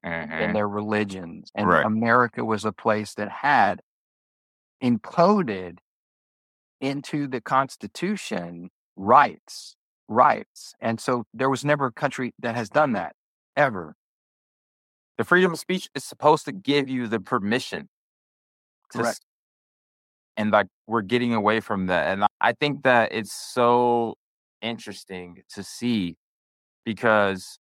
mm-hmm. 0.06 0.32
and 0.32 0.56
their 0.56 0.68
religions. 0.68 1.52
And 1.56 1.68
right. 1.68 1.86
America 1.86 2.46
was 2.46 2.66
a 2.66 2.72
place 2.72 3.14
that 3.16 3.30
had 3.30 3.82
encoded 4.84 5.80
into 6.80 7.28
the 7.28 7.42
Constitution 7.42 8.70
rights, 8.96 9.76
rights. 10.08 10.74
And 10.80 11.00
so 11.00 11.26
there 11.34 11.50
was 11.50 11.66
never 11.66 11.88
a 11.88 11.92
country 11.92 12.34
that 12.40 12.56
has 12.56 12.70
done 12.70 12.94
that 12.94 13.16
ever. 13.56 13.96
The 15.18 15.24
freedom 15.24 15.54
of 15.54 15.60
speech 15.60 15.90
is 15.96 16.04
supposed 16.04 16.46
to 16.46 16.52
give 16.52 16.90
you 16.90 17.08
the 17.08 17.22
permission 17.22 17.88
Correct. 18.92 19.22
and 20.36 20.52
like 20.52 20.68
we're 20.88 21.02
getting 21.02 21.34
away 21.34 21.62
from 21.62 21.88
that. 21.88 22.08
And 22.08 22.26
I 22.42 22.52
think 22.52 22.84
that 22.84 23.14
it's 23.14 23.34
so 23.34 24.16
interesting 24.62 25.44
to 25.54 25.64
see 25.64 26.18
because 26.84 27.58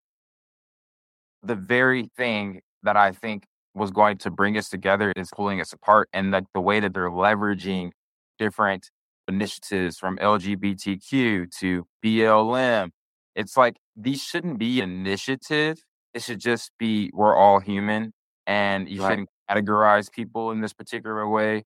the 1.45 1.55
very 1.55 2.09
thing 2.17 2.61
that 2.83 2.97
I 2.97 3.11
think 3.11 3.45
was 3.73 3.91
going 3.91 4.17
to 4.19 4.31
bring 4.31 4.57
us 4.57 4.69
together 4.69 5.11
is 5.15 5.29
pulling 5.35 5.59
us 5.59 5.73
apart. 5.73 6.09
And 6.13 6.31
like 6.31 6.45
the 6.53 6.61
way 6.61 6.79
that 6.79 6.93
they're 6.93 7.09
leveraging 7.09 7.91
different 8.39 8.89
initiatives 9.27 9.97
from 9.97 10.17
LGBTQ 10.17 11.51
to 11.59 11.85
BLM. 12.03 12.89
It's 13.35 13.57
like 13.57 13.77
these 13.95 14.21
shouldn't 14.21 14.59
be 14.59 14.81
initiative. 14.81 15.83
It 16.13 16.21
should 16.21 16.39
just 16.39 16.71
be 16.79 17.11
we're 17.13 17.35
all 17.35 17.59
human 17.59 18.13
and 18.47 18.87
you 18.87 19.01
right. 19.01 19.11
shouldn't 19.11 19.29
categorize 19.49 20.11
people 20.11 20.51
in 20.51 20.61
this 20.61 20.73
particular 20.73 21.27
way. 21.27 21.63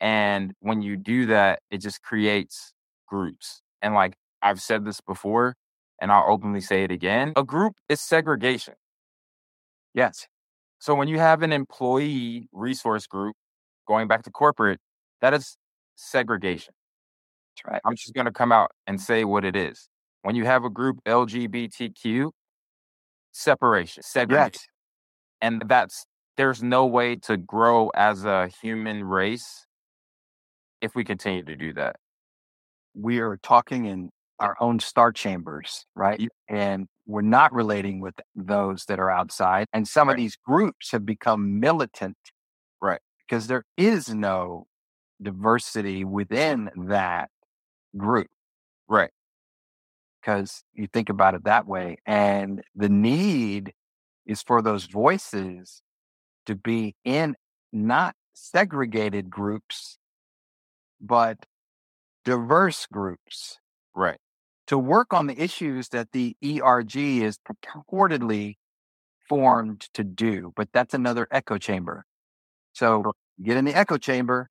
And 0.00 0.52
when 0.60 0.82
you 0.82 0.96
do 0.96 1.26
that, 1.26 1.60
it 1.70 1.78
just 1.78 2.02
creates 2.02 2.72
groups. 3.06 3.62
And 3.80 3.94
like 3.94 4.14
I've 4.42 4.60
said 4.60 4.84
this 4.84 5.00
before, 5.00 5.54
and 6.00 6.10
I'll 6.10 6.26
openly 6.28 6.60
say 6.60 6.84
it 6.84 6.90
again 6.90 7.32
a 7.36 7.44
group 7.44 7.74
is 7.88 8.00
segregation. 8.00 8.74
Yes. 9.94 10.26
So 10.78 10.94
when 10.94 11.08
you 11.08 11.18
have 11.18 11.42
an 11.42 11.52
employee 11.52 12.48
resource 12.52 13.06
group 13.06 13.36
going 13.86 14.08
back 14.08 14.22
to 14.24 14.30
corporate, 14.30 14.80
that 15.20 15.32
is 15.32 15.56
segregation. 15.94 16.74
That's 17.56 17.72
right. 17.72 17.80
I'm 17.84 17.96
just 17.96 18.12
going 18.12 18.26
to 18.26 18.32
come 18.32 18.52
out 18.52 18.72
and 18.86 19.00
say 19.00 19.24
what 19.24 19.44
it 19.44 19.56
is. 19.56 19.88
When 20.22 20.34
you 20.34 20.44
have 20.44 20.64
a 20.64 20.70
group 20.70 20.98
LGBTQ, 21.06 22.30
separation, 23.32 24.02
segregation. 24.02 24.50
Yes. 24.54 24.66
And 25.40 25.62
that's 25.66 26.04
there's 26.36 26.62
no 26.62 26.86
way 26.86 27.16
to 27.16 27.36
grow 27.36 27.90
as 27.94 28.24
a 28.24 28.48
human 28.60 29.04
race 29.04 29.66
if 30.80 30.94
we 30.94 31.04
continue 31.04 31.44
to 31.44 31.56
do 31.56 31.72
that. 31.74 31.96
We 32.94 33.18
are 33.18 33.38
talking 33.42 33.86
in 33.86 34.10
our 34.40 34.56
own 34.60 34.80
star 34.80 35.12
chambers, 35.12 35.86
right? 35.94 36.20
Mm-hmm. 36.20 36.56
And 36.56 36.86
we're 37.06 37.22
not 37.22 37.52
relating 37.52 38.00
with 38.00 38.14
those 38.34 38.84
that 38.86 38.98
are 38.98 39.10
outside. 39.10 39.66
And 39.72 39.86
some 39.86 40.08
right. 40.08 40.14
of 40.14 40.18
these 40.18 40.36
groups 40.36 40.90
have 40.92 41.04
become 41.04 41.60
militant. 41.60 42.16
Right. 42.80 43.00
Because 43.26 43.46
there 43.46 43.64
is 43.76 44.08
no 44.08 44.66
diversity 45.22 46.04
within 46.04 46.70
that 46.88 47.30
group. 47.96 48.28
Right. 48.88 49.10
Because 50.20 50.64
you 50.72 50.86
think 50.86 51.08
about 51.08 51.34
it 51.34 51.44
that 51.44 51.66
way. 51.66 51.98
And 52.06 52.62
the 52.74 52.88
need 52.88 53.72
is 54.26 54.42
for 54.42 54.62
those 54.62 54.86
voices 54.86 55.82
to 56.46 56.54
be 56.54 56.94
in 57.04 57.36
not 57.72 58.14
segregated 58.32 59.30
groups, 59.30 59.98
but 61.00 61.38
diverse 62.24 62.86
groups. 62.90 63.58
Right. 63.94 64.18
To 64.74 64.78
work 64.80 65.14
on 65.14 65.28
the 65.28 65.40
issues 65.40 65.90
that 65.90 66.10
the 66.10 66.36
ERG 66.44 66.96
is 66.96 67.38
purportedly 67.38 68.56
formed 69.28 69.82
to 69.94 70.02
do, 70.02 70.52
but 70.56 70.68
that's 70.72 70.94
another 70.94 71.28
echo 71.30 71.58
chamber. 71.58 72.04
So 72.72 73.12
get 73.40 73.56
in 73.56 73.66
the 73.66 73.72
echo 73.72 73.98
chamber 73.98 74.48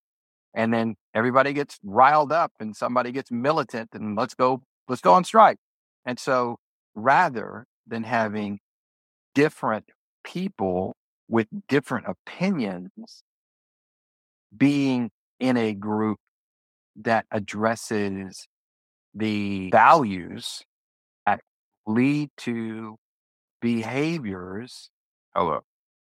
and 0.54 0.74
then 0.74 0.96
everybody 1.14 1.52
gets 1.52 1.78
riled 1.84 2.32
up 2.32 2.54
and 2.62 2.74
somebody 2.74 3.12
gets 3.12 3.32
militant 3.32 3.90
and 3.92 4.16
let's 4.16 4.34
go, 4.34 4.64
let's 4.88 5.02
go 5.02 5.12
on 5.12 5.26
strike. 5.26 5.58
And 6.06 6.18
so 6.18 6.56
rather 6.96 7.66
than 7.86 8.04
having 8.04 8.60
different 9.36 9.90
people 10.24 10.96
with 11.28 11.48
different 11.68 12.06
opinions 12.08 13.24
being 14.56 15.12
in 15.42 15.58
a 15.58 15.74
group 15.74 16.18
that 16.96 17.26
addresses 17.30 18.48
the 19.14 19.70
values 19.72 20.62
that 21.26 21.42
lead 21.86 22.30
to 22.38 22.98
behaviors. 23.62 24.90
Hello. 25.36 25.62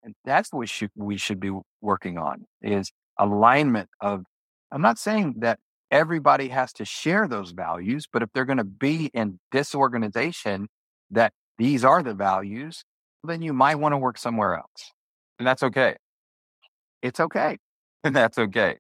And 0.04 0.14
that's 0.24 0.52
what 0.52 0.60
we 0.60 0.68
should, 0.68 0.92
we 0.96 1.18
should 1.18 1.40
be 1.40 1.52
working 1.82 2.18
on 2.18 2.46
is 2.62 2.92
alignment 3.18 3.90
of, 4.02 4.24
I'm 4.72 4.82
not 4.82 5.00
saying 5.00 5.36
that 5.40 5.60
everybody 5.92 6.50
has 6.50 6.74
to 6.74 6.86
share 6.86 7.28
those 7.28 7.52
values, 7.52 8.08
but 8.12 8.22
if 8.22 8.30
they're 8.34 8.46
going 8.46 8.58
to 8.58 8.64
be 8.64 9.10
in 9.14 9.40
this 9.52 9.74
organization 9.74 10.68
that 11.12 11.34
these 11.58 11.86
are 11.86 12.04
the 12.04 12.14
values, 12.14 12.84
then 13.24 13.42
you 13.42 13.54
might 13.54 13.76
want 13.76 13.94
to 13.94 13.98
work 13.98 14.18
somewhere 14.18 14.56
else. 14.56 14.92
And 15.40 15.48
that's 15.48 15.64
okay. 15.64 15.96
It's 17.02 17.20
okay. 17.20 17.58
And 18.04 18.16
that's 18.16 18.38
okay. 18.38 18.78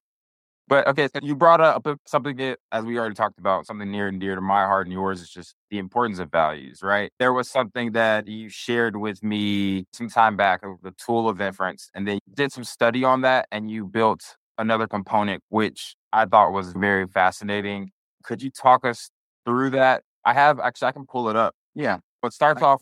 But 0.68 0.88
okay, 0.88 1.08
so 1.08 1.20
you 1.22 1.36
brought 1.36 1.62
up 1.62 1.88
something 2.08 2.38
that, 2.38 2.58
as 2.72 2.86
we 2.86 2.98
already 2.98 3.14
talked 3.14 3.38
about, 3.38 3.68
something 3.68 3.90
near 3.92 4.08
and 4.08 4.20
dear 4.20 4.34
to 4.34 4.42
my 4.42 4.64
heart 4.64 4.88
and 4.88 4.94
yours 4.94 5.22
is 5.22 5.30
just 5.30 5.54
the 5.70 5.78
importance 5.78 6.18
of 6.18 6.32
values, 6.32 6.80
right? 6.82 7.12
There 7.20 7.34
was 7.34 7.50
something 7.50 7.92
that 7.92 8.28
you 8.28 8.50
shared 8.50 8.98
with 8.98 9.24
me 9.24 9.86
some 9.94 10.10
time 10.10 10.36
back 10.36 10.64
of 10.64 10.82
the 10.82 10.92
tool 10.92 11.30
of 11.30 11.40
inference, 11.40 11.92
and 11.94 12.08
then 12.08 12.16
you 12.16 12.34
did 12.34 12.52
some 12.52 12.64
study 12.64 13.04
on 13.04 13.22
that 13.22 13.48
and 13.52 13.70
you 13.70 13.86
built 13.86 14.38
another 14.58 14.88
component, 14.88 15.44
which 15.50 15.96
I 16.12 16.26
thought 16.26 16.52
was 16.52 16.74
very 16.74 17.06
fascinating. 17.06 17.92
Could 18.24 18.42
you 18.42 18.50
talk 18.50 18.86
us 18.86 19.12
through 19.46 19.70
that? 19.72 20.02
I 20.24 20.34
have 20.34 20.60
actually, 20.60 20.88
I 20.88 20.92
can 20.94 21.06
pull 21.06 21.30
it 21.30 21.36
up. 21.36 21.54
Yeah. 21.76 22.00
But 22.24 22.34
starts 22.34 22.64
off 22.64 22.82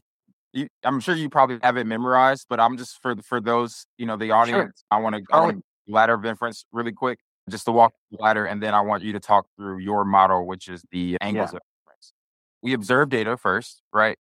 you, 0.54 0.68
I'm 0.84 1.00
sure 1.00 1.16
you 1.16 1.30
probably 1.30 1.58
have 1.64 1.78
it 1.78 1.86
memorized, 1.86 2.46
but 2.48 2.60
I'm 2.60 2.78
just 2.78 3.02
for 3.02 3.16
for 3.18 3.42
those, 3.42 3.86
you 3.98 4.06
know, 4.06 4.16
the 4.16 4.32
audience. 4.32 4.58
Sure. 4.58 4.74
I 4.92 5.02
want 5.02 5.16
to 5.16 5.22
go 5.22 5.52
ladder 5.88 6.14
of 6.14 6.24
inference 6.24 6.64
really 6.72 6.94
quick, 6.94 7.20
just 7.50 7.66
to 7.66 7.72
walk 7.72 7.94
the 8.12 8.18
ladder, 8.22 8.46
and 8.46 8.62
then 8.64 8.74
I 8.74 8.82
want 8.82 9.04
you 9.04 9.14
to 9.14 9.20
talk 9.20 9.48
through 9.58 9.80
your 9.80 10.06
model, 10.06 10.46
which 10.48 10.68
is 10.68 10.84
the 10.92 11.18
angles 11.22 11.52
yeah. 11.52 11.58
of 11.58 11.62
inference. 11.82 12.14
We 12.62 12.74
observe 12.74 13.10
data 13.10 13.38
first, 13.38 13.82
right? 13.94 14.18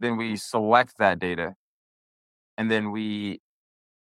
Then 0.00 0.16
we 0.16 0.36
select 0.36 0.98
that 0.98 1.18
data, 1.18 1.54
and 2.58 2.70
then 2.70 2.90
we 2.90 3.40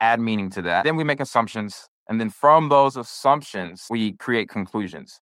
add 0.01 0.21
meaning 0.21 0.51
to 0.51 0.63
that. 0.63 0.85
Then 0.85 0.97
we 0.97 1.05
make 1.05 1.21
assumptions, 1.21 1.89
and 2.09 2.21
then 2.21 2.31
from 2.31 2.69
those 2.69 2.97
assumptions, 2.97 3.87
we 3.89 4.13
create 4.13 4.49
conclusions. 4.49 5.21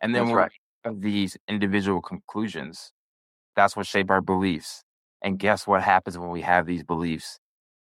And 0.00 0.14
then 0.14 0.30
right. 0.32 0.52
of 0.84 1.00
these 1.00 1.36
individual 1.48 2.00
conclusions, 2.02 2.92
That's 3.56 3.76
what 3.76 3.86
shape 3.86 4.10
our 4.10 4.20
beliefs. 4.20 4.82
And 5.22 5.38
guess 5.38 5.66
what 5.66 5.82
happens 5.82 6.18
when 6.18 6.30
we 6.30 6.42
have 6.42 6.66
these 6.66 6.82
beliefs? 6.82 7.38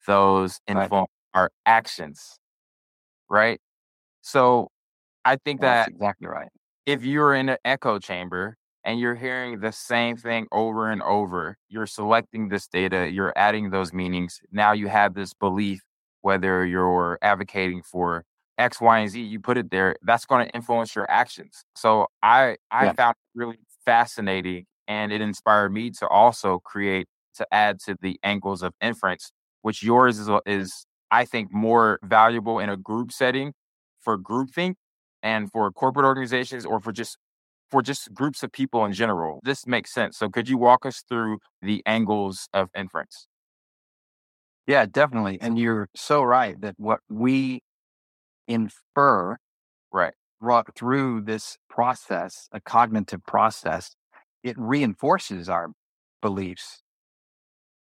Those 0.07 0.59
Right. 0.67 0.83
inform 0.83 1.07
our 1.33 1.51
actions, 1.65 2.39
right? 3.29 3.61
So 4.21 4.69
I 5.25 5.37
think 5.37 5.61
That's 5.61 5.61
that 5.61 5.87
exactly 5.87 6.27
right. 6.27 6.49
if 6.85 7.03
you're 7.03 7.33
in 7.35 7.49
an 7.49 7.57
echo 7.65 7.99
chamber 7.99 8.57
and 8.83 8.99
you're 8.99 9.15
hearing 9.15 9.59
the 9.59 9.71
same 9.71 10.17
thing 10.17 10.47
over 10.51 10.89
and 10.89 11.01
over, 11.03 11.57
you're 11.69 11.85
selecting 11.87 12.49
this 12.49 12.67
data, 12.67 13.09
you're 13.11 13.33
adding 13.35 13.69
those 13.69 13.93
meanings. 13.93 14.39
Now 14.51 14.71
you 14.73 14.87
have 14.87 15.13
this 15.13 15.33
belief, 15.33 15.81
whether 16.21 16.65
you're 16.65 17.19
advocating 17.21 17.83
for 17.83 18.25
X, 18.57 18.81
Y, 18.81 18.99
and 18.99 19.09
Z, 19.09 19.21
you 19.21 19.39
put 19.39 19.57
it 19.57 19.71
there, 19.71 19.95
that's 20.03 20.25
going 20.25 20.47
to 20.47 20.55
influence 20.55 20.95
your 20.95 21.09
actions. 21.09 21.63
So 21.75 22.07
I 22.23 22.57
I 22.71 22.87
Yeah. 22.87 22.93
found 22.97 23.11
it 23.13 23.39
really 23.39 23.59
fascinating 23.85 24.65
and 24.87 25.11
it 25.11 25.21
inspired 25.21 25.71
me 25.73 25.91
to 25.91 26.07
also 26.07 26.59
create 26.59 27.07
to 27.35 27.47
add 27.51 27.79
to 27.85 27.95
the 28.01 28.19
angles 28.23 28.61
of 28.63 28.73
inference, 28.81 29.31
which 29.61 29.83
yours 29.83 30.19
is, 30.19 30.29
is 30.45 30.85
I 31.11 31.25
think 31.25 31.51
more 31.53 31.99
valuable 32.03 32.59
in 32.59 32.69
a 32.69 32.77
group 32.77 33.11
setting 33.11 33.53
for 34.01 34.17
groupthink 34.17 34.75
and 35.23 35.51
for 35.51 35.71
corporate 35.71 36.05
organizations 36.05 36.65
or 36.65 36.79
for 36.79 36.91
just 36.91 37.17
for 37.69 37.81
just 37.81 38.13
groups 38.13 38.43
of 38.43 38.51
people 38.51 38.85
in 38.85 38.93
general. 38.93 39.39
This 39.43 39.65
makes 39.67 39.93
sense. 39.93 40.17
So 40.17 40.29
could 40.29 40.49
you 40.49 40.57
walk 40.57 40.85
us 40.85 41.03
through 41.07 41.39
the 41.61 41.81
angles 41.85 42.49
of 42.53 42.69
inference? 42.75 43.27
Yeah, 44.67 44.85
definitely. 44.85 45.39
And 45.41 45.57
you're 45.57 45.89
so 45.95 46.23
right 46.23 46.59
that 46.61 46.75
what 46.77 46.99
we 47.09 47.61
infer 48.47 49.37
Right. 49.91 50.13
brought 50.41 50.75
through 50.75 51.21
this 51.21 51.57
process, 51.69 52.49
a 52.51 52.59
cognitive 52.61 53.25
process, 53.25 53.95
it 54.43 54.57
reinforces 54.57 55.49
our 55.49 55.69
beliefs 56.21 56.81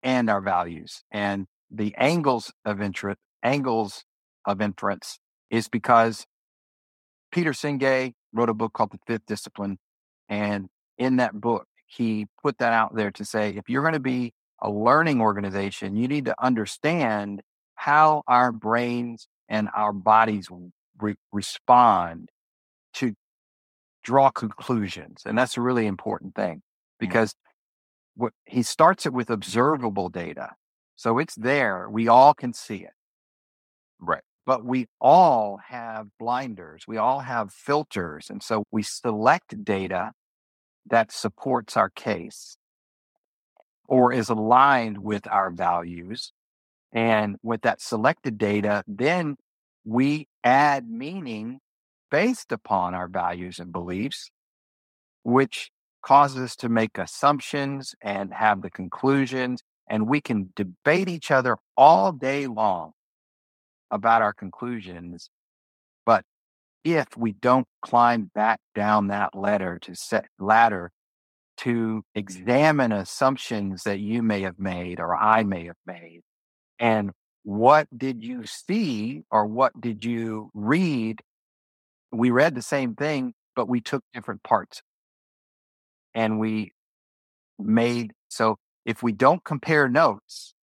and 0.03 0.29
our 0.29 0.41
values. 0.41 1.03
And 1.11 1.47
the 1.69 1.95
angles 1.97 2.51
of 2.63 2.81
interest, 2.81 3.19
angles 3.43 4.03
of 4.45 4.61
inference 4.61 5.19
is 5.49 5.67
because 5.67 6.25
Peter 7.31 7.51
Senge 7.51 8.13
wrote 8.33 8.49
a 8.49 8.53
book 8.53 8.73
called 8.73 8.91
The 8.91 8.99
Fifth 9.07 9.25
Discipline. 9.27 9.77
And 10.29 10.67
in 10.97 11.17
that 11.17 11.33
book, 11.33 11.67
he 11.87 12.27
put 12.41 12.57
that 12.59 12.73
out 12.73 12.95
there 12.95 13.11
to 13.11 13.25
say 13.25 13.51
if 13.51 13.69
you're 13.69 13.83
going 13.83 13.93
to 13.93 13.99
be 13.99 14.33
a 14.61 14.69
learning 14.69 15.21
organization, 15.21 15.95
you 15.95 16.07
need 16.07 16.25
to 16.25 16.35
understand 16.43 17.41
how 17.75 18.23
our 18.27 18.51
brains 18.51 19.27
and 19.49 19.69
our 19.75 19.93
bodies 19.93 20.47
re- 20.99 21.15
respond 21.31 22.29
to 22.95 23.13
draw 24.03 24.29
conclusions. 24.31 25.23
And 25.25 25.37
that's 25.37 25.57
a 25.57 25.61
really 25.61 25.85
important 25.85 26.35
thing 26.35 26.61
because 26.99 27.35
what 28.15 28.33
he 28.45 28.63
starts 28.63 29.05
it 29.05 29.13
with 29.13 29.29
observable 29.29 30.09
data. 30.09 30.51
So 30.95 31.19
it's 31.19 31.35
there. 31.35 31.89
We 31.89 32.07
all 32.07 32.33
can 32.33 32.53
see 32.53 32.77
it 32.77 32.91
Right. 33.99 34.23
But 34.45 34.63
we 34.63 34.87
all 35.01 35.59
have 35.69 36.07
blinders. 36.19 36.83
We 36.87 36.97
all 36.97 37.21
have 37.21 37.51
filters. 37.51 38.29
And 38.29 38.43
so 38.43 38.63
we 38.71 38.83
select 38.83 39.63
data 39.63 40.11
that 40.87 41.11
supports 41.11 41.75
our 41.75 41.89
case 41.89 42.57
or 43.87 44.13
is 44.13 44.29
aligned 44.29 44.99
with 44.99 45.27
our 45.27 45.49
values. 45.49 46.31
And 46.93 47.37
with 47.41 47.61
that 47.61 47.81
selected 47.81 48.37
data, 48.37 48.83
then 48.87 49.35
we 49.83 50.27
add 50.43 50.87
meaning 50.87 51.59
based 52.11 52.51
upon 52.51 52.93
our 52.93 53.07
values 53.07 53.59
and 53.59 53.71
beliefs, 53.71 54.29
which 55.23 55.71
causes 56.03 56.41
us 56.41 56.55
to 56.55 56.69
make 56.69 56.97
assumptions 56.99 57.95
and 58.01 58.31
have 58.31 58.61
the 58.61 58.69
conclusions. 58.69 59.61
And 59.89 60.07
we 60.07 60.21
can 60.21 60.53
debate 60.55 61.09
each 61.09 61.31
other 61.31 61.57
all 61.75 62.11
day 62.11 62.45
long 62.47 62.93
about 63.91 64.21
our 64.21 64.33
conclusions. 64.33 65.29
But 66.05 66.23
if 66.83 67.07
we 67.17 67.33
don't 67.33 67.67
climb 67.81 68.31
back 68.33 68.59
down 68.73 69.07
that 69.07 69.35
ladder 69.35 69.79
to 69.83 69.95
set 69.95 70.25
ladder 70.39 70.91
to 71.57 71.71
mm-hmm. 71.71 72.19
examine 72.19 72.91
assumptions 72.91 73.83
that 73.83 73.99
you 73.99 74.21
may 74.21 74.41
have 74.41 74.59
made 74.59 74.99
or 74.99 75.15
I 75.15 75.43
may 75.43 75.65
have 75.65 75.77
made, 75.85 76.21
and 76.79 77.11
what 77.43 77.87
did 77.95 78.23
you 78.23 78.45
see 78.45 79.23
or 79.31 79.45
what 79.45 79.79
did 79.79 80.03
you 80.03 80.49
read? 80.53 81.21
We 82.11 82.31
read 82.31 82.55
the 82.55 82.61
same 82.61 82.95
thing, 82.95 83.33
but 83.55 83.67
we 83.69 83.81
took 83.81 84.03
different 84.13 84.43
parts 84.43 84.81
and 86.13 86.39
we 86.39 86.71
made 87.59 88.11
so 88.29 88.57
if 88.85 89.01
we 89.01 89.11
don't 89.11 89.43
compare 89.43 89.87
notes 89.87 90.55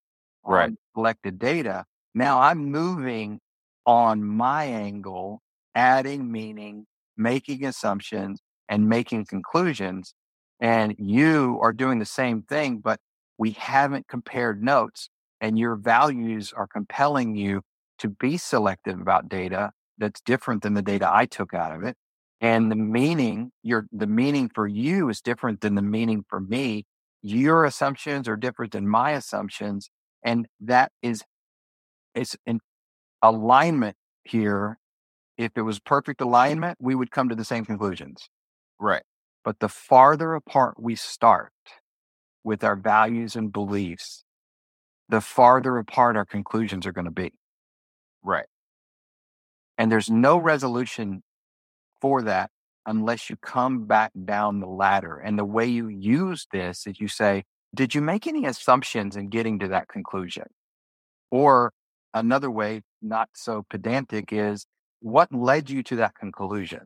Right. 0.44 0.72
collected 0.94 1.38
data, 1.38 1.84
now 2.14 2.40
I'm 2.40 2.70
moving 2.70 3.40
on 3.86 4.24
my 4.24 4.64
angle, 4.64 5.40
adding 5.74 6.30
meaning, 6.30 6.86
making 7.16 7.64
assumptions, 7.64 8.40
and 8.68 8.88
making 8.88 9.26
conclusions. 9.26 10.14
And 10.60 10.94
you 10.98 11.58
are 11.62 11.72
doing 11.72 11.98
the 11.98 12.06
same 12.06 12.42
thing, 12.42 12.78
but 12.78 13.00
we 13.38 13.52
haven't 13.52 14.08
compared 14.08 14.62
notes, 14.62 15.08
and 15.40 15.58
your 15.58 15.76
values 15.76 16.52
are 16.52 16.66
compelling 16.66 17.34
you 17.34 17.62
to 17.98 18.08
be 18.08 18.36
selective 18.36 19.00
about 19.00 19.28
data 19.28 19.72
that's 19.98 20.20
different 20.20 20.62
than 20.62 20.74
the 20.74 20.82
data 20.82 21.08
I 21.12 21.26
took 21.26 21.54
out 21.54 21.74
of 21.74 21.82
it. 21.82 21.96
And 22.40 22.70
the 22.70 22.76
meaning, 22.76 23.52
your 23.62 23.86
the 23.92 24.06
meaning 24.06 24.50
for 24.52 24.66
you 24.66 25.08
is 25.08 25.20
different 25.20 25.60
than 25.60 25.74
the 25.76 25.82
meaning 25.82 26.24
for 26.28 26.40
me. 26.40 26.84
Your 27.22 27.64
assumptions 27.64 28.26
are 28.28 28.36
different 28.36 28.72
than 28.72 28.88
my 28.88 29.12
assumptions. 29.12 29.90
And 30.24 30.46
that 30.60 30.90
is 31.02 31.22
it's 32.14 32.36
an 32.46 32.60
alignment 33.22 33.96
here. 34.24 34.78
If 35.38 35.52
it 35.56 35.62
was 35.62 35.80
perfect 35.80 36.20
alignment, 36.20 36.78
we 36.80 36.94
would 36.94 37.10
come 37.10 37.28
to 37.28 37.34
the 37.34 37.44
same 37.44 37.64
conclusions. 37.64 38.28
Right. 38.78 39.02
But 39.44 39.60
the 39.60 39.68
farther 39.68 40.34
apart 40.34 40.74
we 40.78 40.94
start 40.94 41.52
with 42.44 42.62
our 42.62 42.76
values 42.76 43.34
and 43.34 43.52
beliefs, 43.52 44.24
the 45.08 45.20
farther 45.20 45.78
apart 45.78 46.16
our 46.16 46.24
conclusions 46.24 46.86
are 46.86 46.92
going 46.92 47.06
to 47.06 47.10
be. 47.10 47.32
Right. 48.22 48.46
And 49.78 49.90
there's 49.90 50.10
no 50.10 50.36
resolution 50.36 51.22
for 52.00 52.22
that 52.22 52.50
unless 52.86 53.30
you 53.30 53.36
come 53.36 53.86
back 53.86 54.12
down 54.24 54.60
the 54.60 54.66
ladder. 54.66 55.16
And 55.16 55.38
the 55.38 55.44
way 55.44 55.66
you 55.66 55.88
use 55.88 56.46
this 56.52 56.86
is 56.86 57.00
you 57.00 57.08
say, 57.08 57.44
did 57.74 57.94
you 57.94 58.00
make 58.00 58.26
any 58.26 58.44
assumptions 58.44 59.16
in 59.16 59.28
getting 59.28 59.58
to 59.60 59.68
that 59.68 59.88
conclusion? 59.88 60.46
Or 61.30 61.72
another 62.14 62.50
way, 62.50 62.82
not 63.00 63.30
so 63.34 63.64
pedantic, 63.68 64.32
is 64.32 64.66
what 65.00 65.32
led 65.32 65.70
you 65.70 65.82
to 65.84 65.96
that 65.96 66.14
conclusion? 66.14 66.80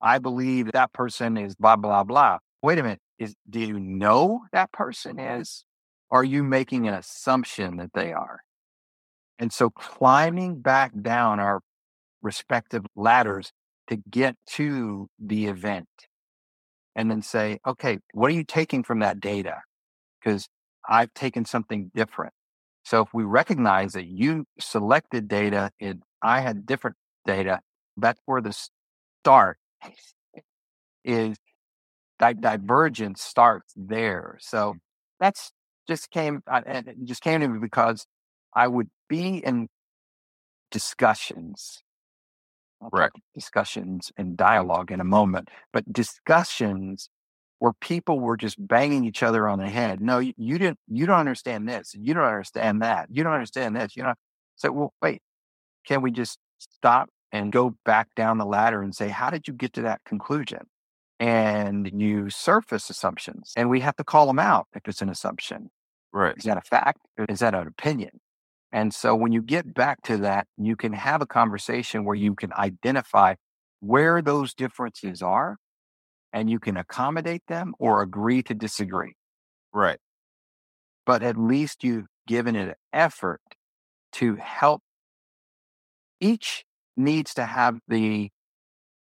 I 0.00 0.18
believe 0.18 0.72
that 0.72 0.92
person 0.92 1.36
is 1.36 1.56
blah, 1.56 1.76
blah, 1.76 2.04
blah. 2.04 2.38
Wait 2.62 2.78
a 2.78 2.82
minute. 2.82 3.00
Is, 3.18 3.34
do 3.48 3.58
you 3.60 3.80
know 3.80 4.42
that 4.52 4.72
person 4.72 5.18
is? 5.18 5.64
Are 6.10 6.24
you 6.24 6.42
making 6.42 6.86
an 6.86 6.94
assumption 6.94 7.76
that 7.76 7.90
they 7.94 8.12
are? 8.12 8.40
And 9.38 9.52
so 9.52 9.70
climbing 9.70 10.60
back 10.60 10.92
down 11.00 11.40
our 11.40 11.60
respective 12.22 12.84
ladders 12.96 13.52
to 13.88 13.96
get 14.10 14.36
to 14.46 15.08
the 15.18 15.46
event 15.46 15.88
and 16.94 17.10
then 17.10 17.22
say, 17.22 17.58
okay, 17.66 17.98
what 18.12 18.30
are 18.30 18.34
you 18.34 18.44
taking 18.44 18.82
from 18.82 19.00
that 19.00 19.20
data? 19.20 19.58
Because 20.20 20.48
I've 20.88 21.12
taken 21.14 21.44
something 21.44 21.90
different. 21.94 22.32
So 22.88 23.02
if 23.02 23.12
we 23.12 23.24
recognize 23.24 23.92
that 23.92 24.06
you 24.06 24.46
selected 24.58 25.28
data 25.28 25.70
and 25.78 26.02
I 26.22 26.40
had 26.40 26.64
different 26.64 26.96
data, 27.26 27.60
that's 27.98 28.18
where 28.24 28.40
the 28.40 28.56
start 29.22 29.58
is 31.04 31.36
di- 32.18 32.32
divergence 32.32 33.22
starts 33.22 33.74
there. 33.76 34.38
So 34.40 34.76
that's 35.20 35.52
just 35.86 36.10
came, 36.10 36.42
uh, 36.50 36.62
and 36.66 36.88
it 36.88 36.96
just 37.04 37.20
came 37.22 37.40
to 37.42 37.48
me 37.48 37.58
because 37.58 38.06
I 38.54 38.68
would 38.68 38.88
be 39.06 39.36
in 39.36 39.68
discussions. 40.70 41.82
Right. 42.92 43.10
Discussions 43.34 44.12
and 44.16 44.36
dialogue 44.36 44.90
in 44.92 45.00
a 45.00 45.04
moment, 45.04 45.48
but 45.72 45.92
discussions 45.92 47.10
where 47.58 47.72
people 47.80 48.20
were 48.20 48.36
just 48.36 48.56
banging 48.66 49.04
each 49.04 49.22
other 49.22 49.48
on 49.48 49.58
the 49.58 49.68
head. 49.68 50.00
No, 50.00 50.18
you, 50.18 50.32
you 50.36 50.58
didn't, 50.58 50.78
you 50.86 51.06
don't 51.06 51.18
understand 51.18 51.68
this. 51.68 51.94
You 51.98 52.14
don't 52.14 52.24
understand 52.24 52.82
that. 52.82 53.08
You 53.10 53.24
don't 53.24 53.32
understand 53.32 53.76
this. 53.76 53.96
You 53.96 54.04
know, 54.04 54.14
so, 54.56 54.70
well, 54.72 54.94
wait, 55.02 55.22
can 55.86 56.02
we 56.02 56.10
just 56.10 56.38
stop 56.58 57.08
and 57.32 57.52
go 57.52 57.74
back 57.84 58.14
down 58.14 58.38
the 58.38 58.46
ladder 58.46 58.82
and 58.82 58.94
say, 58.94 59.08
how 59.08 59.30
did 59.30 59.48
you 59.48 59.54
get 59.54 59.72
to 59.74 59.82
that 59.82 60.00
conclusion? 60.04 60.60
And 61.20 61.90
you 62.00 62.30
surface 62.30 62.90
assumptions 62.90 63.52
and 63.56 63.68
we 63.68 63.80
have 63.80 63.96
to 63.96 64.04
call 64.04 64.26
them 64.26 64.38
out 64.38 64.68
if 64.74 64.82
it's 64.86 65.02
an 65.02 65.08
assumption. 65.08 65.70
Right. 66.12 66.36
Is 66.36 66.44
that 66.44 66.56
a 66.56 66.62
fact? 66.62 67.00
Or 67.18 67.26
is 67.28 67.40
that 67.40 67.54
an 67.54 67.66
opinion? 67.66 68.20
And 68.70 68.94
so 68.94 69.16
when 69.16 69.32
you 69.32 69.42
get 69.42 69.74
back 69.74 70.02
to 70.02 70.16
that, 70.18 70.46
you 70.56 70.76
can 70.76 70.92
have 70.92 71.20
a 71.20 71.26
conversation 71.26 72.04
where 72.04 72.14
you 72.14 72.34
can 72.34 72.52
identify 72.52 73.34
where 73.80 74.22
those 74.22 74.54
differences 74.54 75.22
are 75.22 75.56
and 76.32 76.50
you 76.50 76.58
can 76.58 76.76
accommodate 76.76 77.42
them 77.48 77.74
or 77.78 78.02
agree 78.02 78.42
to 78.42 78.54
disagree. 78.54 79.14
Right. 79.72 79.98
But 81.06 81.22
at 81.22 81.36
least 81.36 81.84
you've 81.84 82.06
given 82.26 82.56
it 82.56 82.68
an 82.68 82.74
effort 82.92 83.40
to 84.12 84.36
help. 84.36 84.82
Each 86.20 86.64
needs 86.96 87.32
to 87.34 87.44
have 87.44 87.78
the 87.88 88.30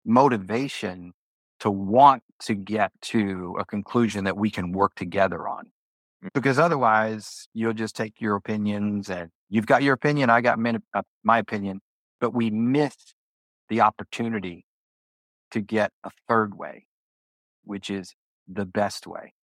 motivation 0.05 1.13
to 1.61 1.71
want 1.71 2.23
to 2.41 2.55
get 2.55 2.91
to 3.01 3.57
a 3.59 3.65
conclusion 3.65 4.25
that 4.25 4.37
we 4.37 4.51
can 4.51 4.73
work 4.73 4.95
together 4.95 5.47
on. 5.47 5.67
Mm. 6.25 6.29
Because 6.35 6.59
otherwise, 6.59 7.47
you'll 7.55 7.73
just 7.73 7.95
take 7.95 8.21
your 8.21 8.37
opinions 8.37 9.11
and 9.11 9.31
you've 9.49 9.67
got 9.67 9.83
your 9.83 9.95
opinion, 9.95 10.31
I 10.31 10.41
got 10.41 10.59
min- 10.59 10.83
uh, 10.95 11.03
my 11.23 11.39
opinion, 11.39 11.81
but 12.21 12.35
we 12.35 12.51
miss 12.51 12.97
the 13.69 13.81
opportunity 13.81 14.65
to 15.53 15.61
get 15.61 15.93
a 16.05 16.11
third 16.29 16.57
way, 16.57 16.87
which 17.65 17.91
is 17.91 18.15
the 18.49 18.67
best 18.67 19.07
way. 19.07 19.35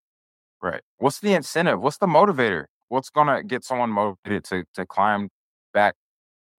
Right. 0.61 0.81
What's 0.97 1.19
the 1.19 1.33
incentive? 1.33 1.79
What's 1.81 1.97
the 1.97 2.07
motivator? 2.07 2.65
What's 2.89 3.09
gonna 3.09 3.43
get 3.43 3.63
someone 3.63 3.89
motivated 3.91 4.43
to 4.45 4.63
to 4.73 4.85
climb 4.85 5.29
back 5.73 5.95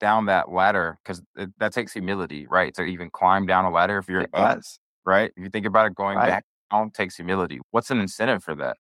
down 0.01 0.27
that 0.27 0.51
ladder? 0.51 0.99
Because 1.05 1.23
that 1.59 1.73
takes 1.73 1.93
humility, 1.95 2.47
right? 2.49 2.75
To 2.75 2.83
even 2.85 3.11
climb 3.11 3.47
down 3.47 3.65
a 3.67 3.71
ladder 3.71 3.99
if 3.99 4.09
you're 4.09 4.27
It 4.27 4.31
up, 4.35 4.53
does. 4.55 4.79
right? 5.07 5.33
If 5.37 5.45
you 5.45 5.51
think 5.51 5.67
about 5.67 5.87
it, 5.89 5.95
going 5.97 6.19
Right. 6.19 6.25
back 6.25 6.45
down 6.73 6.91
takes 6.93 7.17
humility. 7.17 7.61
What's 7.73 7.91
an 7.91 8.01
incentive 8.01 8.45
for 8.45 8.55
that? 8.57 8.77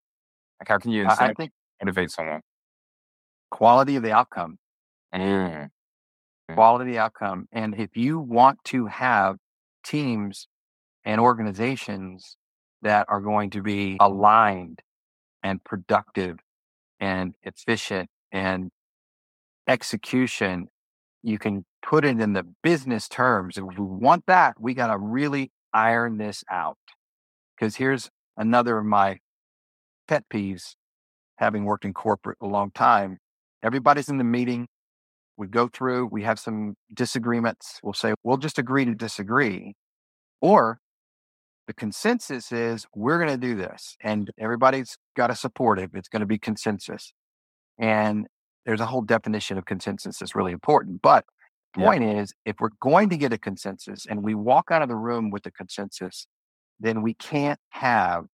Like, 0.60 0.68
how 0.68 0.78
can 0.78 0.92
you 0.92 1.02
incentive 1.04 1.36
think 1.36 1.52
motivate 1.82 2.10
someone? 2.12 2.42
quality 3.50 3.96
of 3.96 4.02
the 4.02 4.12
outcome, 4.12 4.58
Mm, 5.12 5.70
quality 6.54 6.82
of 6.90 6.94
the 6.94 6.98
outcome. 6.98 7.46
And 7.52 7.74
if 7.74 7.96
you 7.96 8.18
want 8.18 8.58
to 8.66 8.86
have 8.86 9.36
teams 9.84 10.48
and 11.04 11.20
organizations 11.20 12.36
that 12.82 13.06
are 13.08 13.20
going 13.20 13.50
to 13.50 13.62
be 13.62 13.96
aligned 14.00 14.80
and 15.42 15.62
productive 15.64 16.38
and 16.98 17.34
efficient 17.42 18.08
and 18.32 18.70
execution, 19.66 20.68
you 21.22 21.38
can 21.38 21.64
put 21.82 22.04
it 22.04 22.20
in 22.20 22.32
the 22.32 22.44
business 22.62 23.08
terms. 23.08 23.56
If 23.56 23.64
we 23.64 23.74
want 23.78 24.24
that, 24.26 24.60
we 24.60 24.74
got 24.74 24.88
to 24.88 24.98
really 24.98 25.50
iron 25.72 26.18
this 26.18 26.44
out. 26.50 26.78
Because 27.56 27.76
here's 27.76 28.10
another 28.36 28.78
of 28.78 28.84
my 28.84 29.18
pet 30.08 30.24
peeves, 30.32 30.74
having 31.36 31.64
worked 31.64 31.84
in 31.84 31.94
corporate 31.94 32.38
a 32.40 32.46
long 32.46 32.70
time. 32.70 33.18
Everybody's 33.62 34.08
in 34.08 34.18
the 34.18 34.24
meeting. 34.24 34.66
We 35.36 35.46
go 35.46 35.68
through, 35.68 36.06
we 36.06 36.22
have 36.22 36.38
some 36.38 36.74
disagreements. 36.92 37.80
We'll 37.82 37.94
say, 37.94 38.14
we'll 38.24 38.36
just 38.36 38.58
agree 38.58 38.84
to 38.84 38.94
disagree. 38.94 39.74
Or 40.40 40.78
the 41.70 41.74
consensus 41.74 42.50
is 42.50 42.84
we're 42.96 43.18
going 43.24 43.30
to 43.30 43.36
do 43.36 43.54
this 43.54 43.96
and 44.02 44.28
everybody's 44.40 44.98
got 45.16 45.28
to 45.28 45.36
support 45.36 45.78
it. 45.78 45.90
It's 45.94 46.08
going 46.08 46.18
to 46.18 46.26
be 46.26 46.36
consensus. 46.36 47.12
And 47.78 48.26
there's 48.66 48.80
a 48.80 48.86
whole 48.86 49.02
definition 49.02 49.56
of 49.56 49.66
consensus 49.66 50.18
that's 50.18 50.34
really 50.34 50.50
important. 50.50 51.00
But 51.00 51.26
the 51.74 51.82
Yeah. 51.82 51.86
point 51.86 52.02
is, 52.02 52.34
if 52.44 52.56
we're 52.58 52.76
going 52.80 53.08
to 53.10 53.16
get 53.16 53.32
a 53.32 53.38
consensus 53.38 54.04
and 54.04 54.24
we 54.24 54.34
walk 54.34 54.72
out 54.72 54.82
of 54.82 54.88
the 54.88 54.96
room 54.96 55.30
with 55.30 55.44
the 55.44 55.52
consensus, 55.52 56.26
then 56.80 57.02
we 57.02 57.14
can't 57.14 57.60
have 57.68 58.24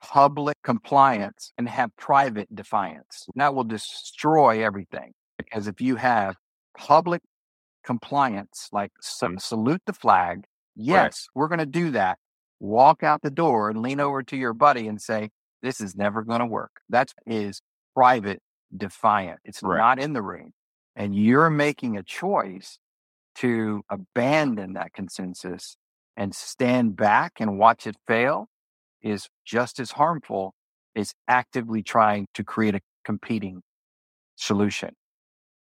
public 0.00 0.56
compliance 0.62 1.52
and 1.58 1.68
have 1.68 1.90
private 1.96 2.54
defiance. 2.54 3.26
That 3.34 3.56
will 3.56 3.64
destroy 3.64 4.64
everything. 4.64 5.14
Because 5.36 5.66
if 5.66 5.80
you 5.80 5.96
have 5.96 6.36
public 6.76 7.22
compliance, 7.84 8.68
like 8.70 8.92
sa- 9.00 9.26
mm. 9.26 9.42
salute 9.42 9.82
the 9.84 9.92
flag, 9.92 10.44
yes, 10.76 11.26
we're 11.34 11.48
going 11.48 11.58
to 11.58 11.66
do 11.66 11.90
that. 11.90 12.18
Walk 12.60 13.02
out 13.02 13.22
the 13.22 13.30
door 13.30 13.70
and 13.70 13.82
lean 13.82 14.00
over 14.00 14.22
to 14.22 14.36
your 14.36 14.52
buddy 14.52 14.88
and 14.88 15.00
say, 15.00 15.30
this 15.62 15.80
is 15.80 15.94
never 15.96 16.22
going 16.22 16.40
to 16.40 16.46
work. 16.46 16.80
That 16.88 17.12
is 17.26 17.60
private 17.94 18.40
defiant. 18.76 19.40
It's 19.44 19.62
Right. 19.62 19.78
not 19.78 19.98
in 19.98 20.12
the 20.12 20.22
room. 20.22 20.52
And 20.96 21.14
you're 21.14 21.50
making 21.50 21.96
a 21.96 22.02
choice 22.02 22.78
to 23.36 23.82
abandon 23.90 24.74
that 24.74 24.92
consensus 24.92 25.76
and 26.16 26.34
stand 26.34 26.96
back 26.96 27.34
and 27.40 27.58
watch 27.58 27.86
it 27.86 27.96
fail 28.06 28.48
is 29.02 29.28
just 29.44 29.78
as 29.78 29.92
harmful 29.92 30.54
as 30.96 31.14
actively 31.28 31.82
trying 31.82 32.26
to 32.34 32.42
create 32.44 32.74
a 32.74 32.80
competing 33.04 33.62
solution 34.36 34.94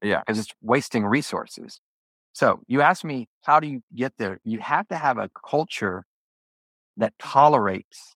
Yeah. 0.01 0.21
because 0.21 0.39
it's 0.39 0.53
wasting 0.61 1.05
resources. 1.05 1.79
So 2.33 2.61
you 2.67 2.81
ask 2.81 3.03
me, 3.03 3.27
how 3.43 3.59
do 3.59 3.67
you 3.67 3.81
get 3.95 4.13
there? 4.17 4.39
You 4.43 4.59
have 4.59 4.87
to 4.89 4.95
have 4.97 5.17
a 5.17 5.29
culture 5.49 6.05
that 6.99 7.13
tolerates 7.17 8.15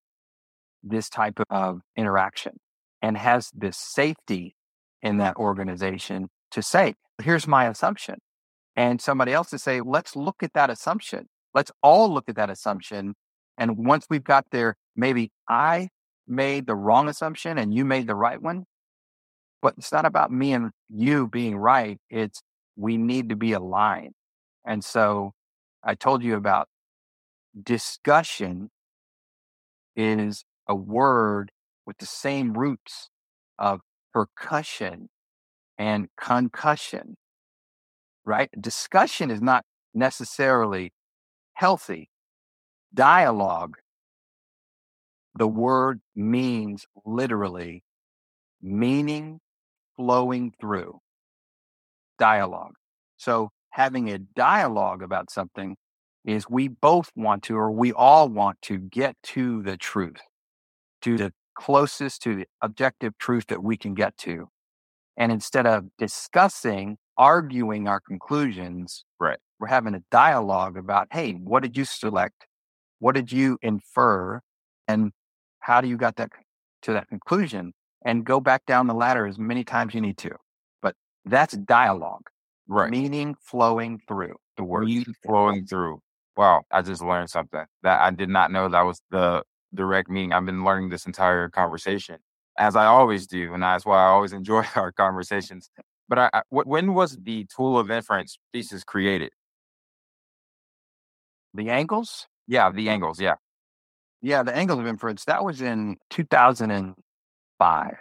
this 0.84 1.10
type 1.10 1.40
of 1.50 1.82
interaction 1.96 2.58
and 3.02 3.18
has 3.18 3.50
this 3.54 3.78
safety 3.78 4.56
in 5.02 5.18
that 5.18 5.38
organization 5.38 6.30
to 6.52 6.62
say, 6.62 6.94
here's 7.22 7.48
my 7.48 7.68
assumption. 7.68 8.16
And 8.76 9.02
somebody 9.02 9.34
else 9.34 9.50
to 9.52 9.58
say, 9.58 9.82
let's 9.82 10.16
look 10.16 10.44
at 10.44 10.54
that 10.54 10.70
assumption. 10.70 11.28
Let's 11.54 11.72
all 11.82 12.14
look 12.14 12.26
at 12.28 12.36
that 12.36 12.50
assumption. 12.50 13.16
And 13.58 13.86
once 13.86 14.08
we've 14.10 14.24
got 14.24 14.46
there, 14.52 14.76
maybe 14.96 15.32
I 15.50 15.90
made 16.28 16.68
the 16.68 16.76
wrong 16.76 17.08
assumption 17.08 17.58
and 17.58 17.74
you 17.74 17.86
made 17.86 18.08
the 18.08 18.16
right 18.16 18.42
one. 18.42 18.66
But 19.62 19.76
it's 19.78 19.92
not 19.92 20.06
about 20.06 20.32
me 20.32 20.54
and 20.54 20.72
you 20.90 21.28
being 21.28 21.56
right. 21.56 21.98
It's 22.10 22.42
we 22.76 22.98
need 22.98 23.30
to 23.30 23.36
be 23.36 23.54
aligned. 23.54 24.14
And 24.66 24.84
so 24.84 25.32
I 25.84 25.96
told 25.96 26.24
you 26.24 26.36
about 26.36 26.68
discussion 27.62 28.70
is 29.96 30.44
a 30.68 30.76
word 30.76 31.52
with 31.86 31.98
the 31.98 32.06
same 32.06 32.54
roots 32.54 33.10
of 33.60 33.82
percussion 34.14 35.10
and 35.78 36.08
concussion, 36.20 37.16
right? 38.26 38.50
Discussion 38.60 39.32
is 39.32 39.42
not 39.42 39.64
necessarily 39.94 40.94
healthy. 41.54 42.10
Dialogue, 42.94 43.78
the 45.36 45.48
word 45.48 46.02
means 46.16 46.86
literally 47.06 47.84
meaning 48.62 49.40
flowing 49.96 50.54
through 50.60 51.00
dialogue. 52.18 52.74
So 53.18 53.50
having 53.72 54.10
a 54.10 54.20
dialogue 54.20 55.02
about 55.02 55.32
something 55.32 55.76
is 56.26 56.50
we 56.50 56.68
both 56.68 57.12
want 57.16 57.44
to, 57.44 57.56
or 57.56 57.72
we 57.72 57.92
all 57.94 58.30
want 58.30 58.62
to 58.64 58.78
get 58.78 59.16
to 59.24 59.62
the 59.64 59.78
truth, 59.78 60.22
to 61.02 61.18
the 61.18 61.34
closest 61.56 62.22
to 62.24 62.36
the 62.36 62.46
objective 62.62 63.18
truth 63.18 63.46
that 63.48 63.64
we 63.64 63.78
can 63.78 63.94
get 63.94 64.18
to. 64.18 64.50
And 65.18 65.32
instead 65.32 65.68
of 65.68 65.86
discussing, 65.98 66.98
arguing 67.18 67.88
our 67.88 68.00
conclusions, 68.00 69.06
Right. 69.20 69.38
we're 69.60 69.68
having 69.68 69.94
a 69.94 70.02
dialogue 70.10 70.78
about, 70.78 71.08
hey, 71.12 71.34
what 71.34 71.62
did 71.62 71.78
you 71.78 71.86
select? 71.86 72.48
What 73.00 73.14
did 73.14 73.32
you 73.32 73.58
infer? 73.62 74.42
And 74.88 75.12
how 75.60 75.82
do 75.82 75.88
you 75.88 75.98
got 75.98 76.16
that 76.16 76.32
to 76.84 76.94
that 76.94 77.08
conclusion? 77.10 77.74
And 78.06 78.26
go 78.26 78.40
back 78.40 78.66
down 78.66 78.88
the 78.88 78.94
ladder 78.94 79.28
as 79.28 79.38
many 79.38 79.64
times 79.64 79.94
you 79.94 80.02
need 80.02 80.18
to. 80.20 80.32
But 80.82 80.96
that's 81.26 81.56
dialogue, 81.56 82.30
Right. 82.68 82.90
meaning 82.90 83.36
flowing 83.42 84.00
through 84.08 84.36
the 84.58 84.64
word. 84.64 84.86
Meaning 84.86 85.14
flowing 85.24 85.66
through. 85.68 86.00
Wow, 86.36 86.64
I 86.72 86.82
just 86.82 87.02
learned 87.02 87.30
something 87.30 87.66
that 87.84 88.02
I 88.02 88.10
did 88.12 88.30
not 88.30 88.52
know 88.52 88.68
that 88.68 88.82
was 88.82 89.02
the 89.12 89.44
direct 89.74 90.10
meaning. 90.10 90.34
I've 90.34 90.46
been 90.46 90.64
learning 90.64 90.90
this 90.90 91.06
entire 91.06 91.48
conversation, 91.50 92.18
as 92.58 92.76
I 92.76 92.86
always 92.86 93.28
do, 93.28 93.54
and 93.54 93.62
that's 93.62 93.86
why 93.86 94.00
I 94.00 94.08
always 94.08 94.34
enjoy 94.34 94.64
our 94.76 94.92
conversations. 94.92 95.70
But 96.10 96.20
I, 96.20 96.30
I, 96.34 96.42
when 96.50 96.94
was 96.94 97.18
the 97.22 97.46
tool 97.56 97.78
of 97.78 97.92
inference 97.92 98.38
thesis 98.52 98.84
created? 98.84 99.32
The 101.54 101.70
angles? 101.70 102.28
Yeah, 102.48 102.72
the 102.72 102.90
angles. 102.90 103.22
Yeah. 103.22 103.36
Yeah, 104.22 104.42
the 104.44 104.56
angles 104.56 104.80
of 104.80 104.88
inference. 104.88 105.26
That 105.26 105.44
was 105.44 105.62
in 105.62 105.98
2005, 106.10 107.94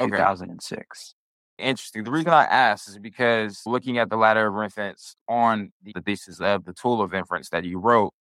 Okay. 0.00 0.10
2006. 0.10 1.14
Interesting. 1.58 2.04
The 2.04 2.10
reason 2.10 2.32
I 2.32 2.44
asked 2.44 2.88
is 2.88 2.98
because 2.98 3.62
looking 3.66 3.98
at 3.98 4.10
the 4.10 4.16
ladder 4.16 4.46
of 4.46 4.62
inference 4.62 5.16
on 5.28 5.72
the 5.82 6.00
thesis 6.00 6.40
of 6.40 6.64
the 6.64 6.72
tool 6.72 7.02
of 7.02 7.12
inference 7.12 7.48
that 7.50 7.64
you 7.64 7.78
wrote, 7.78 8.12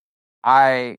I 0.43 0.95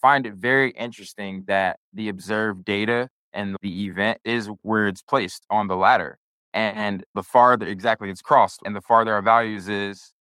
find 0.00 0.24
it 0.24 0.34
very 0.34 0.70
interesting 0.70 1.44
that 1.48 1.78
the 1.92 2.08
observed 2.08 2.64
data 2.64 3.08
and 3.32 3.56
the 3.62 3.86
event 3.86 4.18
is 4.24 4.48
where 4.62 4.86
it's 4.86 5.02
placed 5.02 5.44
on 5.50 5.66
the 5.66 5.76
ladder. 5.76 6.18
And 6.52 7.04
the 7.14 7.22
farther 7.22 7.66
exactly 7.66 8.10
it's 8.10 8.22
crossed, 8.22 8.60
and 8.64 8.74
the 8.74 8.80
farther 8.80 9.14
our 9.14 9.22
values 9.22 9.68
is, 9.68 10.12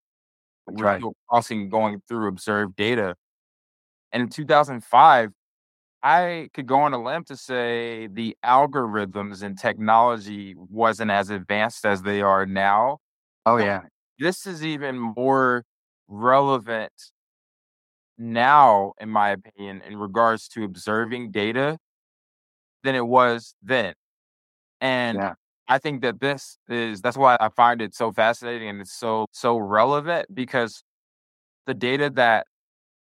we're 0.68 0.86
right. 0.86 1.04
crossing 1.28 1.70
going 1.70 2.02
through 2.08 2.28
observed 2.28 2.76
data. 2.76 3.16
And 4.12 4.24
in 4.24 4.30
2005, 4.30 5.32
I 6.02 6.50
could 6.54 6.66
go 6.68 6.80
on 6.82 6.94
a 6.94 7.02
limb 7.02 7.26
to 7.26 7.36
say 7.36 8.08
the 8.08 8.38
algorithms 8.44 9.44
and 9.44 9.58
technology 9.60 10.56
wasn't 10.58 11.12
as 11.12 11.30
advanced 11.30 11.86
as 11.86 12.04
they 12.04 12.22
are 12.22 12.46
now. 12.46 13.00
Oh, 13.46 13.58
yeah. 13.58 13.88
This 14.20 14.46
is 14.46 14.64
even 14.64 15.00
more 15.00 15.64
relevant 16.08 16.94
now, 18.18 18.94
in 19.00 19.10
my 19.10 19.30
opinion, 19.30 19.82
in 19.82 19.98
regards 19.98 20.48
to 20.50 20.64
observing 20.64 21.32
data 21.32 21.78
than 22.84 22.96
it 22.96 23.06
was 23.08 23.56
then. 23.62 23.94
And 24.82 25.20
Yeah. 25.20 25.36
I 25.70 25.80
think 25.80 26.02
that 26.04 26.20
this 26.22 26.58
is 26.70 27.02
that's 27.02 27.18
why 27.18 27.38
I 27.40 27.50
find 27.50 27.82
it 27.82 27.96
so 27.96 28.12
fascinating 28.12 28.70
and 28.70 28.82
it's 28.82 28.98
so 28.98 29.28
so 29.34 29.58
relevant 29.58 30.34
because 30.34 30.84
the 31.68 31.74
data 31.76 32.10
that 32.16 32.48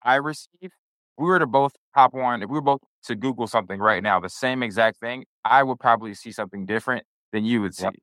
I 0.03 0.17
receive, 0.17 0.73
we 1.19 1.27
were 1.27 1.39
to 1.39 1.47
both 1.47 1.73
hop 1.95 2.15
on, 2.15 2.43
if 2.43 2.49
we 2.49 2.55
were 2.55 2.63
both 2.63 2.81
to 3.05 3.15
Google 3.15 3.47
something 3.47 3.79
right 3.79 4.03
now, 4.03 4.21
the 4.21 4.29
same 4.29 4.63
exact 4.63 4.99
thing, 4.99 5.25
I 5.45 5.63
would 5.63 5.79
probably 5.79 6.15
see 6.15 6.33
something 6.33 6.67
different 6.67 7.05
than 7.33 7.45
you 7.45 7.61
would 7.63 7.75
see. 7.75 7.85
Yep. 7.85 7.95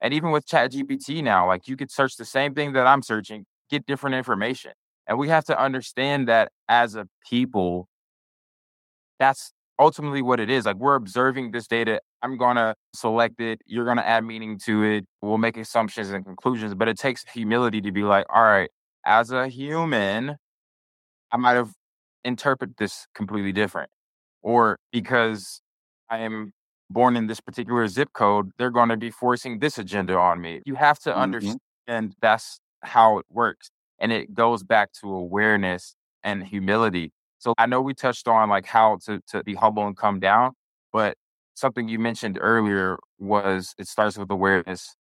And 0.00 0.14
even 0.14 0.30
with 0.30 0.46
ChatGPT 0.46 1.22
now, 1.22 1.46
like 1.46 1.66
you 1.66 1.76
could 1.76 1.90
search 1.90 2.16
the 2.16 2.24
same 2.24 2.54
thing 2.54 2.72
that 2.74 2.86
I'm 2.86 3.02
searching, 3.02 3.46
get 3.70 3.86
different 3.86 4.16
information. 4.16 4.72
And 5.06 5.18
we 5.18 5.28
have 5.28 5.44
to 5.46 5.60
understand 5.60 6.28
that 6.28 6.50
as 6.68 6.94
a 6.94 7.06
people, 7.28 7.88
that's 9.18 9.52
ultimately 9.78 10.22
what 10.22 10.40
it 10.40 10.50
is. 10.50 10.66
Like 10.66 10.76
we're 10.76 10.94
observing 10.94 11.52
this 11.52 11.66
data. 11.66 12.00
I'm 12.22 12.36
going 12.36 12.56
to 12.56 12.74
select 12.94 13.40
it. 13.40 13.60
You're 13.66 13.84
going 13.84 13.96
to 13.96 14.06
add 14.06 14.24
meaning 14.24 14.58
to 14.64 14.82
it. 14.82 15.04
We'll 15.22 15.38
make 15.38 15.56
assumptions 15.56 16.10
and 16.10 16.24
conclusions, 16.24 16.74
but 16.74 16.88
it 16.88 16.98
takes 16.98 17.24
humility 17.30 17.80
to 17.82 17.92
be 17.92 18.02
like, 18.02 18.26
all 18.32 18.44
right, 18.44 18.70
as 19.06 19.30
a 19.30 19.48
human, 19.48 20.36
I 21.32 21.36
might 21.36 21.54
have 21.54 21.72
interpreted 22.24 22.76
this 22.78 23.06
completely 23.14 23.52
different. 23.52 23.90
Or 24.42 24.78
because 24.92 25.60
I 26.10 26.18
am 26.18 26.52
born 26.90 27.16
in 27.16 27.26
this 27.26 27.40
particular 27.40 27.86
zip 27.88 28.10
code, 28.12 28.50
they're 28.58 28.70
going 28.70 28.90
to 28.90 28.96
be 28.96 29.10
forcing 29.10 29.58
this 29.58 29.78
agenda 29.78 30.16
on 30.16 30.40
me. 30.40 30.62
You 30.66 30.74
have 30.76 30.98
to 31.00 31.10
Mhm. 31.10 31.22
understand 31.22 32.16
that's 32.20 32.60
how 32.82 33.18
it 33.18 33.26
works. 33.30 33.70
And 33.98 34.12
it 34.12 34.34
goes 34.34 34.62
back 34.62 34.92
to 35.00 35.12
awareness 35.12 35.96
and 36.22 36.46
humility. 36.46 37.12
So 37.38 37.54
I 37.58 37.66
know 37.66 37.80
we 37.80 37.94
touched 37.94 38.28
on 38.28 38.48
like 38.48 38.66
how 38.66 38.98
to, 39.06 39.20
to 39.28 39.42
be 39.44 39.54
humble 39.54 39.86
and 39.86 39.96
come 39.96 40.20
down, 40.20 40.52
but 40.92 41.16
something 41.54 41.88
you 41.88 41.98
mentioned 41.98 42.38
earlier 42.40 42.98
was 43.18 43.74
it 43.78 43.88
starts 43.88 44.18
with 44.18 44.30
awareness. 44.30 44.94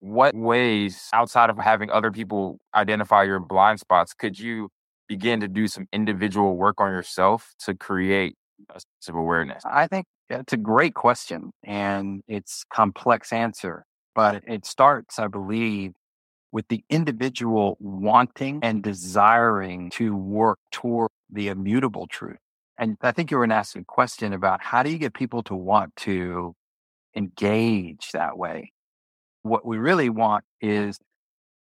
What 0.00 0.34
ways 0.34 1.08
outside 1.14 1.48
of 1.50 1.58
having 1.58 1.90
other 1.90 2.10
people 2.12 2.58
identify 2.74 3.22
your 3.22 3.40
blind 3.40 3.80
spots 3.80 4.12
could 4.12 4.38
you 4.38 4.68
begin 5.08 5.40
to 5.40 5.48
do 5.48 5.68
some 5.68 5.86
individual 5.92 6.56
work 6.56 6.80
on 6.80 6.90
yourself 6.90 7.54
to 7.60 7.74
create 7.74 8.36
a 8.70 8.74
sense 8.74 9.08
of 9.08 9.14
awareness? 9.14 9.62
I 9.64 9.86
think 9.86 10.06
it's 10.30 10.52
a 10.52 10.58
great 10.58 10.94
question 10.94 11.52
and 11.62 12.22
it's 12.28 12.64
complex 12.72 13.32
answer, 13.32 13.84
but 14.14 14.42
it 14.46 14.64
starts, 14.66 15.18
I 15.18 15.28
believe, 15.28 15.92
with 16.52 16.68
the 16.68 16.84
individual 16.88 17.76
wanting 17.80 18.60
and 18.62 18.82
desiring 18.82 19.90
to 19.90 20.14
work 20.16 20.58
toward 20.70 21.10
the 21.30 21.48
immutable 21.48 22.06
truth. 22.06 22.38
And 22.78 22.96
I 23.02 23.12
think 23.12 23.30
you 23.30 23.38
were 23.38 23.52
asking 23.52 23.82
a 23.82 23.84
question 23.84 24.32
about 24.32 24.62
how 24.62 24.82
do 24.82 24.90
you 24.90 24.98
get 24.98 25.14
people 25.14 25.42
to 25.44 25.54
want 25.54 25.94
to 25.96 26.54
engage 27.16 28.10
that 28.12 28.38
way? 28.38 28.72
What 29.42 29.66
we 29.66 29.78
really 29.78 30.08
want 30.08 30.44
is 30.60 30.98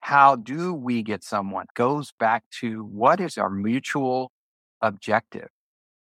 how 0.03 0.35
do 0.35 0.73
we 0.73 1.01
get 1.01 1.23
someone 1.23 1.65
goes 1.75 2.11
back 2.19 2.43
to 2.59 2.83
what 2.83 3.21
is 3.21 3.37
our 3.37 3.49
mutual 3.49 4.31
objective? 4.81 5.47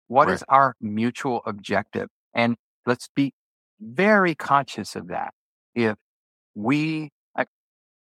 What 0.08 0.28
Right. 0.28 0.34
is 0.34 0.44
our 0.48 0.74
mutual 0.80 1.42
objective? 1.46 2.08
And 2.34 2.56
let's 2.86 3.08
be 3.14 3.34
very 3.80 4.34
conscious 4.34 4.96
of 4.96 5.08
that. 5.08 5.32
If 5.76 5.96
we 6.54 7.10
like, 7.36 7.48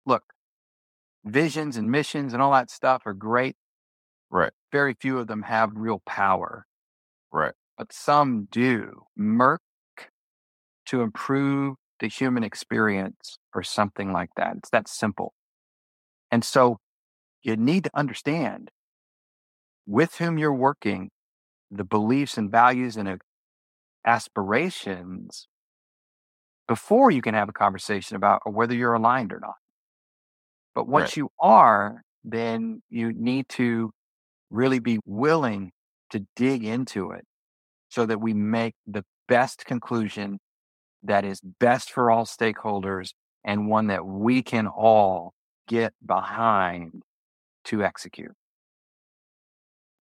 look, 0.06 0.24
visions 1.26 1.78
and 1.78 1.92
missions 1.92 2.34
and 2.34 2.42
all 2.42 2.54
that 2.54 2.72
stuff 2.72 3.04
are 3.06 3.14
great. 3.14 3.56
Right, 4.32 4.52
Very 4.72 4.96
few 4.96 5.20
of 5.20 5.28
them 5.28 5.44
have 5.44 5.72
real 5.76 6.02
power, 6.08 6.66
right, 7.32 7.54
but 7.78 7.94
some 7.94 8.46
do. 8.52 9.06
Merck 9.20 9.60
to 10.88 11.02
improve 11.02 11.76
the 12.00 12.08
human 12.08 12.44
experience 12.44 13.38
or 13.54 13.64
something 13.64 14.12
like 14.12 14.32
that. 14.38 14.58
It's 14.58 14.70
that 14.72 14.88
simple. 14.88 15.34
And 16.34 16.44
so 16.44 16.80
you 17.44 17.56
need 17.56 17.84
to 17.84 17.92
understand 17.94 18.72
with 19.86 20.16
whom 20.16 20.40
you're 20.40 20.52
working, 20.52 21.12
the 21.70 21.84
beliefs 21.84 22.40
and 22.40 22.50
values 22.50 22.98
and 22.98 23.08
uh, 23.08 23.18
aspirations 24.04 25.48
before 26.68 27.12
you 27.12 27.22
can 27.22 27.36
have 27.36 27.50
a 27.50 27.54
conversation 27.54 28.16
about 28.16 28.42
whether 28.52 28.74
you're 28.74 28.96
aligned 28.96 29.32
or 29.32 29.40
not. 29.40 29.54
But 30.74 30.88
once 30.88 31.12
right. 31.12 31.18
you 31.18 31.30
are, 31.40 32.02
then 32.24 32.82
you 32.90 33.14
need 33.14 33.48
to 33.50 33.92
really 34.50 34.80
be 34.80 34.98
willing 35.06 35.72
to 36.10 36.26
dig 36.36 36.64
into 36.64 37.12
it 37.12 37.26
so 37.90 38.08
that 38.08 38.20
we 38.20 38.34
make 38.34 38.74
the 38.88 39.06
best 39.28 39.68
conclusion 39.68 40.40
that 41.04 41.26
is 41.26 41.42
best 41.60 41.92
for 41.92 42.10
all 42.10 42.26
stakeholders 42.26 43.12
and 43.44 43.70
one 43.70 43.86
that 43.86 44.04
we 44.04 44.42
can 44.42 44.66
all 44.66 45.32
get 45.68 45.94
behind 46.06 47.04
to 47.66 47.84
execute. 47.84 48.34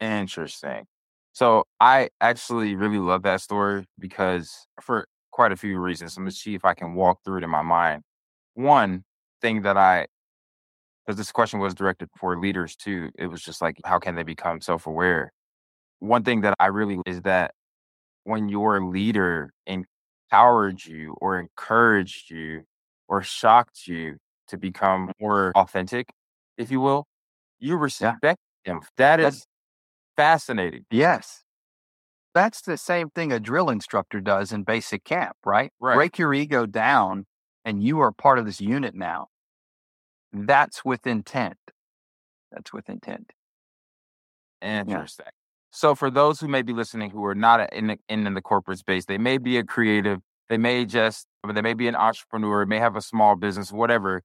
Interesting. 0.01 0.85
So 1.33 1.65
I 1.81 2.11
actually 2.21 2.75
really 2.75 2.99
love 2.99 3.23
that 3.23 3.41
story 3.41 3.87
because 3.99 4.67
for 4.81 5.07
quite 5.33 5.51
a 5.51 5.57
few 5.57 5.79
reasons. 5.79 6.17
Let 6.17 6.25
me 6.25 6.31
see 6.31 6.55
if 6.55 6.65
I 6.65 6.75
can 6.75 6.95
walk 6.95 7.21
through 7.25 7.39
it 7.39 7.45
in 7.45 7.51
my 7.51 7.63
mind. 7.63 8.03
One 8.55 9.03
thing 9.41 9.63
that 9.63 9.77
I, 9.77 10.07
because 11.05 11.17
this 11.19 11.33
question 11.33 11.59
was 11.59 11.75
directed 11.75 12.09
for 12.17 12.39
leaders 12.39 12.77
too, 12.77 13.11
it 13.19 13.27
was 13.27 13.43
just 13.43 13.61
like, 13.61 13.79
how 13.85 13.99
can 13.99 14.15
they 14.15 14.23
become 14.23 14.61
self 14.61 14.87
aware? 14.87 15.33
One 15.99 16.23
thing 16.23 16.43
that 16.43 16.55
I 16.61 16.67
really 16.67 16.99
is 17.07 17.23
that 17.23 17.55
when 18.25 18.49
your 18.49 18.85
leader 18.85 19.53
empowered 19.67 20.85
you 20.85 21.17
or 21.21 21.39
encouraged 21.41 22.31
you 22.31 22.65
or 23.09 23.23
shocked 23.23 23.87
you 23.87 24.17
to 24.49 24.57
become 24.57 25.09
mm-hmm. 25.09 25.25
more 25.25 25.53
authentic, 25.55 26.13
if 26.57 26.71
you 26.71 26.81
will, 26.81 27.07
you 27.59 27.77
respect 27.77 28.21
them. 28.65 28.81
That 28.97 29.17
That's- 29.17 29.47
fascinating. 30.17 30.85
Yes. 30.91 31.45
That's 32.35 32.63
the 32.63 32.79
same 32.79 33.11
thing 33.11 33.31
a 33.31 33.39
drill 33.39 33.69
instructor 33.69 34.21
does 34.21 34.53
in 34.53 34.63
basic 34.63 35.05
camp, 35.05 35.37
right? 35.45 35.71
Right. 35.81 35.95
Break 35.95 36.19
your 36.19 36.33
ego 36.33 36.65
down 36.65 37.27
and 37.65 37.83
you 37.83 38.01
are 38.01 38.11
part 38.11 38.39
of 38.39 38.47
this 38.47 38.61
unit 38.61 38.95
now. 38.95 39.29
That's 40.33 40.83
with 40.85 41.07
intent. 41.07 41.59
That's 42.51 42.73
with 42.73 42.89
intent. 42.89 43.33
Interesting. 44.63 45.27
So 45.71 45.95
for 45.95 46.11
those 46.11 46.41
who 46.41 46.49
may 46.49 46.63
be 46.63 46.73
listening 46.73 47.11
who 47.11 47.25
are 47.25 47.35
not 47.35 47.73
in 47.73 47.89
the, 47.89 47.99
in, 48.09 48.27
in 48.27 48.35
the 48.35 48.43
corporate 48.43 48.79
space, 48.79 49.05
they 49.07 49.19
may 49.19 49.39
be 49.39 49.59
a 49.59 49.65
creative, 49.65 50.21
they 50.49 50.59
may 50.59 50.85
just, 50.85 51.27
they 51.47 51.63
may 51.63 51.75
be 51.75 51.89
an 51.89 51.97
entrepreneur, 51.97 52.65
may 52.67 52.79
have 52.79 52.97
a 52.97 53.03
small 53.03 53.37
business, 53.37 53.73
whatever, 53.73 54.23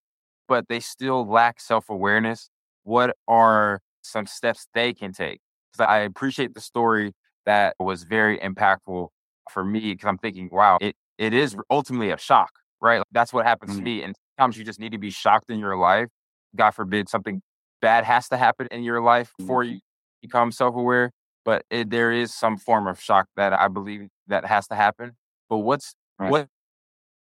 but 0.47 0.67
they 0.69 0.79
still 0.79 1.25
lack 1.27 1.59
self 1.59 1.89
awareness. 1.89 2.49
What 2.83 3.15
are 3.27 3.81
some 4.01 4.25
steps 4.27 4.67
they 4.73 4.93
can 4.93 5.13
take? 5.13 5.39
Because 5.73 5.87
I 5.89 5.99
appreciate 5.99 6.53
the 6.55 6.61
story 6.61 7.13
that 7.45 7.75
was 7.79 8.03
very 8.03 8.37
impactful 8.39 9.09
for 9.51 9.63
me 9.65 9.93
because 9.93 10.07
I'm 10.07 10.17
thinking, 10.17 10.49
wow, 10.51 10.77
it, 10.81 10.95
it 11.17 11.33
is 11.33 11.55
ultimately 11.69 12.11
a 12.11 12.17
shock, 12.17 12.51
right? 12.81 13.01
That's 13.11 13.33
what 13.33 13.45
happens 13.45 13.75
to 13.75 13.81
Mhm. 13.81 13.83
me. 13.83 14.03
And 14.03 14.15
sometimes 14.37 14.57
you 14.57 14.65
just 14.65 14.79
need 14.79 14.91
to 14.93 14.97
be 14.97 15.09
shocked 15.09 15.49
in 15.49 15.59
your 15.59 15.77
life. 15.77 16.09
God 16.55 16.71
forbid 16.71 17.09
something 17.09 17.41
bad 17.81 18.03
has 18.05 18.27
to 18.29 18.37
happen 18.37 18.67
in 18.71 18.83
your 18.83 19.01
life 19.01 19.33
before 19.37 19.63
you 19.63 19.79
become 20.21 20.51
self 20.51 20.75
aware. 20.75 21.11
But 21.45 21.65
it, 21.69 21.89
there 21.89 22.11
is 22.11 22.33
some 22.33 22.57
form 22.57 22.87
of 22.87 22.99
shock 23.01 23.27
that 23.37 23.53
I 23.53 23.67
believe 23.69 24.09
that 24.27 24.45
has 24.45 24.67
to 24.67 24.75
happen. 24.75 25.13
But 25.49 25.59
what's 25.59 25.95
Right. 26.19 26.31
what 26.31 26.47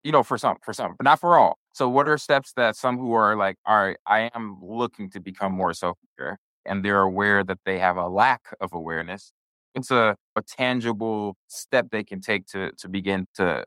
you 0.03 0.13
know 0.13 0.23
for 0.23 0.37
some 0.39 0.57
for 0.63 0.73
some, 0.73 0.95
but 0.97 1.05
not 1.05 1.19
for 1.21 1.37
all. 1.37 1.58
So 1.79 1.87
what 1.87 2.09
are 2.09 2.17
steps 2.17 2.51
that 2.57 2.75
some 2.75 2.97
who 2.97 3.13
are 3.13 3.37
like, 3.37 3.55
all 3.65 3.77
right, 3.81 3.95
I 4.05 4.29
am 4.35 4.57
looking 4.61 5.09
to 5.11 5.21
become 5.21 5.53
more 5.53 5.73
self 5.73 5.97
aware, 6.19 6.37
and 6.65 6.83
they're 6.83 6.99
aware 6.99 7.41
that 7.41 7.59
they 7.65 7.79
have 7.79 7.95
a 7.95 8.09
lack 8.09 8.41
of 8.59 8.73
awareness. 8.73 9.31
It's 9.73 9.89
a, 9.89 10.17
a 10.35 10.41
tangible 10.41 11.37
step 11.47 11.87
they 11.89 12.03
can 12.03 12.19
take 12.19 12.47
to 12.47 12.73
to 12.79 12.89
begin 12.89 13.27
to 13.35 13.63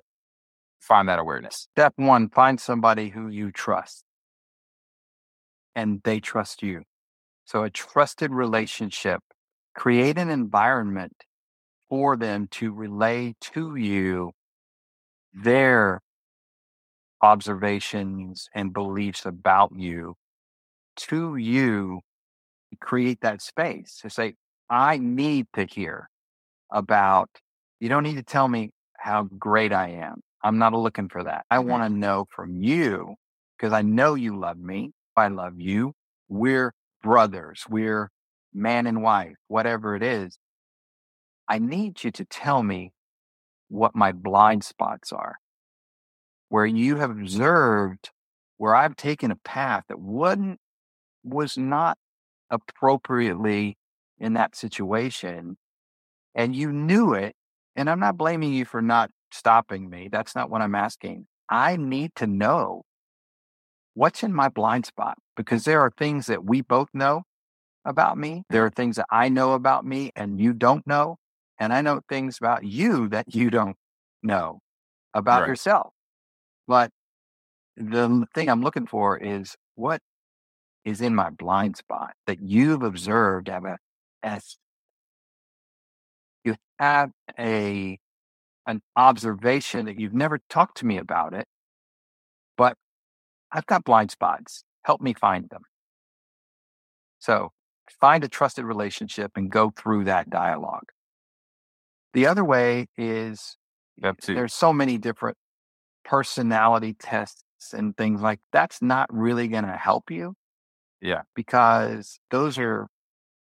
find 0.79 1.09
that 1.09 1.21
awareness. 1.21 1.69
Step 1.75 1.95
one, 1.97 2.29
find 2.29 2.61
somebody 2.61 3.09
who 3.09 3.29
you 3.29 3.51
trust 3.51 4.05
and 5.75 6.03
they 6.05 6.21
trust 6.21 6.63
you. 6.63 6.83
So, 7.47 7.63
a 7.63 7.71
trusted 7.71 8.31
relationship, 8.31 9.23
create 9.75 10.19
an 10.19 10.29
environment 10.29 11.25
for 11.89 12.19
them 12.19 12.47
to 12.59 12.73
relay 12.73 13.37
to 13.53 13.75
you 13.75 14.33
their 15.33 16.03
observations 17.23 18.49
and 18.55 18.73
beliefs 18.73 19.25
about 19.25 19.73
you 19.77 20.15
to 20.97 21.37
you 21.37 22.01
to 22.71 22.77
create 22.79 23.21
that 23.21 23.41
space 23.41 23.99
to 24.03 24.11
say 24.11 24.35
i 24.69 24.99
need 24.99 25.47
to 25.55 25.65
hear 25.65 26.09
about 26.71 27.31
you 27.81 27.89
don't 27.89 28.03
need 28.03 28.17
to 28.17 28.23
tell 28.23 28.49
me 28.49 28.71
how 28.97 29.25
great 29.39 29.73
i 29.73 29.89
am. 29.89 30.21
I'm 30.45 30.59
not 30.59 30.73
looking 30.73 31.09
for 31.09 31.25
that. 31.25 31.45
I 31.51 31.59
want 31.59 31.83
to 31.83 31.89
know 31.89 32.27
from 32.31 32.63
you 32.63 33.17
because 33.57 33.73
i 33.73 33.83
know 33.83 34.15
you 34.15 34.39
love 34.39 34.59
me. 34.59 34.93
I 35.17 35.29
love 35.29 35.55
you. 35.61 35.93
We're 36.29 36.73
brothers. 37.03 37.65
We're 37.69 38.11
man 38.55 38.87
and 38.87 39.03
wife, 39.03 39.37
whatever 39.49 39.97
it 39.97 40.03
is, 40.03 40.39
I 41.49 41.59
need 41.59 42.05
you 42.05 42.11
to 42.13 42.25
tell 42.25 42.63
me 42.63 42.93
what 43.69 43.97
my 43.97 44.13
blind 44.13 44.63
spots 44.63 45.13
are, 45.13 45.37
where 46.53 46.67
you 46.67 46.97
have 46.97 47.11
observed 47.11 48.11
where 48.59 48.77
I've 48.77 48.95
taken 48.95 49.31
a 49.31 49.37
path 49.37 49.85
that 49.89 49.99
wasn't 49.99 50.59
was 51.25 51.57
not 51.57 51.97
appropriately 52.51 53.79
in 54.19 54.35
that 54.35 54.55
situation 54.55 55.57
and 56.35 56.55
you 56.55 56.71
knew 56.71 57.15
it 57.15 57.35
and 57.75 57.89
I'm 57.89 58.01
not 58.01 58.19
blaming 58.19 58.53
you 58.53 58.67
for 58.67 58.83
not 58.83 59.11
stopping 59.33 59.89
me. 59.89 60.11
That's 60.13 60.35
not 60.35 60.51
what 60.51 60.61
I'm 60.61 60.75
asking. 60.75 61.27
I 61.49 61.79
need 61.79 62.11
to 62.17 62.27
know 62.27 62.83
what's 63.95 64.23
in 64.23 64.35
my 64.35 64.51
blind 64.51 64.85
spot 64.85 65.17
because 65.37 65.65
there 65.65 65.81
are 65.81 65.91
things 65.91 66.27
that 66.27 66.45
we 66.45 66.61
both 66.61 66.89
know 66.93 67.23
about 67.87 68.19
me. 68.19 68.45
There 68.51 68.67
are 68.67 68.71
things 68.71 68.97
that 68.97 69.07
I 69.11 69.31
know 69.31 69.55
about 69.55 69.87
me 69.87 70.13
and 70.15 70.39
you 70.39 70.53
don't 70.53 70.87
know. 70.87 71.17
And 71.59 71.73
I 71.73 71.81
know 71.81 72.03
things 72.09 72.39
about 72.39 72.65
you 72.65 73.09
that 73.09 73.35
you 73.35 73.51
don't 73.51 73.77
know 74.23 74.61
about 75.15 75.45
Right. 75.45 75.47
yourself. 75.47 75.93
But 76.67 76.91
the 77.77 78.27
thing 78.35 78.49
I'm 78.49 78.63
looking 78.63 78.87
for 78.87 79.19
is 79.19 79.57
what 79.75 80.01
is 80.85 81.01
in 81.01 81.15
my 81.15 81.31
blind 81.31 81.77
spot 81.77 82.15
that 82.27 82.41
you've 82.43 82.83
observed 82.83 83.49
have 83.49 83.65
a, 83.65 83.79
as 84.23 84.57
you 86.45 86.57
have 86.79 87.11
a 87.39 87.99
an 88.67 88.81
observation 88.97 89.87
that 89.87 89.99
you've 89.99 90.15
never 90.15 90.39
talked 90.49 90.77
to 90.79 90.87
me 90.87 90.97
about 90.97 91.35
it, 91.35 91.47
but 92.57 92.77
I've 93.51 93.67
got 93.67 93.85
blind 93.85 94.11
spots. 94.13 94.65
Help 94.85 95.01
me 95.01 95.15
find 95.15 95.49
them. 95.51 95.63
So 97.19 97.51
find 98.01 98.25
a 98.25 98.29
trusted 98.29 98.65
relationship 98.65 99.33
and 99.37 99.51
go 99.51 99.71
through 99.71 100.05
that 100.05 100.31
dialogue. 100.31 100.91
The 102.15 102.27
other 102.27 102.45
way 102.45 102.87
is 102.97 103.57
there's 104.27 104.55
so 104.55 104.73
many 104.73 104.99
different 104.99 105.37
personality 106.05 106.95
tests 106.99 107.45
and 107.73 107.97
things 107.97 108.21
like 108.21 108.41
that's 108.53 108.83
not 108.83 109.13
really 109.13 109.49
going 109.49 109.65
to 109.65 109.77
help 109.77 110.11
you. 110.11 110.35
Yeah. 111.01 111.23
Because 111.35 112.19
those 112.31 112.59
are 112.59 112.89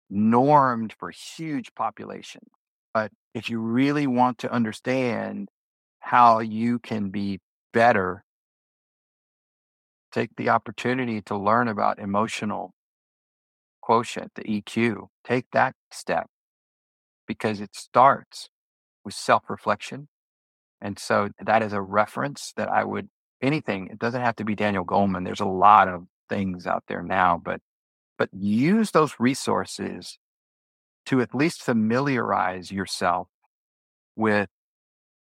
normed 0.09 0.93
for 0.99 1.11
huge 1.11 1.73
populations. 1.75 2.49
But 2.93 3.11
if 3.33 3.49
you 3.49 3.59
really 3.59 4.07
want 4.07 4.37
to 4.39 4.51
understand 4.51 5.49
how 5.99 6.39
you 6.39 6.79
can 6.79 7.09
be 7.09 7.39
better, 7.73 8.23
take 10.11 10.35
the 10.37 10.49
opportunity 10.49 11.21
to 11.23 11.37
learn 11.37 11.67
about 11.67 11.99
emotional 11.99 12.73
quotient, 13.81 14.31
the 14.35 14.43
EQ. 14.43 15.07
Take 15.25 15.45
that 15.51 15.75
step 15.91 16.27
because 17.27 17.59
it 17.59 17.75
starts 17.75 18.49
with 19.03 19.13
self 19.13 19.49
reflection. 19.49 20.07
And 20.83 20.99
so 20.99 21.29
that 21.39 21.63
is 21.63 21.71
a 21.71 21.81
reference 21.81 22.51
that 22.57 22.69
I 22.69 22.83
would, 22.83 23.07
anything, 23.41 23.87
it 23.87 23.99
doesn't 23.99 24.21
have 24.21 24.35
to 24.35 24.43
be 24.43 24.53
Daniel 24.53 24.85
Goleman. 24.85 25.23
There's 25.23 25.39
a 25.39 25.45
lot 25.45 25.87
of 25.87 26.03
things 26.29 26.67
out 26.67 26.83
there 26.89 27.01
now, 27.01 27.41
but, 27.43 27.61
but 28.17 28.29
use 28.33 28.91
those 28.91 29.15
resources 29.17 30.19
to 31.05 31.21
at 31.21 31.33
least 31.33 31.63
familiarize 31.63 32.69
yourself 32.69 33.29
with 34.17 34.49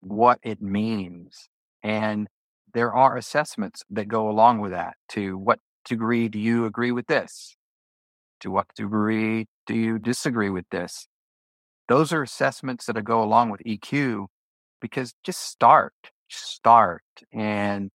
what 0.01 0.39
it 0.43 0.61
means. 0.61 1.47
And 1.81 2.27
there 2.73 2.93
are 2.93 3.15
assessments 3.15 3.81
that 3.89 4.09
go 4.09 4.29
along 4.29 4.59
with 4.59 4.71
that 4.71 4.95
to 5.09 5.37
what 5.37 5.59
degree 5.85 6.27
do 6.27 6.37
you 6.37 6.65
agree 6.65 6.91
with 6.91 7.07
this? 7.07 7.55
To 8.41 8.51
what 8.51 8.67
degree 8.75 9.45
do 9.65 9.73
you 9.73 9.99
disagree 9.99 10.49
with 10.49 10.65
this? 10.69 11.07
Those 11.87 12.11
are 12.11 12.23
assessments 12.23 12.87
that 12.87 13.01
go 13.05 13.23
along 13.23 13.51
with 13.51 13.61
EQ 13.63 14.25
because 14.81 15.13
just 15.23 15.41
start, 15.41 15.93
start. 16.29 17.03
And 17.33 17.91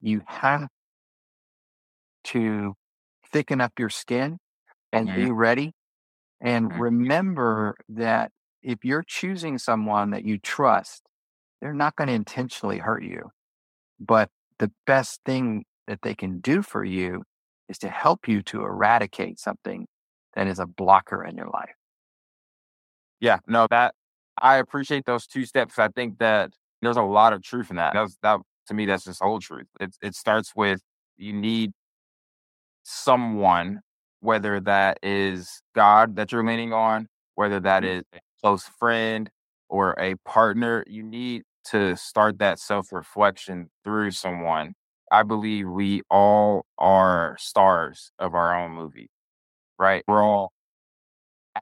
you 0.00 0.22
have 0.26 0.68
to 2.24 2.74
thicken 3.32 3.60
up 3.60 3.72
your 3.78 3.90
skin 3.90 4.38
and 4.92 5.14
be 5.14 5.30
ready. 5.30 5.72
And 6.40 6.70
Mhm. 6.70 6.80
remember 6.80 7.76
that 7.90 8.32
if 8.62 8.84
you're 8.84 9.04
choosing 9.04 9.58
someone 9.58 10.10
that 10.10 10.24
you 10.24 10.38
trust, 10.38 11.02
they're 11.60 11.74
not 11.74 11.96
going 11.96 12.08
to 12.08 12.14
intentionally 12.14 12.78
hurt 12.78 13.04
you. 13.04 13.30
But 14.00 14.30
the 14.58 14.72
best 14.86 15.20
thing 15.26 15.64
that 15.88 16.02
they 16.02 16.14
can 16.14 16.40
do 16.40 16.62
for 16.62 16.84
you 16.84 17.24
is 17.68 17.78
to 17.80 17.88
help 17.90 18.28
you 18.28 18.42
to 18.44 18.62
eradicate 18.62 19.40
something 19.40 19.86
that 20.34 20.46
is 20.48 20.58
a 20.58 20.66
blocker 20.66 21.24
in 21.24 21.36
your 21.36 21.48
life. 21.48 21.74
Yeah, 23.20 23.40
no, 23.46 23.66
that 23.70 23.94
I 24.42 24.56
appreciate 24.56 25.04
those 25.06 25.26
two 25.26 25.44
steps. 25.46 25.78
I 25.78 25.88
think 25.88 26.18
that 26.18 26.52
there's 26.82 26.96
a 26.96 27.02
lot 27.02 27.32
of 27.32 27.42
truth 27.42 27.70
in 27.70 27.76
that. 27.76 27.94
That's 27.94 28.16
that 28.22 28.40
to 28.68 28.74
me, 28.74 28.86
that's 28.86 29.04
just 29.04 29.22
whole 29.22 29.40
truth. 29.40 29.66
It 29.80 29.96
it 30.02 30.14
starts 30.14 30.52
with 30.56 30.80
you 31.16 31.32
need 31.32 31.72
someone, 32.84 33.80
whether 34.20 34.60
that 34.60 34.98
is 35.02 35.62
God 35.74 36.16
that 36.16 36.32
you're 36.32 36.44
leaning 36.46 36.72
on, 36.72 37.08
whether 37.34 37.60
that 37.60 37.82
Mhm. 37.82 38.04
a 38.12 38.20
close 38.40 38.64
friend 38.64 39.30
or 39.68 39.94
a 39.98 40.14
partner, 40.24 40.84
you 40.86 41.02
need 41.02 41.44
to 41.64 41.96
start 41.96 42.38
that 42.38 42.58
self 42.58 42.92
reflection 42.92 43.70
through 43.84 44.10
someone. 44.12 44.74
I 45.10 45.22
believe 45.22 45.68
we 45.68 46.02
all 46.10 46.66
are 46.78 47.36
stars 47.38 48.12
of 48.18 48.34
our 48.34 48.54
own 48.54 48.72
movie, 48.72 49.10
right? 49.78 50.04
We're 50.08 50.22
all 50.22 50.52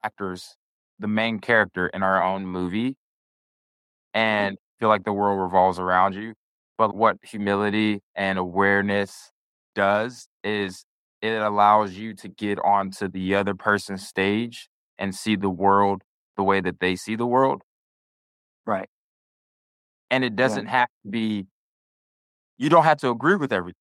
actors, 0.02 0.56
the 0.98 1.08
main 1.08 1.38
character 1.38 1.88
in 1.88 2.02
our 2.02 2.22
own 2.22 2.46
movie, 2.46 2.90
mm-hmm. 2.90 4.18
and 4.18 4.58
feel 4.80 4.88
like 4.88 5.04
the 5.04 5.12
world 5.12 5.40
revolves 5.40 5.78
around 5.78 6.14
you. 6.14 6.34
But 6.78 6.94
what 6.94 7.16
humility 7.22 8.00
and 8.14 8.38
awareness 8.38 9.32
does 9.74 10.28
is 10.44 10.84
it 11.22 11.40
allows 11.40 11.94
you 11.94 12.14
to 12.14 12.28
get 12.28 12.58
onto 12.58 13.08
the 13.08 13.34
other 13.34 13.54
person's 13.54 14.06
stage 14.06 14.68
and 14.98 15.14
see 15.14 15.36
the 15.36 15.50
world 15.50 16.02
the 16.36 16.42
way 16.42 16.60
that 16.60 16.80
they 16.80 16.96
see 16.96 17.16
the 17.16 17.26
world. 17.26 17.62
Right. 18.66 18.88
And 20.10 20.24
it 20.24 20.36
doesn't 20.36 20.66
have 20.66 20.88
to 21.04 21.10
be, 21.10 21.46
you 22.58 22.68
don't 22.68 22.84
have 22.84 22.98
to 22.98 23.10
agree 23.10 23.36
with 23.36 23.52
every, 23.52 23.72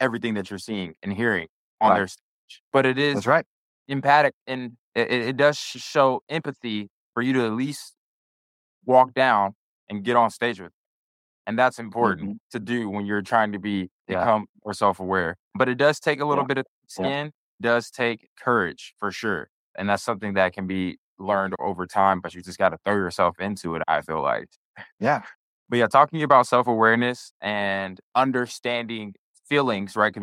everything 0.00 0.34
that 0.34 0.50
you're 0.50 0.58
seeing 0.58 0.94
and 1.02 1.12
hearing 1.12 1.48
on 1.80 1.90
Right. 1.90 1.96
their 1.98 2.06
stage, 2.06 2.62
but 2.72 2.86
it 2.86 2.98
is 2.98 3.14
That's 3.14 3.26
right. 3.26 3.46
Empathic 3.88 4.34
and 4.46 4.72
it, 4.94 5.10
it 5.10 5.36
does 5.36 5.56
show 5.58 6.22
empathy 6.28 6.88
for 7.14 7.22
you 7.22 7.32
to 7.32 7.44
at 7.46 7.52
least 7.52 7.94
walk 8.84 9.14
down 9.14 9.54
and 9.88 10.04
get 10.04 10.16
on 10.16 10.30
stage 10.30 10.60
with 10.60 10.72
and 11.46 11.58
that's 11.58 11.78
important 11.78 12.28
mm-hmm. 12.28 12.36
to 12.50 12.58
do 12.60 12.88
when 12.90 13.06
you're 13.06 13.22
trying 13.22 13.52
to 13.52 13.58
be 13.58 13.90
Yeah. 14.08 14.20
become 14.20 14.46
more 14.64 14.74
self-aware 14.74 15.36
but 15.54 15.68
it 15.68 15.76
does 15.76 16.00
take 16.00 16.20
a 16.20 16.24
little 16.24 16.44
Yeah. 16.44 16.48
bit 16.48 16.58
of 16.58 16.66
Yeah. 16.98 17.04
skin 17.04 17.32
does 17.60 17.90
take 17.90 18.28
courage 18.38 18.94
for 18.98 19.10
sure 19.10 19.48
and 19.76 19.88
that's 19.88 20.02
something 20.02 20.34
that 20.34 20.52
can 20.52 20.66
be 20.66 20.98
learned 21.18 21.54
over 21.58 21.86
time 21.86 22.20
but 22.20 22.34
you 22.34 22.42
just 22.42 22.58
got 22.58 22.68
to 22.70 22.78
throw 22.84 22.94
yourself 22.94 23.40
into 23.40 23.74
it 23.74 23.82
i 23.88 24.00
feel 24.02 24.22
like 24.22 24.48
Yeah. 25.00 25.22
but 25.68 25.78
yeah, 25.78 25.86
talking 25.88 26.22
about 26.22 26.46
self 26.46 26.66
awareness 26.66 27.32
and 27.40 28.00
understanding 28.14 29.14
feelings, 29.48 29.96
right? 29.96 30.14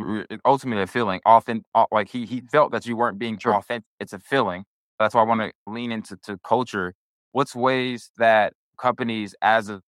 Ultimately, 0.45 0.83
a 0.83 0.87
feeling. 0.87 1.21
Often, 1.25 1.63
like 1.91 2.09
he 2.09 2.25
he 2.25 2.41
felt 2.51 2.71
that 2.71 2.85
you 2.85 2.95
weren't 2.97 3.19
being 3.19 3.37
Sure. 3.39 3.55
authentic. 3.55 3.85
It's 3.99 4.13
a 4.13 4.19
feeling. 4.19 4.65
That's 4.99 5.15
why 5.15 5.21
I 5.21 5.25
want 5.25 5.41
to 5.41 5.51
lean 5.67 5.91
into 5.91 6.17
to 6.25 6.37
culture. 6.43 6.93
What's 7.31 7.55
ways 7.55 8.11
that 8.17 8.53
companies, 8.79 9.35
as 9.41 9.69
a 9.69 9.81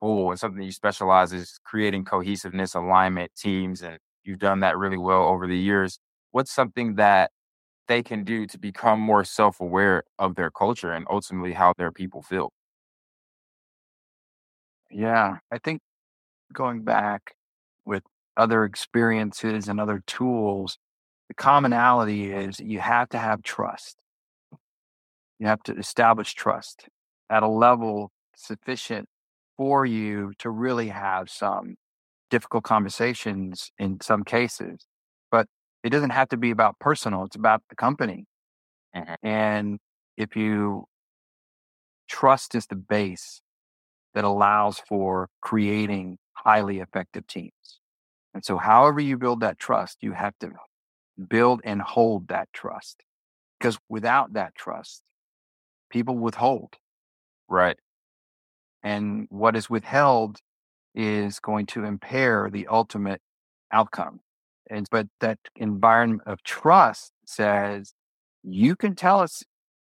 whole, 0.00 0.30
and 0.30 0.40
something 0.40 0.62
you 0.62 0.72
specialize 0.72 1.32
is 1.32 1.58
creating 1.64 2.04
cohesiveness, 2.04 2.74
alignment, 2.74 3.32
teams, 3.36 3.82
and 3.82 3.98
you've 4.24 4.38
done 4.40 4.60
that 4.60 4.78
really 4.78 4.98
well 4.98 5.24
over 5.28 5.46
the 5.46 5.58
years. 5.58 5.98
What's 6.32 6.52
something 6.52 6.96
that 6.96 7.30
they 7.88 8.02
can 8.02 8.24
do 8.24 8.46
to 8.46 8.58
become 8.58 9.00
more 9.00 9.24
self 9.24 9.60
aware 9.60 10.04
of 10.18 10.36
their 10.36 10.50
culture 10.50 10.92
and 10.92 11.06
ultimately 11.10 11.52
how 11.54 11.74
their 11.78 11.92
people 11.92 12.22
feel? 12.22 12.52
Yeah. 14.90 15.38
I 15.50 15.58
think 15.58 15.80
going 16.52 16.82
back 16.84 17.34
with 17.86 18.04
other 18.40 18.64
experiences 18.64 19.68
and 19.68 19.80
other 19.80 20.02
tools, 20.08 20.78
the 21.28 21.34
commonality 21.34 22.32
is 22.32 22.60
you 22.60 22.80
have 22.80 23.08
to 23.10 23.18
have 23.18 23.42
trust. 23.42 23.96
You 25.38 25.46
have 25.46 25.62
to 25.64 25.74
establish 25.76 26.34
trust 26.34 26.88
at 27.30 27.42
a 27.42 27.48
level 27.48 28.10
sufficient 28.36 29.08
for 29.56 29.84
you 29.86 30.32
to 30.38 30.50
really 30.50 30.88
have 30.88 31.30
some 31.30 31.76
difficult 32.30 32.64
conversations 32.64 33.72
in 33.78 34.00
some 34.00 34.24
cases. 34.24 34.86
But 35.30 35.48
it 35.84 35.90
doesn't 35.90 36.10
have 36.10 36.28
to 36.30 36.36
be 36.38 36.50
about 36.50 36.78
personal, 36.80 37.24
it's 37.24 37.36
about 37.36 37.62
the 37.70 37.76
company. 37.76 38.26
Mhm. 38.96 39.16
And 39.22 39.80
if 40.16 40.36
you 40.36 40.86
trust 42.08 42.54
is 42.54 42.66
the 42.66 42.76
base 42.76 43.40
that 44.14 44.24
allows 44.24 44.80
for 44.80 45.28
creating 45.42 46.18
highly 46.34 46.80
effective 46.80 47.26
teams. 47.26 47.79
And 48.34 48.44
so, 48.44 48.56
however 48.58 49.00
you 49.00 49.16
build 49.16 49.40
that 49.40 49.58
trust, 49.58 49.98
you 50.00 50.12
have 50.12 50.34
to 50.40 50.52
build 51.28 51.60
and 51.64 51.82
hold 51.82 52.28
that 52.28 52.48
trust. 52.52 53.02
Because 53.58 53.78
without 53.88 54.32
that 54.34 54.54
trust, 54.54 55.02
people 55.90 56.16
withhold. 56.16 56.76
Right. 57.48 57.76
And 58.82 59.26
what 59.30 59.56
is 59.56 59.68
withheld 59.68 60.38
is 60.94 61.40
going 61.40 61.66
to 61.66 61.84
impair 61.84 62.48
the 62.50 62.66
ultimate 62.68 63.20
outcome. 63.72 64.20
And 64.70 64.86
but 64.90 65.08
that 65.20 65.38
environment 65.56 66.22
of 66.26 66.42
trust 66.42 67.12
says 67.26 67.92
you 68.42 68.76
can 68.76 68.94
tell 68.94 69.20
us 69.20 69.42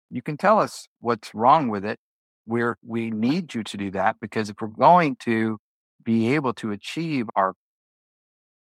you 0.10 0.22
can 0.22 0.38
tell 0.38 0.60
us 0.60 0.88
what's 1.02 1.34
wrong 1.36 1.70
with 1.70 1.84
it. 1.84 2.00
We're 2.46 2.78
we 2.86 3.12
need 3.12 3.54
you 3.54 3.64
to 3.64 3.78
do 3.78 3.92
that 3.92 4.18
because 4.22 4.50
if 4.50 4.56
we're 4.62 4.68
going 4.68 5.18
to 5.22 5.58
be 6.04 6.34
able 6.36 6.54
to 6.54 6.72
achieve 6.72 7.28
our 7.36 7.54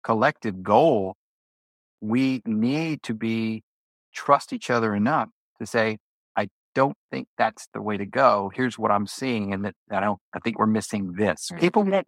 collective 0.03 0.63
goal, 0.63 1.15
we 2.01 2.41
need 2.45 3.03
to 3.03 3.13
be 3.13 3.63
trust 4.13 4.53
each 4.53 4.69
other 4.69 4.95
enough 4.95 5.29
to 5.59 5.65
say, 5.65 5.97
I 6.35 6.49
don't 6.75 6.97
think 7.11 7.27
that's 7.37 7.67
the 7.73 7.81
way 7.81 7.97
to 7.97 8.05
go. 8.05 8.51
Here's 8.53 8.77
what 8.77 8.91
I'm 8.91 9.07
seeing, 9.07 9.53
and 9.53 9.65
that 9.65 9.75
I 9.91 9.99
don't. 9.99 10.19
I 10.33 10.39
think 10.39 10.59
we're 10.59 10.65
missing 10.67 11.13
this. 11.13 11.49
Mm. 11.51 11.59
People 11.59 11.83
won't 11.83 12.07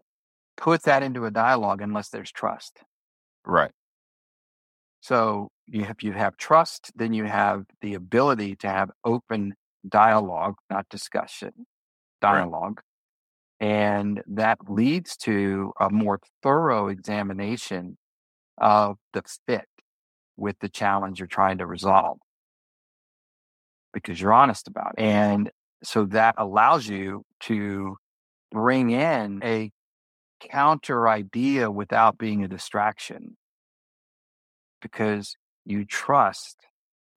put 0.57 0.83
that 0.83 1.03
into 1.03 1.25
a 1.25 1.31
dialogue 1.31 1.81
unless 1.81 2.09
there's 2.09 2.31
trust. 2.31 2.79
Right. 3.45 3.71
So 5.01 5.49
you 5.67 5.85
have 5.85 5.97
you 6.01 6.11
have 6.11 6.37
trust, 6.37 6.91
then 6.95 7.13
you 7.13 7.25
have 7.25 7.63
the 7.81 7.93
ability 7.93 8.55
to 8.57 8.69
have 8.69 8.91
open 9.05 9.55
dialogue, 9.87 10.55
not 10.69 10.87
discussion, 10.89 11.51
Right. 12.21 12.33
dialogue. 12.33 12.81
And 13.59 14.21
that 14.27 14.57
leads 14.69 15.17
to 15.17 15.73
a 15.79 15.89
more 15.89 16.19
thorough 16.41 16.87
examination 16.87 17.97
of 18.57 18.97
the 19.13 19.23
fit 19.47 19.67
with 20.37 20.57
the 20.59 20.69
challenge 20.69 21.19
you're 21.19 21.27
trying 21.27 21.57
to 21.57 21.65
resolve 21.65 22.17
because 23.93 24.21
you're 24.21 24.33
honest 24.33 24.67
about 24.67 24.93
it. 24.97 25.01
And 25.03 25.51
so 25.83 26.05
that 26.05 26.35
allows 26.37 26.87
you 26.87 27.23
to 27.41 27.97
bring 28.51 28.91
in 28.91 29.41
a 29.43 29.71
counter 30.39 31.07
idea 31.09 31.69
without 31.69 32.17
being 32.17 32.43
a 32.43 32.47
distraction 32.47 33.35
because 34.81 35.35
you 35.65 35.85
trust 35.85 36.57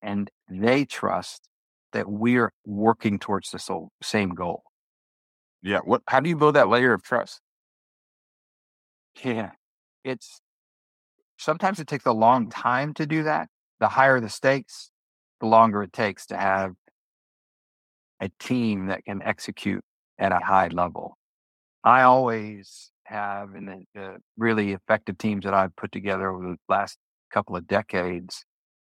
and 0.01 0.29
they 0.49 0.83
trust 0.83 1.47
that 1.93 2.09
we're 2.09 2.51
working 2.65 3.19
towards 3.19 3.51
the 3.51 3.87
same 4.01 4.29
goal. 4.31 4.63
Yeah. 5.63 5.79
What? 5.83 6.01
How 6.07 6.19
do 6.19 6.29
you 6.29 6.35
build 6.35 6.55
that 6.55 6.67
layer 6.67 6.93
of 6.93 7.01
trust? 7.01 7.39
Yeah. 9.23 9.51
It's 10.03 10.41
sometimes 11.37 11.79
it 11.79 11.87
takes 11.87 12.05
a 12.05 12.11
long 12.11 12.49
time 12.49 12.93
to 12.95 13.05
do 13.05 13.23
that. 13.23 13.47
The 13.79 13.87
higher 13.87 14.19
the 14.19 14.29
stakes, 14.29 14.91
the 15.39 15.47
longer 15.47 15.83
it 15.83 15.93
takes 15.93 16.25
to 16.27 16.37
have 16.37 16.73
a 18.19 18.29
team 18.39 18.87
that 18.87 19.05
can 19.05 19.21
execute 19.21 19.83
at 20.19 20.31
a 20.31 20.39
high 20.39 20.67
level. 20.67 21.17
I 21.83 22.03
always 22.03 22.91
have, 23.05 23.55
in 23.55 23.65
the, 23.65 23.83
the 23.93 24.17
really 24.37 24.71
effective 24.71 25.17
teams 25.17 25.43
that 25.43 25.53
I've 25.53 25.75
put 25.75 25.91
together 25.91 26.29
over 26.29 26.51
the 26.51 26.57
last 26.69 26.97
couple 27.31 27.57
of 27.57 27.67
decades, 27.67 28.45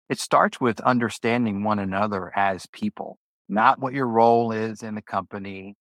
it 0.09 0.20
starts 0.20 0.61
with 0.61 0.80
understanding 0.82 1.63
one 1.63 1.80
another 1.80 2.32
as 2.36 2.68
people, 2.68 3.18
not 3.49 3.80
what 3.80 3.93
your 3.93 4.07
role 4.07 4.51
is 4.51 4.84
in 4.84 4.93
the 4.93 5.01
company, 5.01 5.76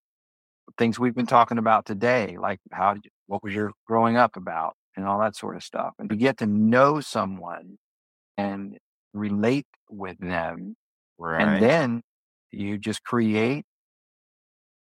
things 0.79 0.99
we've 0.99 1.15
been 1.15 1.27
talking 1.27 1.59
about 1.59 1.87
today, 1.87 2.37
like 2.39 2.61
how 2.73 2.95
did 2.95 3.05
you, 3.07 3.11
what 3.27 3.43
was 3.43 3.55
your 3.55 3.73
growing 3.87 4.17
up 4.17 4.37
about 4.37 4.77
and 4.97 5.07
all 5.07 5.19
that 5.21 5.37
sort 5.37 5.57
of 5.57 5.63
stuff. 5.63 5.95
And 5.99 6.09
to 6.11 6.17
get 6.17 6.39
to 6.39 6.47
know 6.47 7.01
someone 7.01 7.79
and 8.37 8.79
relate 9.13 9.67
with 9.91 10.19
them, 10.19 10.77
Right. 11.19 11.45
and 11.45 11.63
then 11.63 12.03
you 12.51 12.79
just 12.79 13.03
create 13.05 13.65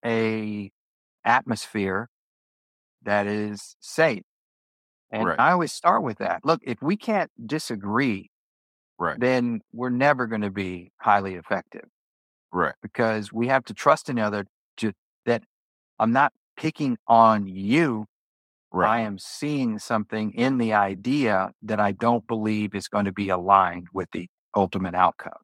a 0.06 0.72
atmosphere 1.26 2.10
that 3.04 3.28
is 3.28 3.76
safe. 3.80 4.24
And 5.12 5.26
Right. 5.26 5.40
I 5.40 5.52
always 5.52 5.74
start 5.74 6.04
with 6.04 6.20
that. 6.20 6.46
Look, 6.46 6.62
if 6.64 6.82
we 6.82 6.96
can't 6.96 7.32
disagree, 7.46 8.30
Right. 8.98 9.20
then 9.20 9.62
we're 9.74 9.90
never 9.90 10.28
going 10.28 10.42
to 10.42 10.52
be 10.52 10.92
highly 11.00 11.36
effective 11.36 11.86
Right. 12.52 12.76
because 12.82 13.32
we 13.34 13.48
have 13.48 13.66
to 13.66 13.74
trust 13.74 14.10
in 14.10 14.20
other 14.20 14.46
to 14.78 14.94
I'm 16.00 16.12
not 16.12 16.34
picking 16.58 16.98
on 17.08 17.48
you. 17.48 18.06
Right. 18.72 19.00
I 19.00 19.00
am 19.02 19.18
seeing 19.18 19.80
something 19.80 20.32
in 20.34 20.60
the 20.60 20.74
idea 20.74 21.52
that 21.64 21.80
I 21.80 21.92
don't 21.92 22.28
believe 22.28 22.76
is 22.76 22.88
going 22.88 23.06
to 23.06 23.12
be 23.12 23.30
aligned 23.30 23.88
with 23.94 24.10
the 24.12 24.28
ultimate 24.56 24.94
outcome. 24.94 25.42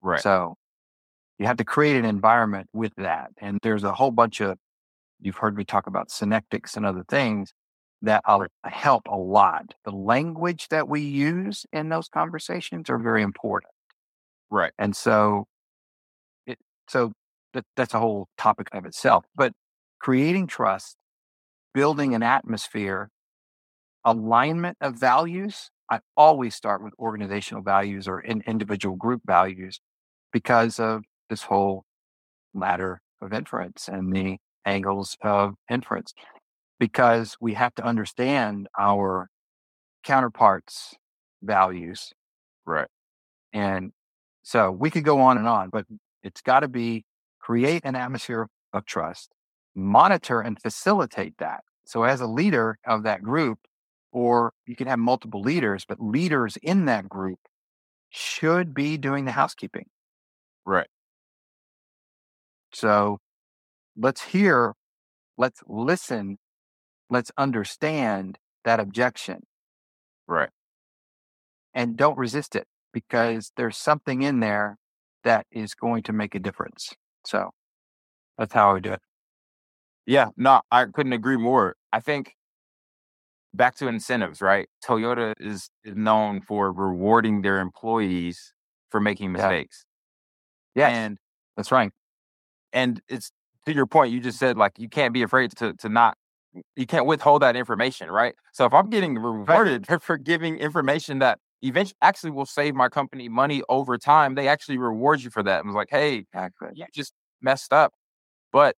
Right. 0.00 0.20
So 0.20 0.56
you 1.38 1.46
have 1.46 1.58
to 1.58 1.64
create 1.64 1.96
an 1.96 2.06
environment 2.06 2.68
with 2.72 2.92
that. 2.96 3.32
And 3.38 3.58
there's 3.62 3.84
a 3.84 3.92
whole 3.92 4.12
bunch 4.12 4.40
of, 4.40 4.56
you've 5.20 5.36
heard 5.36 5.56
me 5.56 5.64
talk 5.64 5.86
about 5.86 6.10
synectics 6.10 6.76
and 6.76 6.86
other 6.86 7.04
things 7.06 7.52
that 8.00 8.22
will 8.26 8.46
help 8.64 9.02
a 9.08 9.16
lot. 9.16 9.74
The 9.84 9.90
language 9.90 10.68
that 10.68 10.88
we 10.88 11.02
use 11.02 11.66
in 11.72 11.90
those 11.90 12.08
conversations 12.08 12.88
are 12.88 12.98
very 12.98 13.22
important. 13.22 13.72
right. 14.50 14.72
And 14.78 14.94
so, 14.96 15.46
it, 16.46 16.58
so 16.88 17.12
that, 17.52 17.64
that's 17.76 17.94
a 17.94 17.98
whole 17.98 18.28
topic 18.38 18.68
of 18.72 18.86
itself. 18.86 19.24
But 19.34 19.52
creating 20.00 20.46
trust, 20.46 20.96
building 21.74 22.14
an 22.14 22.22
atmosphere, 22.22 23.10
alignment 24.04 24.76
of 24.80 24.98
values. 24.98 25.70
I 25.90 26.00
always 26.16 26.54
start 26.54 26.82
with 26.82 26.94
organizational 26.98 27.62
values 27.62 28.08
or 28.08 28.20
in 28.20 28.42
individual 28.46 28.96
group 28.96 29.22
values 29.26 29.80
because 30.32 30.80
of 30.80 31.04
this 31.30 31.42
whole 31.44 31.84
ladder 32.54 33.00
of 33.22 33.32
inference 33.32 33.88
and 33.88 34.12
the 34.14 34.38
angles 34.66 35.16
of 35.22 35.54
inference. 35.70 36.14
Because 36.80 37.36
we 37.40 37.54
have 37.54 37.74
to 37.76 37.84
understand 37.84 38.68
our 38.78 39.28
counterparts' 40.04 40.94
values 41.42 42.12
Right. 42.66 42.88
and 43.52 43.92
so 44.42 44.70
we 44.72 44.90
could 44.90 45.04
go 45.04 45.20
on 45.20 45.38
and 45.38 45.48
on, 45.48 45.70
but 45.70 45.86
it's 46.22 46.42
got 46.42 46.60
to 46.60 46.68
be 46.68 47.04
create 47.40 47.82
an 47.84 47.96
atmosphere 47.96 48.48
of 48.72 48.86
trust, 48.86 49.30
monitor 49.74 50.40
and 50.40 50.60
facilitate 50.60 51.38
that. 51.38 51.64
So, 51.86 52.04
as 52.04 52.20
a 52.20 52.26
leader 52.26 52.78
of 52.86 53.02
that 53.04 53.22
group, 53.22 53.58
or 54.12 54.52
you 54.66 54.76
can 54.76 54.86
have 54.86 54.98
multiple 54.98 55.40
leaders, 55.40 55.84
but 55.86 56.00
leaders 56.00 56.56
in 56.62 56.86
that 56.86 57.08
group 57.08 57.40
should 58.10 58.74
be 58.74 58.96
doing 58.96 59.24
the 59.24 59.32
housekeeping. 59.32 59.86
Right. 60.66 60.88
So, 62.72 63.18
let's 63.96 64.22
hear, 64.22 64.74
let's 65.38 65.62
listen, 65.66 66.38
let's 67.10 67.32
understand 67.38 68.38
that 68.64 68.80
objection 68.80 69.44
Right. 70.26 70.50
and 71.74 71.96
don't 71.96 72.16
resist 72.18 72.54
it 72.56 72.66
because 72.92 73.52
there's 73.56 73.76
something 73.76 74.22
in 74.22 74.40
there 74.40 74.76
that 75.24 75.46
is 75.50 75.74
going 75.74 76.02
to 76.04 76.12
make 76.12 76.34
a 76.34 76.38
difference. 76.38 76.94
So 77.24 77.50
that's 78.38 78.54
how 78.54 78.70
I 78.70 78.72
would 78.74 78.82
do 78.84 78.92
it. 78.92 79.02
Yeah, 80.06 80.28
no, 80.36 80.60
I 80.70 80.84
couldn't 80.86 81.12
agree 81.12 81.36
more. 81.36 81.76
I 81.92 82.00
think 82.00 82.34
back 83.52 83.74
to 83.76 83.88
incentives, 83.88 84.40
right? 84.40 84.68
Toyota 84.84 85.32
is, 85.40 85.70
is 85.84 85.94
known 85.96 86.40
for 86.40 86.72
rewarding 86.72 87.42
their 87.42 87.60
employees 87.60 88.52
for 88.90 89.00
making 89.00 89.32
Yeah. 89.32 89.48
mistakes. 89.48 89.84
Yes, 90.74 90.92
And 90.92 91.18
that's 91.56 91.72
right. 91.72 91.92
and 92.72 93.00
it's 93.08 93.32
to 93.66 93.74
your 93.74 93.86
point, 93.86 94.12
you 94.12 94.20
just 94.20 94.38
said 94.38 94.58
like 94.58 94.78
you 94.78 94.88
can't 94.88 95.14
be 95.14 95.22
afraid 95.22 95.52
to 95.58 95.74
to 95.74 95.88
not 95.88 96.16
you 96.76 96.86
can't 96.86 97.06
withhold 97.06 97.42
that 97.42 97.56
information, 97.56 98.10
right? 98.10 98.34
So 98.52 98.66
if 98.66 98.74
I'm 98.74 98.90
getting 98.90 99.16
rewarded 99.18 99.86
for, 99.86 99.98
for 100.08 100.18
giving 100.18 100.58
information 100.58 101.20
that 101.20 101.38
eventually 101.62 101.96
actually 102.02 102.30
will 102.32 102.46
save 102.46 102.74
my 102.74 102.88
company 102.88 103.28
money 103.28 103.62
over 103.68 103.98
time, 103.98 104.34
they 104.36 104.48
actually 104.48 104.78
reward 104.78 105.22
you 105.22 105.30
for 105.30 105.42
that. 105.44 105.60
And 105.60 105.68
was 105.68 105.76
like, 105.76 105.88
hey, 105.90 106.26
Exactly. 106.34 106.70
you 106.74 106.86
just 106.94 107.12
messed 107.42 107.72
up. 107.72 107.94
But 108.52 108.76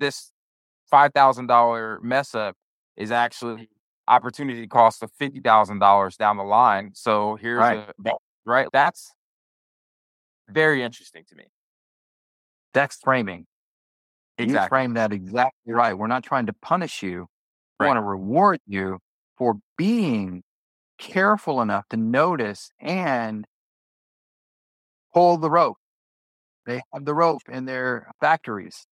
this 0.00 0.32
five 0.90 1.12
thousand 1.12 1.46
dollar 1.46 2.00
mess 2.02 2.34
up 2.34 2.56
is 2.96 3.10
actually 3.10 3.68
opportunity 4.06 4.66
cost 4.66 5.02
of 5.02 5.10
fifty 5.18 5.40
thousand 5.40 5.78
dollars 5.78 6.16
down 6.16 6.36
the 6.36 6.44
line. 6.44 6.90
So 6.94 7.36
here's 7.36 7.58
Right. 7.58 7.88
a 8.06 8.12
right. 8.44 8.68
That's 8.72 9.12
very 10.48 10.82
interesting 10.82 11.24
to 11.28 11.36
me. 11.36 11.44
That's 12.72 12.96
framing. 12.96 13.46
Exactly. 14.38 14.64
You 14.64 14.68
frame 14.68 14.94
that 14.94 15.12
exactly 15.12 15.72
right. 15.72 15.94
We're 15.94 16.06
not 16.06 16.22
trying 16.22 16.46
to 16.46 16.52
punish 16.52 17.02
you. 17.02 17.26
We 17.80 17.84
Right. 17.84 17.88
want 17.88 17.98
to 17.98 18.02
reward 18.02 18.60
you 18.66 19.00
for 19.36 19.56
being 19.76 20.42
careful 20.98 21.60
enough 21.60 21.88
to 21.90 21.96
notice 21.96 22.70
and 22.80 23.46
pull 25.12 25.38
the 25.38 25.50
rope. 25.50 25.76
They 26.66 26.82
have 26.92 27.04
the 27.04 27.14
rope 27.14 27.42
in 27.48 27.64
their 27.64 28.10
factories. 28.20 28.86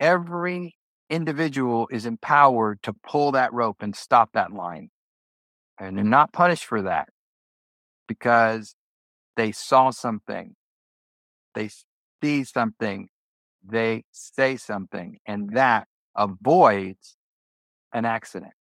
Every 0.00 0.76
individual 1.10 1.88
is 1.90 2.06
empowered 2.06 2.82
to 2.82 2.92
pull 2.92 3.32
that 3.32 3.52
rope 3.52 3.78
and 3.80 3.94
stop 3.94 4.32
that 4.32 4.52
line. 4.52 4.90
And 5.78 5.96
they're 5.96 6.04
not 6.04 6.32
punished 6.32 6.64
for 6.64 6.82
that 6.82 7.08
because 8.08 8.74
they 9.36 9.52
saw 9.52 9.90
something 9.90 10.54
they 11.56 11.70
see 12.22 12.44
something, 12.44 13.08
they 13.66 14.04
say 14.12 14.56
something, 14.56 15.18
and 15.26 15.50
that 15.56 15.88
avoids 16.14 17.16
an 17.92 18.04
accident 18.04 18.52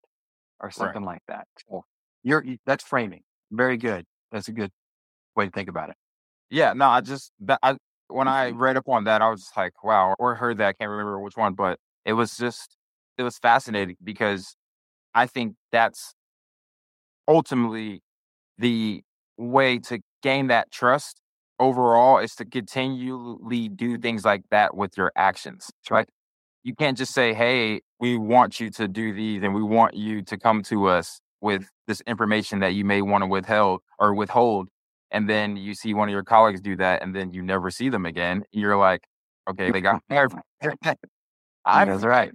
or 0.60 0.72
something 0.72 1.04
right. 1.04 1.14
like 1.14 1.22
that. 1.28 1.46
So 1.70 1.84
you're 2.24 2.44
that's 2.66 2.84
framing. 2.84 3.22
Very 3.52 3.78
good. 3.78 4.06
That's 4.32 4.48
a 4.48 4.54
good 4.54 4.72
way 5.36 5.46
to 5.46 5.52
think 5.52 5.70
about 5.70 5.90
it. 5.90 5.96
Yeah, 6.50 6.74
no, 6.74 6.88
I 6.88 7.02
just 7.02 7.32
that 7.42 7.60
I 7.62 7.76
when 8.08 8.28
I 8.28 8.52
mm-hmm. 8.52 8.60
read 8.60 8.78
up 8.78 8.88
on 8.88 9.04
that, 9.04 9.22
I 9.22 9.30
was 9.30 9.42
just 9.42 9.58
like, 9.58 9.84
wow, 9.84 10.16
or 10.18 10.36
heard 10.36 10.58
that, 10.60 10.68
I 10.70 10.74
can't 10.74 10.90
remember 10.90 11.20
which 11.20 11.36
one, 11.36 11.54
but 11.54 11.78
it 12.06 12.14
was 12.14 12.38
just 12.38 12.78
it 13.18 13.24
was 13.24 13.38
fascinating 13.38 13.98
because 14.04 14.56
I 15.16 15.28
think 15.28 15.56
that's 15.72 16.14
ultimately 17.28 18.02
the 18.58 19.04
way 19.38 19.80
to 19.80 20.00
gain 20.24 20.48
that 20.48 20.72
trust 20.72 21.22
overall 21.60 22.20
is 22.20 22.36
to 22.36 22.46
continually 22.46 23.70
do 23.70 23.98
things 23.98 24.26
like 24.26 24.44
that 24.52 24.76
with 24.76 24.98
your 24.98 25.12
actions. 25.16 25.72
Right? 25.90 26.10
You 26.64 26.76
can't 26.76 26.98
just 26.98 27.14
say, 27.14 27.34
"Hey, 27.34 27.82
we 28.00 28.18
want 28.18 28.60
you 28.62 28.70
to 28.72 28.88
do 28.88 29.14
these, 29.14 29.44
and 29.44 29.56
we 29.56 29.64
want 29.64 29.96
you 29.96 30.24
to 30.24 30.38
come 30.38 30.64
to 30.66 30.88
us 30.88 31.22
with 31.42 31.70
this 31.88 32.02
information 32.08 32.60
that 32.62 32.74
you 32.76 32.86
may 32.86 33.02
want 33.04 33.24
to 33.24 33.28
withhold 33.28 33.82
or 34.00 34.14
withhold," 34.16 34.70
and 35.12 35.30
then 35.30 35.58
you 35.58 35.76
see 35.76 35.94
one 35.96 36.10
of 36.10 36.14
your 36.14 36.24
colleagues 36.24 36.62
do 36.62 36.76
that, 36.78 37.04
and 37.04 37.16
then 37.16 37.34
you 37.34 37.42
never 37.44 37.72
see 37.72 37.90
them 37.90 38.06
again. 38.06 38.44
You're 38.52 38.78
like, 38.78 39.04
"Okay, 39.50 39.72
they 39.72 39.82
got 39.82 40.04
I, 41.66 41.86
That's 41.86 42.04
right. 42.04 42.32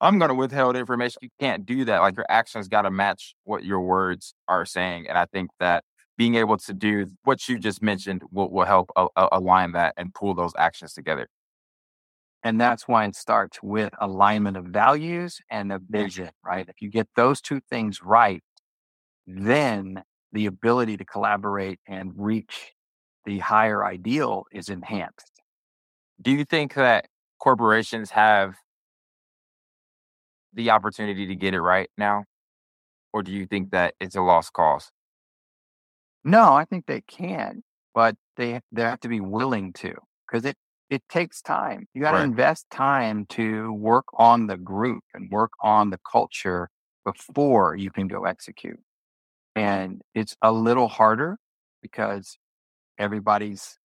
I'm 0.00 0.18
going 0.18 0.30
to 0.30 0.34
withhold 0.34 0.76
information. 0.76 1.18
You 1.22 1.28
can't 1.38 1.66
do 1.66 1.84
that. 1.84 2.00
Like 2.00 2.16
your 2.16 2.26
actions 2.28 2.68
got 2.68 2.82
to 2.82 2.90
match 2.90 3.34
what 3.44 3.64
your 3.64 3.80
words 3.80 4.34
are 4.46 4.64
saying. 4.64 5.06
And 5.08 5.18
I 5.18 5.26
think 5.26 5.50
that 5.60 5.84
being 6.16 6.34
able 6.36 6.56
to 6.56 6.72
do 6.72 7.06
what 7.24 7.48
you 7.48 7.58
just 7.58 7.82
mentioned 7.82 8.22
will, 8.32 8.50
will 8.50 8.64
help 8.64 8.90
a, 8.96 9.06
a, 9.16 9.28
align 9.32 9.72
that 9.72 9.94
and 9.96 10.14
pull 10.14 10.34
those 10.34 10.52
actions 10.58 10.94
together. 10.94 11.28
And 12.42 12.60
that's 12.60 12.86
why 12.86 13.04
it 13.04 13.16
starts 13.16 13.58
with 13.62 13.92
alignment 14.00 14.56
of 14.56 14.66
values 14.66 15.38
and 15.50 15.72
a 15.72 15.80
vision, 15.88 16.30
right? 16.44 16.68
If 16.68 16.80
you 16.80 16.88
get 16.88 17.08
those 17.16 17.40
two 17.40 17.60
things 17.68 18.02
right, 18.02 18.42
then 19.26 20.02
the 20.32 20.46
ability 20.46 20.96
to 20.96 21.04
collaborate 21.04 21.80
and 21.86 22.12
reach 22.16 22.72
the 23.24 23.40
higher 23.40 23.84
ideal 23.84 24.44
is 24.52 24.68
enhanced. 24.68 25.42
Do 26.20 26.30
you 26.30 26.44
think 26.44 26.74
that 26.74 27.06
corporations 27.38 28.10
have 28.10 28.54
the 30.52 30.70
opportunity 30.70 31.26
to 31.26 31.34
get 31.34 31.54
it 31.54 31.60
right 31.60 31.90
now? 31.96 32.24
Or 33.12 33.22
do 33.22 33.32
you 33.32 33.46
think 33.46 33.70
that 33.70 33.94
it's 34.00 34.16
a 34.16 34.20
lost 34.20 34.52
cause? 34.52 34.90
No, 36.24 36.54
I 36.54 36.64
think 36.64 36.86
they 36.86 37.00
can, 37.02 37.62
but 37.94 38.16
they 38.36 38.60
they 38.72 38.82
have 38.82 39.00
to 39.00 39.08
be 39.08 39.20
willing 39.20 39.72
to 39.74 39.94
because 40.26 40.44
it 40.44 40.56
it 40.90 41.02
takes 41.08 41.40
time. 41.40 41.86
You 41.94 42.02
got 42.02 42.12
to 42.12 42.18
right. 42.18 42.24
invest 42.24 42.66
time 42.70 43.26
to 43.30 43.72
work 43.72 44.06
on 44.14 44.46
the 44.46 44.56
group 44.56 45.04
and 45.14 45.30
work 45.30 45.52
on 45.62 45.90
the 45.90 45.98
culture 46.10 46.70
before 47.04 47.76
you 47.76 47.90
can 47.90 48.08
go 48.08 48.24
execute. 48.24 48.80
And 49.54 50.02
it's 50.14 50.36
a 50.42 50.52
little 50.52 50.88
harder 50.88 51.38
because 51.82 52.38
everybody's 52.98 53.78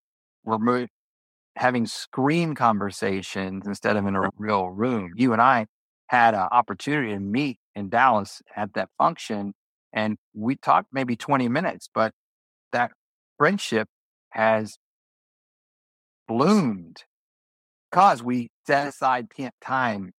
we're 0.43 0.57
having 1.55 1.85
screen 1.85 2.55
conversations 2.55 3.67
instead 3.67 3.95
of 3.95 4.05
in 4.05 4.15
a 4.15 4.29
real 4.37 4.69
room. 4.69 5.11
You 5.15 5.33
and 5.33 5.41
I 5.41 5.67
had 6.07 6.33
an 6.33 6.47
opportunity 6.51 7.13
to 7.13 7.19
meet 7.19 7.59
in 7.75 7.89
Dallas 7.89 8.41
at 8.55 8.73
that 8.73 8.89
function, 8.97 9.53
and 9.91 10.17
we 10.33 10.55
talked 10.55 10.87
maybe 10.91 11.15
20 11.15 11.47
minutes, 11.47 11.89
but 11.93 12.13
that 12.71 12.91
friendship 13.37 13.87
has 14.31 14.77
bloomed 16.27 17.03
because 17.91 18.23
we 18.23 18.49
set 18.65 18.87
aside 18.87 19.27
time 19.61 20.11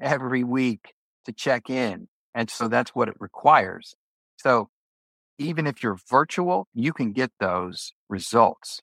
every 0.00 0.42
week 0.42 0.92
to 1.24 1.32
check 1.32 1.70
in. 1.70 2.08
And 2.34 2.50
so 2.50 2.66
that's 2.66 2.90
what 2.90 3.08
it 3.08 3.14
requires. 3.20 3.94
So 4.36 4.68
even 5.38 5.66
if 5.66 5.82
you're 5.82 5.98
virtual, 6.10 6.66
you 6.74 6.92
can 6.92 7.12
get 7.12 7.30
those 7.38 7.92
results. 8.08 8.80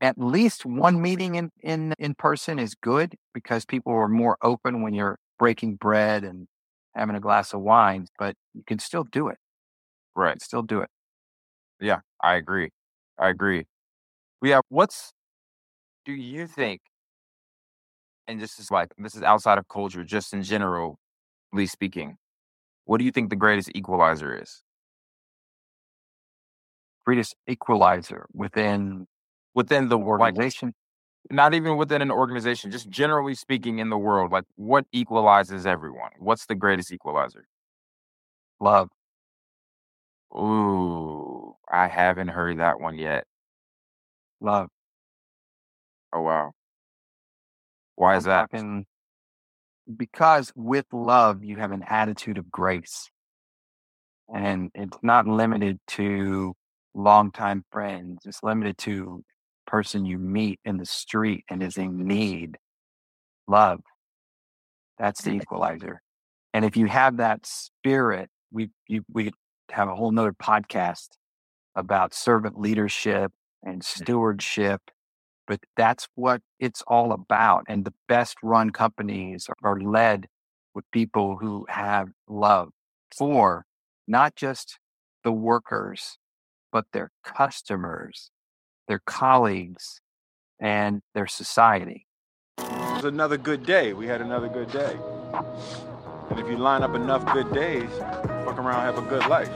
At 0.00 0.16
least 0.18 0.64
one 0.64 1.02
meeting 1.02 1.34
in, 1.34 1.50
in, 1.60 1.94
in 1.98 2.14
person 2.14 2.58
is 2.58 2.74
good 2.76 3.16
because 3.34 3.64
people 3.64 3.92
are 3.92 4.08
more 4.08 4.36
open 4.42 4.82
when 4.82 4.94
you're 4.94 5.18
breaking 5.38 5.74
bread 5.76 6.22
and 6.24 6.46
having 6.94 7.16
a 7.16 7.20
glass 7.20 7.52
of 7.52 7.60
wine, 7.60 8.06
but 8.18 8.36
you 8.54 8.62
can 8.66 8.78
still 8.78 9.04
do 9.04 9.28
it. 9.28 9.38
Right. 10.16 10.40
Still 10.42 10.62
do 10.62 10.80
it. 10.80 10.90
Yeah, 11.80 12.00
I 12.22 12.36
agree. 12.36 12.70
I 13.18 13.30
agree. 13.30 13.66
Yeah, 14.42 14.60
what's 14.70 15.12
do 16.06 16.12
you 16.12 16.46
think 16.48 16.82
and 18.26 18.40
this 18.40 18.58
is 18.58 18.70
like 18.70 18.92
this 18.98 19.14
is 19.14 19.22
outside 19.22 19.58
of 19.58 19.66
culture, 19.68 20.04
just 20.04 20.32
in 20.32 20.42
generally 20.42 20.94
speaking, 21.66 22.16
what 22.86 22.98
do 22.98 23.04
you 23.04 23.12
think 23.12 23.30
the 23.30 23.36
greatest 23.36 23.70
equalizer 23.74 24.36
is? 24.40 24.62
Greatest 27.04 27.34
equalizer 27.48 28.26
within 28.32 29.06
within 29.54 29.88
the 29.88 29.98
organization. 29.98 30.68
Like, 30.68 30.74
not 31.30 31.52
even 31.54 31.76
within 31.76 32.00
an 32.00 32.10
organization, 32.10 32.70
just 32.70 32.88
generally 32.88 33.34
speaking 33.34 33.80
in 33.80 33.90
the 33.90 33.98
world, 33.98 34.32
like 34.32 34.44
what 34.56 34.86
equalizes 34.92 35.66
everyone? 35.66 36.10
What's 36.18 36.46
the 36.46 36.54
greatest 36.54 36.92
equalizer? 36.92 37.46
Love. 38.60 38.88
Ooh, 40.34 41.54
I 41.70 41.88
haven't 41.88 42.28
heard 42.28 42.58
that 42.60 42.80
one 42.80 42.96
yet. 42.96 43.24
Love. 44.40 44.68
Oh 46.12 46.22
wow. 46.22 46.52
Why 47.96 48.16
is 48.16 48.24
that? 48.24 48.50
Talking, 48.50 48.86
because 49.96 50.52
with 50.54 50.86
love, 50.92 51.44
you 51.44 51.56
have 51.56 51.72
an 51.72 51.84
attitude 51.86 52.38
of 52.38 52.50
grace. 52.50 53.10
And 54.32 54.70
it's 54.74 54.98
not 55.02 55.26
limited 55.26 55.78
to 55.88 56.54
longtime 56.94 57.64
friends. 57.72 58.20
It's 58.24 58.42
limited 58.42 58.78
to 58.78 59.24
person 59.68 60.04
you 60.06 60.18
meet 60.18 60.58
in 60.64 60.78
the 60.78 60.86
street 60.86 61.44
and 61.48 61.62
is 61.62 61.76
in 61.76 62.06
need. 62.06 62.56
Love. 63.46 63.80
That's 64.98 65.22
the 65.22 65.32
equalizer. 65.32 66.00
And 66.52 66.64
if 66.64 66.76
you 66.76 66.86
have 66.86 67.18
that 67.18 67.46
spirit, 67.46 68.30
we 68.50 68.70
you, 68.88 69.04
we 69.12 69.30
have 69.70 69.88
a 69.88 69.94
whole 69.94 70.10
nother 70.10 70.32
podcast 70.32 71.10
about 71.76 72.14
servant 72.14 72.58
leadership 72.58 73.30
and 73.62 73.84
stewardship. 73.84 74.80
But 75.46 75.60
that's 75.76 76.08
what 76.14 76.40
it's 76.58 76.82
all 76.86 77.12
about. 77.12 77.64
And 77.68 77.84
the 77.84 77.94
best 78.08 78.38
run 78.42 78.70
companies 78.70 79.48
are 79.62 79.80
led 79.80 80.26
with 80.74 80.90
people 80.90 81.36
who 81.36 81.66
have 81.68 82.08
love 82.26 82.70
for 83.16 83.64
not 84.06 84.34
just 84.34 84.78
the 85.24 85.32
workers, 85.32 86.18
but 86.72 86.86
their 86.92 87.10
customers, 87.24 88.30
their 88.88 89.00
colleagues, 89.06 90.00
and 90.60 91.02
their 91.14 91.26
society. 91.26 92.06
It 92.58 92.64
was 92.64 93.04
another 93.04 93.36
good 93.36 93.64
day. 93.64 93.92
We 93.92 94.06
had 94.06 94.20
another 94.20 94.48
good 94.48 94.72
day. 94.72 94.96
And 96.30 96.38
if 96.38 96.48
you 96.48 96.56
line 96.56 96.82
up 96.82 96.94
enough 96.94 97.24
good 97.32 97.52
days, 97.52 97.88
fuck 98.44 98.58
around, 98.58 98.82
have 98.82 98.98
a 98.98 99.08
good 99.08 99.26
life. 99.26 99.50